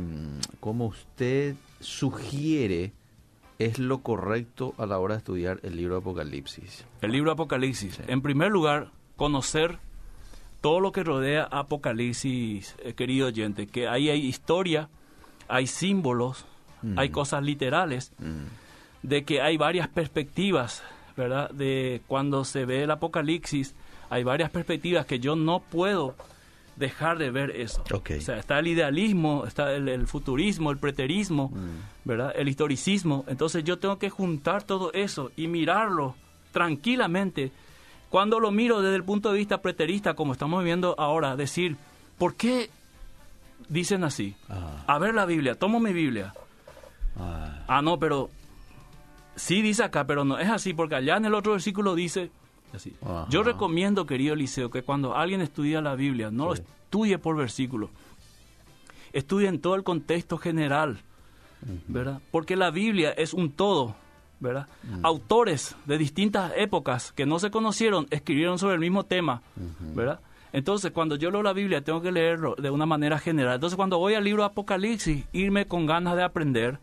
cómo 0.59 0.85
usted 0.85 1.55
sugiere 1.79 2.91
es 3.59 3.77
lo 3.77 3.99
correcto 3.99 4.73
a 4.77 4.85
la 4.85 4.99
hora 4.99 5.15
de 5.15 5.19
estudiar 5.19 5.59
el 5.63 5.75
libro 5.75 5.95
de 5.95 6.01
Apocalipsis? 6.01 6.85
El 7.01 7.11
libro 7.11 7.31
Apocalipsis. 7.31 7.99
En 8.07 8.21
primer 8.21 8.51
lugar, 8.51 8.91
conocer 9.17 9.77
todo 10.61 10.79
lo 10.79 10.91
que 10.91 11.03
rodea 11.03 11.43
Apocalipsis, 11.43 12.75
eh, 12.79 12.93
querido 12.93 13.27
oyente, 13.27 13.67
que 13.67 13.87
ahí 13.87 14.09
hay 14.09 14.25
historia, 14.25 14.89
hay 15.47 15.67
símbolos, 15.67 16.45
hay 16.95 17.09
cosas 17.09 17.43
literales, 17.43 18.13
Mm, 18.19 18.45
de 19.03 19.25
que 19.25 19.41
hay 19.41 19.57
varias 19.57 19.89
perspectivas, 19.89 20.81
¿verdad? 21.17 21.49
De 21.51 22.01
cuando 22.07 22.45
se 22.45 22.63
ve 22.63 22.83
el 22.83 22.91
Apocalipsis, 22.91 23.75
hay 24.09 24.23
varias 24.23 24.49
perspectivas 24.49 25.05
que 25.05 25.19
yo 25.19 25.35
no 25.35 25.59
puedo 25.59 26.15
dejar 26.79 27.17
de 27.17 27.29
ver 27.29 27.51
eso. 27.51 27.83
Ok. 27.93 28.11
O 28.17 28.21
sea, 28.21 28.37
está 28.39 28.57
el 28.59 28.67
idealismo, 28.67 29.45
está 29.45 29.73
el, 29.73 29.87
el 29.89 30.07
futurismo, 30.07 30.71
el 30.71 30.77
preterismo, 30.77 31.51
¿verdad? 32.05 32.33
El 32.35 32.47
historicismo. 32.49 33.25
Entonces 33.27 33.63
yo 33.63 33.77
tengo 33.77 33.99
que 33.99 34.09
juntar 34.09 34.63
todo 34.63 34.91
eso 34.93 35.31
y 35.35 35.47
mirarlo 35.47 36.15
tranquilamente. 36.51 37.51
Cuando 38.09 38.39
lo 38.39 38.51
miro 38.51 38.81
desde 38.81 38.95
el 38.95 39.03
punto 39.03 39.31
de 39.31 39.37
vista 39.37 39.61
preterista, 39.61 40.13
como 40.15 40.33
estamos 40.33 40.63
viendo 40.63 40.95
ahora, 40.97 41.35
decir, 41.35 41.75
¿por 42.17 42.35
qué 42.35 42.69
dicen 43.67 44.03
así? 44.03 44.35
Ah, 44.49 44.83
A 44.87 44.97
ver 44.99 45.13
la 45.13 45.25
Biblia, 45.25 45.55
tomo 45.55 45.79
mi 45.79 45.93
Biblia. 45.93 46.33
ah, 47.17 47.59
Ah, 47.67 47.81
no, 47.83 47.99
pero 47.99 48.29
sí 49.35 49.61
dice 49.61 49.83
acá, 49.83 50.05
pero 50.05 50.25
no 50.25 50.39
es 50.39 50.49
así, 50.49 50.73
porque 50.73 50.95
allá 50.95 51.17
en 51.17 51.25
el 51.25 51.33
otro 51.35 51.51
versículo 51.51 51.93
dice 51.95 52.31
así. 52.77 52.95
Ajá. 53.01 53.27
Yo 53.29 53.43
recomiendo, 53.43 54.05
querido 54.05 54.33
Eliseo, 54.33 54.69
que 54.69 54.83
cuando 54.83 55.15
alguien 55.15 55.41
estudia 55.41 55.81
la 55.81 55.95
Biblia, 55.95 56.31
no 56.31 56.45
lo 56.47 56.53
estudie 56.53 57.17
por 57.17 57.35
versículo, 57.35 57.89
estudie 59.13 59.47
en 59.47 59.59
todo 59.59 59.75
el 59.75 59.83
contexto 59.83 60.37
general, 60.37 60.99
¿verdad? 61.87 62.21
Porque 62.31 62.55
la 62.55 62.71
Biblia 62.71 63.11
es 63.11 63.33
un 63.33 63.51
todo, 63.51 63.95
¿verdad? 64.39 64.67
Autores 65.03 65.75
de 65.85 65.97
distintas 65.97 66.53
épocas 66.55 67.11
que 67.11 67.25
no 67.25 67.39
se 67.39 67.51
conocieron 67.51 68.07
escribieron 68.09 68.59
sobre 68.59 68.75
el 68.75 68.79
mismo 68.79 69.03
tema, 69.03 69.41
¿verdad? 69.93 70.19
Entonces, 70.51 70.91
cuando 70.91 71.15
yo 71.15 71.29
leo 71.29 71.43
la 71.43 71.53
Biblia, 71.53 71.83
tengo 71.83 72.01
que 72.01 72.11
leerlo 72.11 72.55
de 72.55 72.71
una 72.71 72.87
manera 72.87 73.19
general. 73.19 73.55
Entonces, 73.55 73.77
cuando 73.77 73.99
voy 73.99 74.15
al 74.15 74.23
libro 74.23 74.43
Apocalipsis, 74.43 75.25
irme 75.31 75.67
con 75.67 75.85
ganas 75.85 76.15
de 76.15 76.23
aprender, 76.23 76.79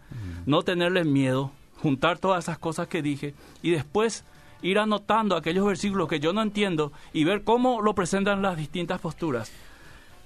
no 0.46 0.62
tenerle 0.62 1.04
miedo, 1.04 1.50
juntar 1.82 2.18
todas 2.18 2.44
esas 2.44 2.58
cosas 2.58 2.88
que 2.88 3.02
dije 3.02 3.34
y 3.62 3.70
después 3.70 4.24
ir 4.62 4.78
anotando 4.78 5.36
aquellos 5.36 5.66
versículos 5.66 6.08
que 6.08 6.20
yo 6.20 6.32
no 6.32 6.42
entiendo 6.42 6.92
y 7.12 7.24
ver 7.24 7.44
cómo 7.44 7.80
lo 7.82 7.94
presentan 7.94 8.42
las 8.42 8.56
distintas 8.56 9.00
posturas 9.00 9.52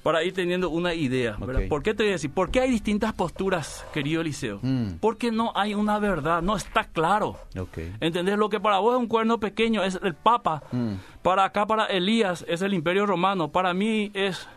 para 0.03 0.25
ir 0.25 0.33
teniendo 0.33 0.71
una 0.71 0.95
idea. 0.95 1.37
¿verdad? 1.39 1.63
Ok. 1.63 1.69
¿Por 1.69 1.83
qué 1.83 1.95
te 1.95 2.03
voy 2.05 2.11
a 2.11 2.13
decir? 2.13 2.31
¿Por 2.31 2.51
qué 2.51 2.61
hay 2.61 2.71
distintas 2.71 3.13
posturas, 3.13 3.85
querido 3.93 4.21
Eliseo? 4.21 4.59
Mm. 4.63 4.95
Porque 5.01 5.31
no 5.31 5.53
hay 5.55 5.75
una 5.75 5.99
verdad, 5.99 6.43
no 6.43 6.57
está 6.57 6.85
claro. 6.85 7.37
ok. 7.59 7.79
¿Entendés? 8.01 8.39
Lo 8.39 8.49
que 8.49 8.61
para 8.61 8.79
vos 8.79 8.95
es 8.95 9.01
un 9.01 9.09
cuerno 9.09 9.39
pequeño 9.39 9.83
es 9.83 9.99
el 10.03 10.15
Papa. 10.15 10.63
Mm. 10.73 10.95
Para 11.23 11.45
acá, 11.45 11.67
para 11.67 11.87
Elías, 11.87 12.45
es 12.49 12.63
el 12.63 12.75
Imperio 12.75 13.07
Romano. 13.07 13.51
Para 13.53 13.75
mí 13.75 14.11
es 14.15 14.49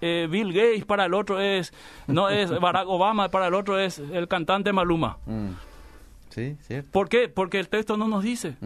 eh, 0.00 0.26
Bill 0.30 0.52
Gates. 0.52 0.84
Para 0.84 1.06
el 1.06 1.14
otro 1.14 1.40
es 1.40 1.72
no 2.06 2.28
es 2.30 2.50
Barack 2.58 2.88
Obama. 2.88 3.28
Para 3.28 3.46
el 3.48 3.54
otro 3.54 3.78
es 3.78 3.98
el 3.98 4.26
cantante 4.26 4.72
Maluma. 4.72 5.18
Mm. 5.26 5.50
Sí, 6.30 6.56
cierto. 6.60 6.90
¿Por 6.92 7.08
qué? 7.08 7.28
Porque 7.28 7.58
el 7.58 7.68
texto 7.68 7.96
no 7.96 8.06
nos 8.06 8.22
dice. 8.22 8.56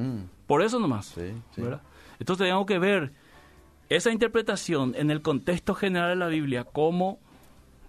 Mm. 0.52 0.54
Por 0.54 0.62
eso 0.62 0.78
nomás. 0.78 1.06
Sí, 1.06 1.32
sí. 1.54 1.62
¿verdad? 1.62 1.80
Entonces 2.18 2.44
tenemos 2.44 2.66
que 2.66 2.78
ver 2.78 3.12
esa 3.88 4.10
interpretación 4.10 4.94
en 4.96 5.10
el 5.10 5.22
contexto 5.22 5.74
general 5.74 6.10
de 6.10 6.16
la 6.16 6.28
Biblia, 6.28 6.64
cómo, 6.64 7.18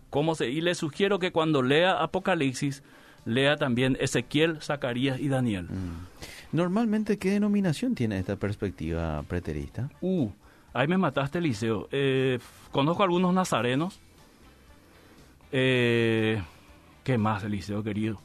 cómo 0.09 0.35
se... 0.35 0.49
Y 0.49 0.61
le 0.61 0.75
sugiero 0.75 1.19
que 1.19 1.31
cuando 1.31 1.61
lea 1.61 2.01
Apocalipsis, 2.01 2.83
lea 3.25 3.57
también 3.57 3.97
Ezequiel, 3.99 4.61
Zacarías 4.61 5.19
y 5.19 5.27
Daniel. 5.27 5.65
Mm. 5.65 6.55
Normalmente, 6.55 7.17
¿qué 7.17 7.31
denominación 7.31 7.95
tiene 7.95 8.19
esta 8.19 8.35
perspectiva 8.35 9.23
preterista? 9.23 9.89
Uh, 10.01 10.29
ahí 10.73 10.87
me 10.87 10.97
mataste, 10.97 11.39
Eliseo. 11.39 11.87
Eh, 11.91 12.39
conozco 12.71 13.03
algunos 13.03 13.33
nazarenos. 13.33 13.99
Eh, 15.51 16.41
¿Qué 17.03 17.17
más, 17.17 17.43
Eliseo, 17.43 17.83
querido? 17.83 18.19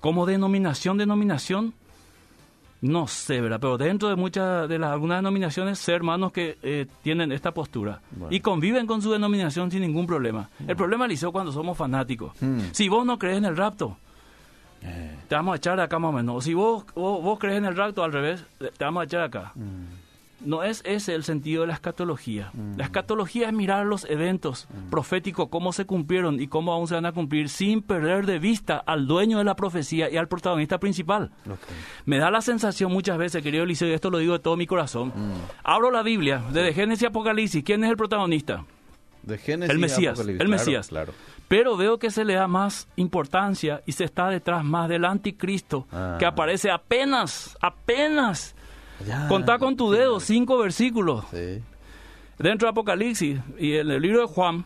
Como 0.00 0.26
denominación, 0.26 0.98
denominación, 0.98 1.74
No 2.84 3.06
sé, 3.08 3.40
¿verdad? 3.40 3.58
Pero 3.60 3.78
dentro 3.78 4.08
de 4.10 4.16
muchas 4.16 4.68
de 4.68 4.78
las 4.78 4.90
algunas 4.92 5.18
denominaciones, 5.18 5.78
sé 5.78 5.92
hermanos 5.94 6.32
que 6.32 6.58
eh, 6.62 6.86
tienen 7.02 7.32
esta 7.32 7.52
postura 7.52 8.00
Bueno. 8.10 8.34
y 8.34 8.40
conviven 8.40 8.86
con 8.86 9.00
su 9.00 9.10
denominación 9.10 9.70
sin 9.70 9.80
ningún 9.80 10.06
problema. 10.06 10.50
El 10.68 10.76
problema, 10.76 11.06
Liceo, 11.08 11.32
cuando 11.32 11.50
somos 11.50 11.78
fanáticos. 11.78 12.32
Mm. 12.42 12.58
Si 12.72 12.88
vos 12.90 13.06
no 13.06 13.18
crees 13.18 13.38
en 13.38 13.46
el 13.46 13.56
rapto, 13.56 13.96
Eh, 14.86 15.16
te 15.28 15.34
vamos 15.34 15.54
a 15.54 15.56
echar 15.56 15.80
acá 15.80 15.98
más 15.98 16.10
o 16.10 16.12
menos. 16.12 16.44
Si 16.44 16.52
vos, 16.52 16.84
vos, 16.94 17.22
vos 17.22 17.38
crees 17.38 17.56
en 17.56 17.64
el 17.64 17.74
rapto 17.74 18.04
al 18.04 18.12
revés, 18.12 18.44
te 18.58 18.84
vamos 18.84 19.00
a 19.00 19.04
echar 19.04 19.22
acá. 19.22 19.52
No 20.44 20.62
es 20.62 20.82
ese 20.84 21.14
el 21.14 21.24
sentido 21.24 21.62
de 21.62 21.68
la 21.68 21.74
escatología. 21.74 22.50
La 22.76 22.84
escatología 22.84 23.46
es 23.48 23.52
mirar 23.52 23.86
los 23.86 24.04
eventos 24.04 24.66
proféticos, 24.90 25.48
cómo 25.48 25.72
se 25.72 25.86
cumplieron 25.86 26.40
y 26.40 26.46
cómo 26.48 26.72
aún 26.72 26.86
se 26.86 26.94
van 26.94 27.06
a 27.06 27.12
cumplir, 27.12 27.48
sin 27.48 27.82
perder 27.82 28.26
de 28.26 28.38
vista 28.38 28.76
al 28.84 29.06
dueño 29.06 29.38
de 29.38 29.44
la 29.44 29.56
profecía 29.56 30.10
y 30.10 30.16
al 30.16 30.28
protagonista 30.28 30.78
principal. 30.78 31.30
Me 32.04 32.18
da 32.18 32.30
la 32.30 32.40
sensación 32.42 32.92
muchas 32.92 33.16
veces, 33.18 33.42
querido 33.42 33.64
Eliseo, 33.64 33.88
y 33.88 33.92
esto 33.92 34.10
lo 34.10 34.18
digo 34.18 34.34
de 34.34 34.38
todo 34.40 34.56
mi 34.56 34.66
corazón. 34.66 35.12
Abro 35.62 35.90
la 35.90 36.02
Biblia, 36.02 36.42
desde 36.52 36.72
Génesis 36.74 37.02
y 37.02 37.06
Apocalipsis, 37.06 37.64
¿quién 37.64 37.82
es 37.84 37.90
el 37.90 37.96
protagonista? 37.96 38.64
De 39.22 39.38
Génesis 39.38 39.70
El 39.72 39.78
Mesías, 39.78 40.12
Apocalipsis, 40.18 40.40
el 40.42 40.46
claro, 40.46 40.50
Mesías. 40.62 40.88
Claro. 40.88 41.12
Pero 41.48 41.76
veo 41.76 41.98
que 41.98 42.10
se 42.10 42.24
le 42.24 42.34
da 42.34 42.46
más 42.48 42.88
importancia 42.96 43.82
y 43.86 43.92
se 43.92 44.04
está 44.04 44.28
detrás 44.28 44.64
más 44.64 44.88
del 44.88 45.04
anticristo, 45.06 45.86
Ah. 45.92 46.16
que 46.18 46.26
aparece 46.26 46.70
apenas, 46.70 47.56
apenas. 47.60 48.54
Ya, 49.06 49.28
Contá 49.28 49.58
con 49.58 49.76
tu 49.76 49.90
dedo 49.90 50.20
cinco 50.20 50.58
versículos 50.58 51.24
Sí. 51.30 51.60
dentro 52.38 52.66
de 52.66 52.70
Apocalipsis 52.70 53.38
y 53.58 53.74
en 53.74 53.90
el 53.90 54.02
libro 54.02 54.20
de 54.20 54.26
Juan, 54.26 54.64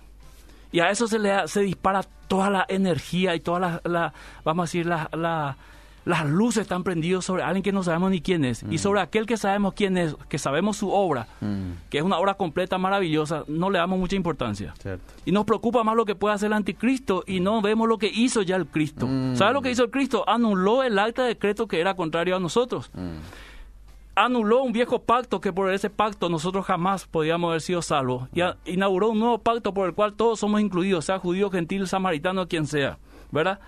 y 0.72 0.80
a 0.80 0.90
eso 0.90 1.06
se 1.08 1.18
le 1.18 1.46
se 1.48 1.60
dispara 1.62 2.02
toda 2.28 2.50
la 2.50 2.66
energía 2.68 3.34
y 3.34 3.40
toda 3.40 3.58
la, 3.60 3.80
la- 3.84 4.12
vamos 4.44 4.62
a 4.62 4.66
decir, 4.66 4.86
la, 4.86 5.08
la- 5.12 5.56
las 6.04 6.24
luces 6.26 6.62
están 6.62 6.84
prendidas 6.84 7.22
sobre 7.22 7.42
alguien 7.42 7.62
que 7.62 7.72
no 7.72 7.82
sabemos 7.82 8.10
ni 8.10 8.22
quién 8.22 8.42
es, 8.46 8.64
y 8.70 8.78
sobre 8.78 9.00
aquel 9.02 9.26
que 9.26 9.36
sabemos 9.36 9.74
quién 9.74 9.98
es, 9.98 10.14
que 10.30 10.38
sabemos 10.38 10.78
su 10.78 10.90
obra, 10.90 11.26
Mm, 11.42 11.72
que 11.90 11.98
es 11.98 12.04
una 12.04 12.16
obra 12.16 12.32
completa, 12.34 12.78
maravillosa, 12.78 13.44
no 13.46 13.68
le 13.68 13.78
damos 13.78 13.98
mucha 13.98 14.16
importancia. 14.16 14.72
cierto. 14.80 15.04
Y 15.26 15.32
nos 15.32 15.44
preocupa 15.44 15.84
más 15.84 15.96
lo 15.96 16.06
que 16.06 16.14
puede 16.14 16.34
hacer 16.34 16.46
el 16.46 16.54
anticristo 16.54 17.24
y 17.26 17.40
no 17.40 17.60
vemos 17.60 17.88
lo 17.88 17.98
que 17.98 18.06
hizo 18.08 18.40
ya 18.40 18.56
el 18.56 18.66
Cristo. 18.66 19.06
Mm. 19.06 19.36
¿Sabe 19.36 19.52
lo 19.52 19.60
que 19.60 19.70
hizo 19.70 19.84
el 19.84 19.90
Cristo? 19.90 20.24
Anuló 20.26 20.82
el 20.82 20.98
acta 20.98 21.22
de 21.22 21.28
decreto 21.28 21.66
que 21.68 21.78
era 21.78 21.94
contrario 21.94 22.36
a 22.36 22.40
nosotros. 22.40 22.90
Mm, 24.18 24.24
Anuló 24.24 24.62
un 24.62 24.72
viejo 24.72 25.02
pacto 25.02 25.40
que 25.40 25.52
por 25.52 25.72
ese 25.72 25.90
pacto 25.90 26.28
nosotros 26.28 26.66
jamás 26.66 27.06
podíamos 27.06 27.48
haber 27.48 27.60
sido 27.60 27.82
salvos. 27.82 28.28
Y 28.34 28.42
inauguró 28.72 29.10
un 29.10 29.20
nuevo 29.20 29.38
pacto 29.38 29.72
por 29.72 29.88
el 29.88 29.94
cual 29.94 30.14
todos 30.14 30.40
somos 30.40 30.60
incluidos, 30.60 31.04
sea 31.04 31.18
judío, 31.18 31.50
gentil, 31.50 31.86
samaritano, 31.86 32.48
quien 32.48 32.66
sea. 32.66 32.98
¿Verdad? 33.30 33.60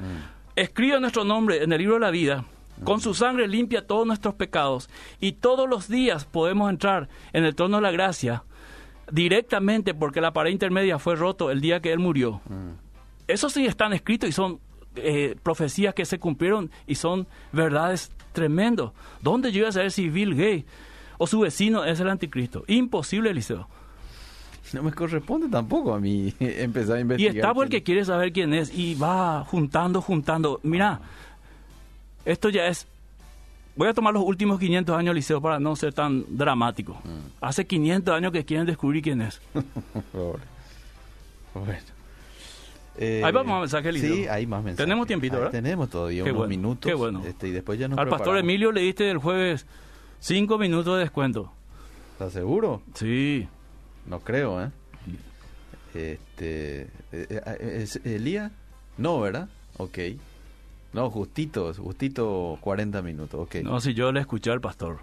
Escribe 0.56 0.98
nuestro 1.00 1.24
nombre 1.24 1.62
en 1.62 1.72
el 1.72 1.78
libro 1.78 1.94
de 1.94 2.00
la 2.00 2.10
vida. 2.10 2.44
Con 2.84 3.00
su 3.00 3.12
sangre 3.12 3.46
limpia 3.46 3.86
todos 3.86 4.06
nuestros 4.06 4.34
pecados. 4.34 4.88
Y 5.20 5.32
todos 5.32 5.68
los 5.68 5.88
días 5.88 6.24
podemos 6.24 6.70
entrar 6.70 7.08
en 7.32 7.44
el 7.44 7.54
trono 7.54 7.76
de 7.76 7.82
la 7.82 7.90
gracia 7.90 8.44
directamente 9.12 9.92
porque 9.92 10.20
la 10.20 10.32
pared 10.32 10.50
intermedia 10.50 10.98
fue 10.98 11.16
roto 11.16 11.50
el 11.50 11.60
día 11.60 11.80
que 11.80 11.92
él 11.92 11.98
murió. 11.98 12.40
Eso 13.26 13.50
sí 13.50 13.66
están 13.66 13.92
escritos 13.92 14.28
y 14.28 14.32
son 14.32 14.60
eh, 14.96 15.36
profecías 15.42 15.94
que 15.94 16.04
se 16.04 16.18
cumplieron 16.18 16.70
y 16.86 16.94
son 16.96 17.26
verdades 17.52 18.10
tremendos. 18.32 18.92
¿Dónde 19.22 19.52
yo 19.52 19.60
iba 19.60 19.68
a 19.68 19.72
saber 19.72 19.90
si 19.92 20.08
Bill 20.08 20.34
Gates 20.34 20.64
o 21.18 21.26
su 21.26 21.40
vecino 21.40 21.84
es 21.84 22.00
el 22.00 22.08
anticristo? 22.08 22.64
Imposible, 22.68 23.30
Eliseo. 23.30 23.68
No 24.72 24.84
me 24.84 24.92
corresponde 24.92 25.48
tampoco 25.48 25.92
a 25.94 25.98
mí 25.98 26.32
empezar 26.40 26.96
a 26.96 26.98
Y 26.98 27.02
investigar. 27.02 27.34
está 27.36 27.54
porque 27.54 27.82
quiere 27.82 28.04
saber 28.04 28.32
quién 28.32 28.54
es 28.54 28.72
y 28.72 28.94
va 28.94 29.44
juntando, 29.44 30.00
juntando. 30.00 30.60
Mira, 30.62 31.00
esto 32.24 32.48
ya 32.50 32.66
es... 32.68 32.86
Voy 33.76 33.88
a 33.88 33.94
tomar 33.94 34.12
los 34.12 34.22
últimos 34.24 34.60
500 34.60 34.96
años, 34.96 35.14
Liceo, 35.14 35.40
para 35.40 35.58
no 35.58 35.74
ser 35.74 35.92
tan 35.94 36.24
dramático. 36.28 37.00
Hace 37.40 37.66
500 37.66 38.14
años 38.14 38.30
que 38.32 38.44
quieren 38.44 38.66
descubrir 38.66 39.02
quién 39.02 39.22
es. 39.22 39.40
Pobre. 40.12 40.42
Bueno. 41.54 41.78
Eh, 43.02 43.22
Ahí 43.24 43.32
vamos 43.32 43.56
a 43.56 43.60
mensaje, 43.60 43.88
Eliseo. 43.88 44.14
Sí, 44.14 44.26
hay 44.28 44.46
más 44.46 44.62
mensajes. 44.62 44.84
Tenemos 44.86 45.06
tiempito, 45.06 45.34
Ahí 45.34 45.38
¿verdad? 45.40 45.52
Tenemos 45.52 45.88
todavía 45.88 46.22
Qué 46.22 46.30
unos 46.30 46.38
bueno, 46.40 46.48
minutos. 46.50 46.88
qué 46.90 46.94
bueno. 46.94 47.22
Este, 47.24 47.48
y 47.48 47.50
después 47.52 47.78
ya 47.78 47.88
nos 47.88 47.98
Al 47.98 48.08
pastor. 48.08 48.36
Emilio 48.36 48.72
le 48.72 48.82
diste 48.82 49.10
el 49.10 49.16
jueves 49.18 49.66
5 50.18 50.58
minutos 50.58 50.94
de 50.96 51.00
descuento. 51.00 51.50
¿Estás 52.12 52.34
seguro? 52.34 52.82
Sí. 52.94 53.48
No 54.06 54.20
creo, 54.20 54.62
¿eh? 54.62 54.70
Este... 55.94 56.82
eh, 56.82 56.88
eh, 57.10 57.80
¿Es 57.82 57.96
Elías? 58.04 58.52
No, 58.98 59.18
¿verdad? 59.20 59.48
Ok. 59.78 59.98
No, 60.92 61.08
justito, 61.10 61.72
justito 61.72 62.58
40 62.60 63.00
minutos, 63.02 63.40
ok. 63.40 63.56
No, 63.64 63.80
si 63.80 63.94
yo 63.94 64.12
le 64.12 64.20
escuché 64.20 64.50
al 64.50 64.60
pastor. 64.60 64.98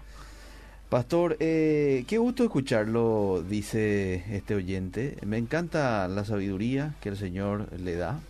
Pastor, 0.88 1.36
eh, 1.38 2.04
qué 2.08 2.16
gusto 2.16 2.44
escucharlo, 2.44 3.44
dice 3.46 4.24
este 4.34 4.54
oyente. 4.54 5.18
Me 5.26 5.36
encanta 5.36 6.08
la 6.08 6.24
sabiduría 6.24 6.94
que 7.02 7.10
el 7.10 7.18
Señor 7.18 7.70
le 7.78 7.94
da 7.96 8.20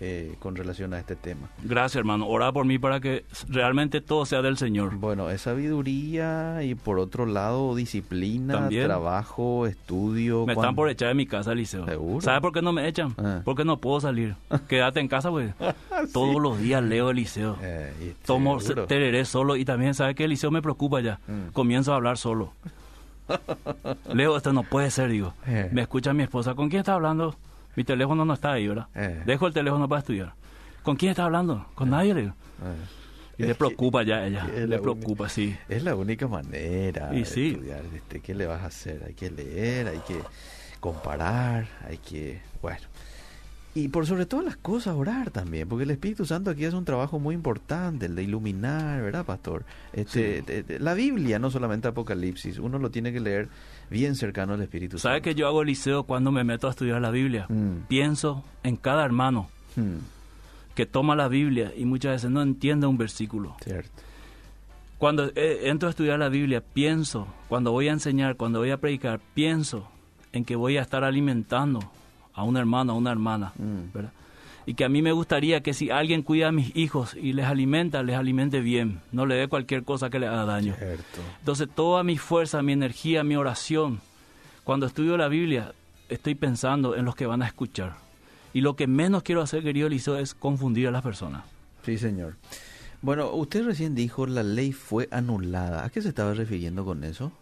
eh, 0.00 0.34
con 0.38 0.56
relación 0.56 0.94
a 0.94 0.98
este 0.98 1.14
tema. 1.14 1.48
Gracias, 1.62 1.96
hermano. 1.96 2.26
Ora 2.26 2.52
por 2.52 2.64
mí 2.64 2.78
para 2.78 3.00
que 3.00 3.24
realmente 3.48 4.00
todo 4.00 4.24
sea 4.24 4.40
del 4.40 4.56
Señor. 4.56 4.96
Bueno, 4.96 5.28
es 5.28 5.42
sabiduría 5.42 6.62
y 6.62 6.74
por 6.74 6.98
otro 6.98 7.26
lado 7.26 7.74
disciplina, 7.74 8.54
También. 8.54 8.86
trabajo, 8.86 9.66
estudio. 9.66 10.46
Me 10.46 10.54
están 10.54 10.74
por 10.74 10.88
echar 10.88 11.08
de 11.08 11.14
mi 11.14 11.26
casa, 11.26 11.54
Liceo. 11.54 11.84
¿Seguro? 11.84 12.22
¿Sabe 12.22 12.40
por 12.40 12.52
qué 12.52 12.62
no 12.62 12.72
me 12.72 12.88
echan? 12.88 13.14
Ah. 13.18 13.42
Porque 13.44 13.64
no 13.64 13.78
puedo 13.78 14.00
salir. 14.00 14.36
Quédate 14.68 15.00
en 15.00 15.08
casa, 15.08 15.30
pues. 15.30 15.52
Todos 16.12 16.40
los 16.40 16.58
días 16.58 16.82
leo 16.82 17.10
el 17.10 17.16
Liceo. 17.16 17.58
Eh, 17.60 17.92
y 18.00 18.26
Tomo 18.26 18.58
tereré 18.88 19.24
solo 19.26 19.56
y 19.56 19.64
también, 19.66 19.92
¿sabe 19.92 20.14
que 20.14 20.24
El 20.24 20.30
Liceo 20.30 20.50
me 20.50 20.62
preocupa 20.62 21.00
ya. 21.00 21.20
Mm. 21.26 21.52
Comienzo 21.52 21.92
a 21.92 21.96
hablar 21.96 22.16
solo. 22.16 22.54
Leo, 24.14 24.36
esto 24.36 24.52
no 24.52 24.62
puede 24.62 24.90
ser, 24.90 25.10
digo. 25.10 25.34
Eh. 25.46 25.68
Me 25.72 25.82
escucha 25.82 26.12
mi 26.12 26.22
esposa. 26.22 26.54
¿Con 26.54 26.68
quién 26.68 26.80
está 26.80 26.94
hablando? 26.94 27.36
Mi 27.76 27.84
teléfono 27.84 28.24
no 28.24 28.34
está 28.34 28.52
ahí, 28.52 28.68
¿verdad? 28.68 28.86
Eh. 28.94 29.22
Dejo 29.26 29.46
el 29.46 29.52
teléfono 29.54 29.88
para 29.88 30.00
estudiar. 30.00 30.34
¿Con 30.82 30.96
quién 30.96 31.10
está 31.10 31.24
hablando? 31.24 31.66
Con 31.74 31.90
nadie, 31.90 32.14
le 32.14 32.20
digo. 32.22 32.34
Eh, 32.62 32.74
Y 33.38 33.42
Es 33.42 33.48
le 33.48 33.54
preocupa 33.54 34.02
ya 34.02 34.26
ella. 34.26 34.44
Le 34.46 34.78
preocupa, 34.78 35.28
sí. 35.28 35.56
Es 35.68 35.82
la 35.82 35.94
única 35.94 36.26
manera 36.28 37.10
Y 37.14 37.20
de 37.20 37.24
sí. 37.24 37.48
estudiar. 37.50 37.82
Este, 37.94 38.20
¿Qué 38.20 38.34
le 38.34 38.46
vas 38.46 38.62
a 38.62 38.66
hacer? 38.66 39.02
Hay 39.06 39.14
que 39.14 39.30
leer, 39.30 39.88
hay 39.88 39.98
que 40.06 40.18
comparar, 40.80 41.66
hay 41.86 41.98
que... 41.98 42.40
Bueno. 42.62 42.80
Y 43.72 43.86
por 43.88 44.04
sobre 44.04 44.26
todas 44.26 44.44
las 44.44 44.56
cosas 44.56 44.96
orar 44.96 45.30
también, 45.30 45.68
porque 45.68 45.84
el 45.84 45.92
Espíritu 45.92 46.26
Santo 46.26 46.50
aquí 46.50 46.64
hace 46.64 46.74
un 46.76 46.84
trabajo 46.84 47.20
muy 47.20 47.36
importante, 47.36 48.06
el 48.06 48.16
de 48.16 48.24
iluminar, 48.24 49.00
¿verdad, 49.00 49.24
pastor? 49.24 49.64
Este, 49.92 50.42
Sí. 50.66 50.74
la 50.80 50.94
Biblia, 50.94 51.38
no 51.38 51.52
solamente 51.52 51.86
Apocalipsis, 51.86 52.58
uno 52.58 52.80
lo 52.80 52.90
tiene 52.90 53.12
que 53.12 53.20
leer 53.20 53.48
bien 53.90 54.14
cercano 54.14 54.54
al 54.54 54.62
Espíritu 54.62 54.98
¿Sabe 54.98 55.16
Santo. 55.16 55.24
que 55.24 55.34
yo 55.34 55.46
hago 55.48 55.64
liceo 55.64 56.04
cuando 56.04 56.30
me 56.32 56.44
meto 56.44 56.66
a 56.68 56.70
estudiar 56.70 57.00
la 57.00 57.10
Biblia? 57.10 57.46
Mm. 57.48 57.86
Pienso 57.88 58.44
en 58.62 58.76
cada 58.76 59.04
hermano 59.04 59.48
Hmm, 59.76 59.98
que 60.74 60.86
toma 60.86 61.14
la 61.14 61.28
Biblia 61.28 61.72
y 61.76 61.84
muchas 61.84 62.12
veces 62.12 62.30
no 62.30 62.42
entiende 62.42 62.86
un 62.86 62.96
versículo. 62.98 63.56
cierto. 63.62 63.90
Cuando 64.98 65.30
eh, 65.34 65.60
entro 65.64 65.88
a 65.88 65.90
estudiar 65.90 66.18
la 66.18 66.28
Biblia, 66.28 66.60
pienso, 66.60 67.26
cuando 67.48 67.72
voy 67.72 67.88
a 67.88 67.92
enseñar, 67.92 68.36
cuando 68.36 68.58
voy 68.58 68.70
a 68.70 68.76
predicar, 68.78 69.20
pienso 69.34 69.88
en 70.32 70.44
que 70.44 70.56
voy 70.56 70.76
a 70.76 70.82
estar 70.82 71.04
alimentando 71.04 71.80
a 72.34 72.42
un 72.44 72.56
hermano, 72.56 72.92
a 72.92 72.96
una 72.96 73.10
hermana, 73.10 73.52
Mm. 73.58 73.92
¿verdad? 73.94 74.12
Y 74.70 74.74
que 74.74 74.84
a 74.84 74.88
mí 74.88 75.02
me 75.02 75.10
gustaría 75.10 75.64
que 75.64 75.74
si 75.74 75.90
alguien 75.90 76.22
cuida 76.22 76.46
a 76.46 76.52
mis 76.52 76.76
hijos 76.76 77.16
y 77.20 77.32
les 77.32 77.46
alimenta, 77.46 78.04
les 78.04 78.14
alimente 78.14 78.60
bien, 78.60 79.00
no 79.10 79.26
le 79.26 79.34
dé 79.34 79.48
cualquier 79.48 79.82
cosa 79.82 80.10
que 80.10 80.20
le 80.20 80.28
haga 80.28 80.44
daño. 80.44 80.76
Cierto. 80.78 81.20
Entonces 81.40 81.68
toda 81.74 82.04
mi 82.04 82.18
fuerza, 82.18 82.62
mi 82.62 82.72
energía, 82.72 83.24
mi 83.24 83.34
oración, 83.34 84.00
cuando 84.62 84.86
estudio 84.86 85.16
la 85.16 85.26
Biblia, 85.26 85.74
estoy 86.08 86.36
pensando 86.36 86.94
en 86.94 87.04
los 87.04 87.16
que 87.16 87.26
van 87.26 87.42
a 87.42 87.48
escuchar. 87.48 87.96
Y 88.52 88.60
lo 88.60 88.76
que 88.76 88.86
menos 88.86 89.24
quiero 89.24 89.42
hacer, 89.42 89.64
querido 89.64 89.88
Eliseo, 89.88 90.16
es 90.18 90.34
confundir 90.34 90.86
a 90.86 90.92
las 90.92 91.02
personas. 91.02 91.42
Sí, 91.82 91.98
señor. 91.98 92.36
Bueno, 93.02 93.32
usted 93.32 93.64
recién 93.64 93.96
dijo 93.96 94.24
la 94.28 94.44
ley 94.44 94.70
fue 94.70 95.08
anulada. 95.10 95.84
¿A 95.84 95.90
qué 95.90 96.00
se 96.00 96.10
estaba 96.10 96.32
refiriendo 96.32 96.84
con 96.84 97.02
eso? 97.02 97.32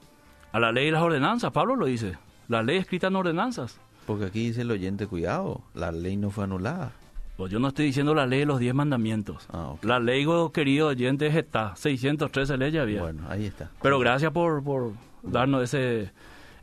A 0.53 0.61
la 0.61 0.72
ley 0.72 0.89
y 0.89 0.91
las 0.93 1.03
ordenanzas, 1.03 1.53
Pablo 1.53 1.76
lo 1.76 1.85
dice. 1.85 2.16
La 2.49 2.62
ley 2.62 2.79
escrita 2.79 3.09
en 3.09 3.16
ordenanzas. 3.16 3.79
Porque 4.07 4.24
aquí 4.24 4.47
dice 4.47 4.62
el 4.62 4.70
oyente, 4.70 5.07
cuidado, 5.07 5.61
la 5.74 5.93
ley 5.93 6.16
no 6.16 6.31
fue 6.31 6.45
anulada. 6.45 6.93
Pues 7.39 7.53
yo 7.53 7.61
no 7.61 7.68
estoy 7.68 7.84
diciendo 7.84 8.16
la 8.16 8.26
ley 8.26 8.41
de 8.41 8.47
los 8.47 8.59
diez 8.59 8.74
mandamientos. 8.74 9.47
Ah. 9.53 9.74
La 9.82 10.01
ley, 10.01 10.26
oh, 10.26 10.51
querido 10.51 10.89
oyente, 10.89 11.28
es 11.28 11.36
esta. 11.36 11.76
613 11.76 12.57
leyes 12.57 12.82
había. 12.82 13.01
Bueno, 13.01 13.22
ahí 13.28 13.47
está. 13.47 13.70
Pero 13.80 14.01
gracias 14.01 14.32
por, 14.32 14.61
por 14.64 14.91
darnos 15.22 15.62
ese, 15.62 16.11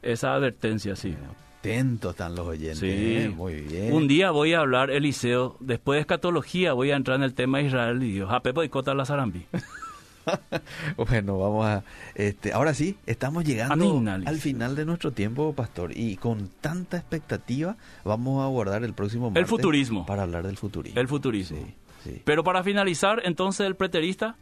esa 0.02 0.34
advertencia, 0.34 0.98
sí. 0.98 1.16
Atentos 1.60 2.12
están 2.12 2.36
los 2.36 2.46
oyentes. 2.46 2.80
Sí. 2.80 2.90
¿eh? 2.90 3.34
Muy 3.34 3.62
bien. 3.62 3.94
Un 3.94 4.10
día 4.10 4.32
voy 4.32 4.54
a 4.54 4.60
hablar, 4.60 4.92
Eliseo, 4.92 5.56
después 5.62 5.96
de 5.96 6.02
escatología 6.02 6.74
voy 6.74 6.92
a 6.92 6.98
entrar 6.98 7.16
en 7.16 7.24
el 7.24 7.36
tema 7.36 7.60
de 7.60 7.68
Israel 7.68 8.04
y 8.04 8.12
Dios. 8.12 8.30
A 8.30 8.42
Pepo 8.42 8.62
y 8.62 8.68
Cota 8.68 8.94
la 8.94 9.06
Zarambi. 9.06 9.46
bueno, 10.98 11.38
vamos 11.38 11.66
a... 11.66 11.84
Este, 12.16 12.54
ahora 12.54 12.74
sí, 12.74 12.98
estamos 13.06 13.44
llegando 13.46 14.02
al 14.26 14.38
final 14.40 14.76
de 14.76 14.86
nuestro 14.86 15.12
tiempo, 15.12 15.54
pastor. 15.54 15.92
Y 15.96 16.18
con 16.18 16.50
tanta 16.62 16.98
expectativa 16.98 17.76
vamos 18.04 18.42
a 18.42 18.46
abordar 18.46 18.84
el 18.84 18.94
próximo 18.94 19.30
martes. 19.30 19.50
futurismo. 19.50 20.06
Para 20.06 20.24
hablar 20.24 20.46
del 20.46 20.58
futurismo. 20.58 21.00
El 21.00 21.08
futurismo. 21.08 21.58
Sí, 22.04 22.12
sí. 22.12 22.22
Pero 22.26 22.44
para 22.44 22.64
finalizar, 22.64 23.22
entonces 23.26 23.66
el 23.66 23.76
preterista, 23.76 24.36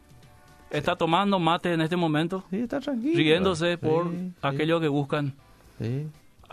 está 0.70 0.96
tomando 0.96 1.38
mate 1.38 1.72
en 1.72 1.80
este 1.80 1.96
momento, 1.96 2.44
Sí, 2.50 2.56
está 2.58 2.80
tranquilo. 2.80 3.16
riéndose 3.16 3.78
por 3.78 4.10
sí, 4.10 4.32
aquellos 4.42 4.80
que 4.80 4.88
buscan 4.88 5.34
sí. 5.78 6.06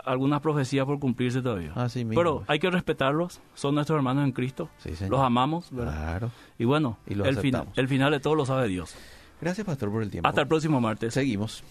algunas 0.04 0.40
profecías 0.40 0.86
por 0.86 1.00
cumplirse 1.00 1.42
todavía. 1.42 1.72
Así 1.74 2.04
mismo. 2.04 2.20
Pero 2.20 2.44
hay 2.46 2.58
que 2.60 2.70
respetarlos, 2.70 3.40
son 3.54 3.74
nuestros 3.74 3.96
hermanos 3.96 4.24
en 4.24 4.32
Cristo, 4.32 4.68
Sí, 4.78 4.90
los 5.08 5.20
amamos, 5.20 5.70
¿verdad? 5.72 5.92
Claro. 5.92 6.30
Y 6.58 6.64
bueno, 6.64 6.98
Y 7.06 7.14
el, 7.20 7.36
final, 7.38 7.68
el 7.74 7.88
final 7.88 8.12
de 8.12 8.20
todo 8.20 8.34
lo 8.36 8.46
sabe 8.46 8.68
Dios. 8.68 8.94
Gracias, 9.42 9.66
pastor, 9.66 9.90
por 9.90 10.04
el 10.04 10.10
tiempo. 10.10 10.28
Hasta 10.28 10.42
el 10.42 10.46
próximo 10.46 10.80
martes. 10.80 11.14
Seguimos. 11.14 11.64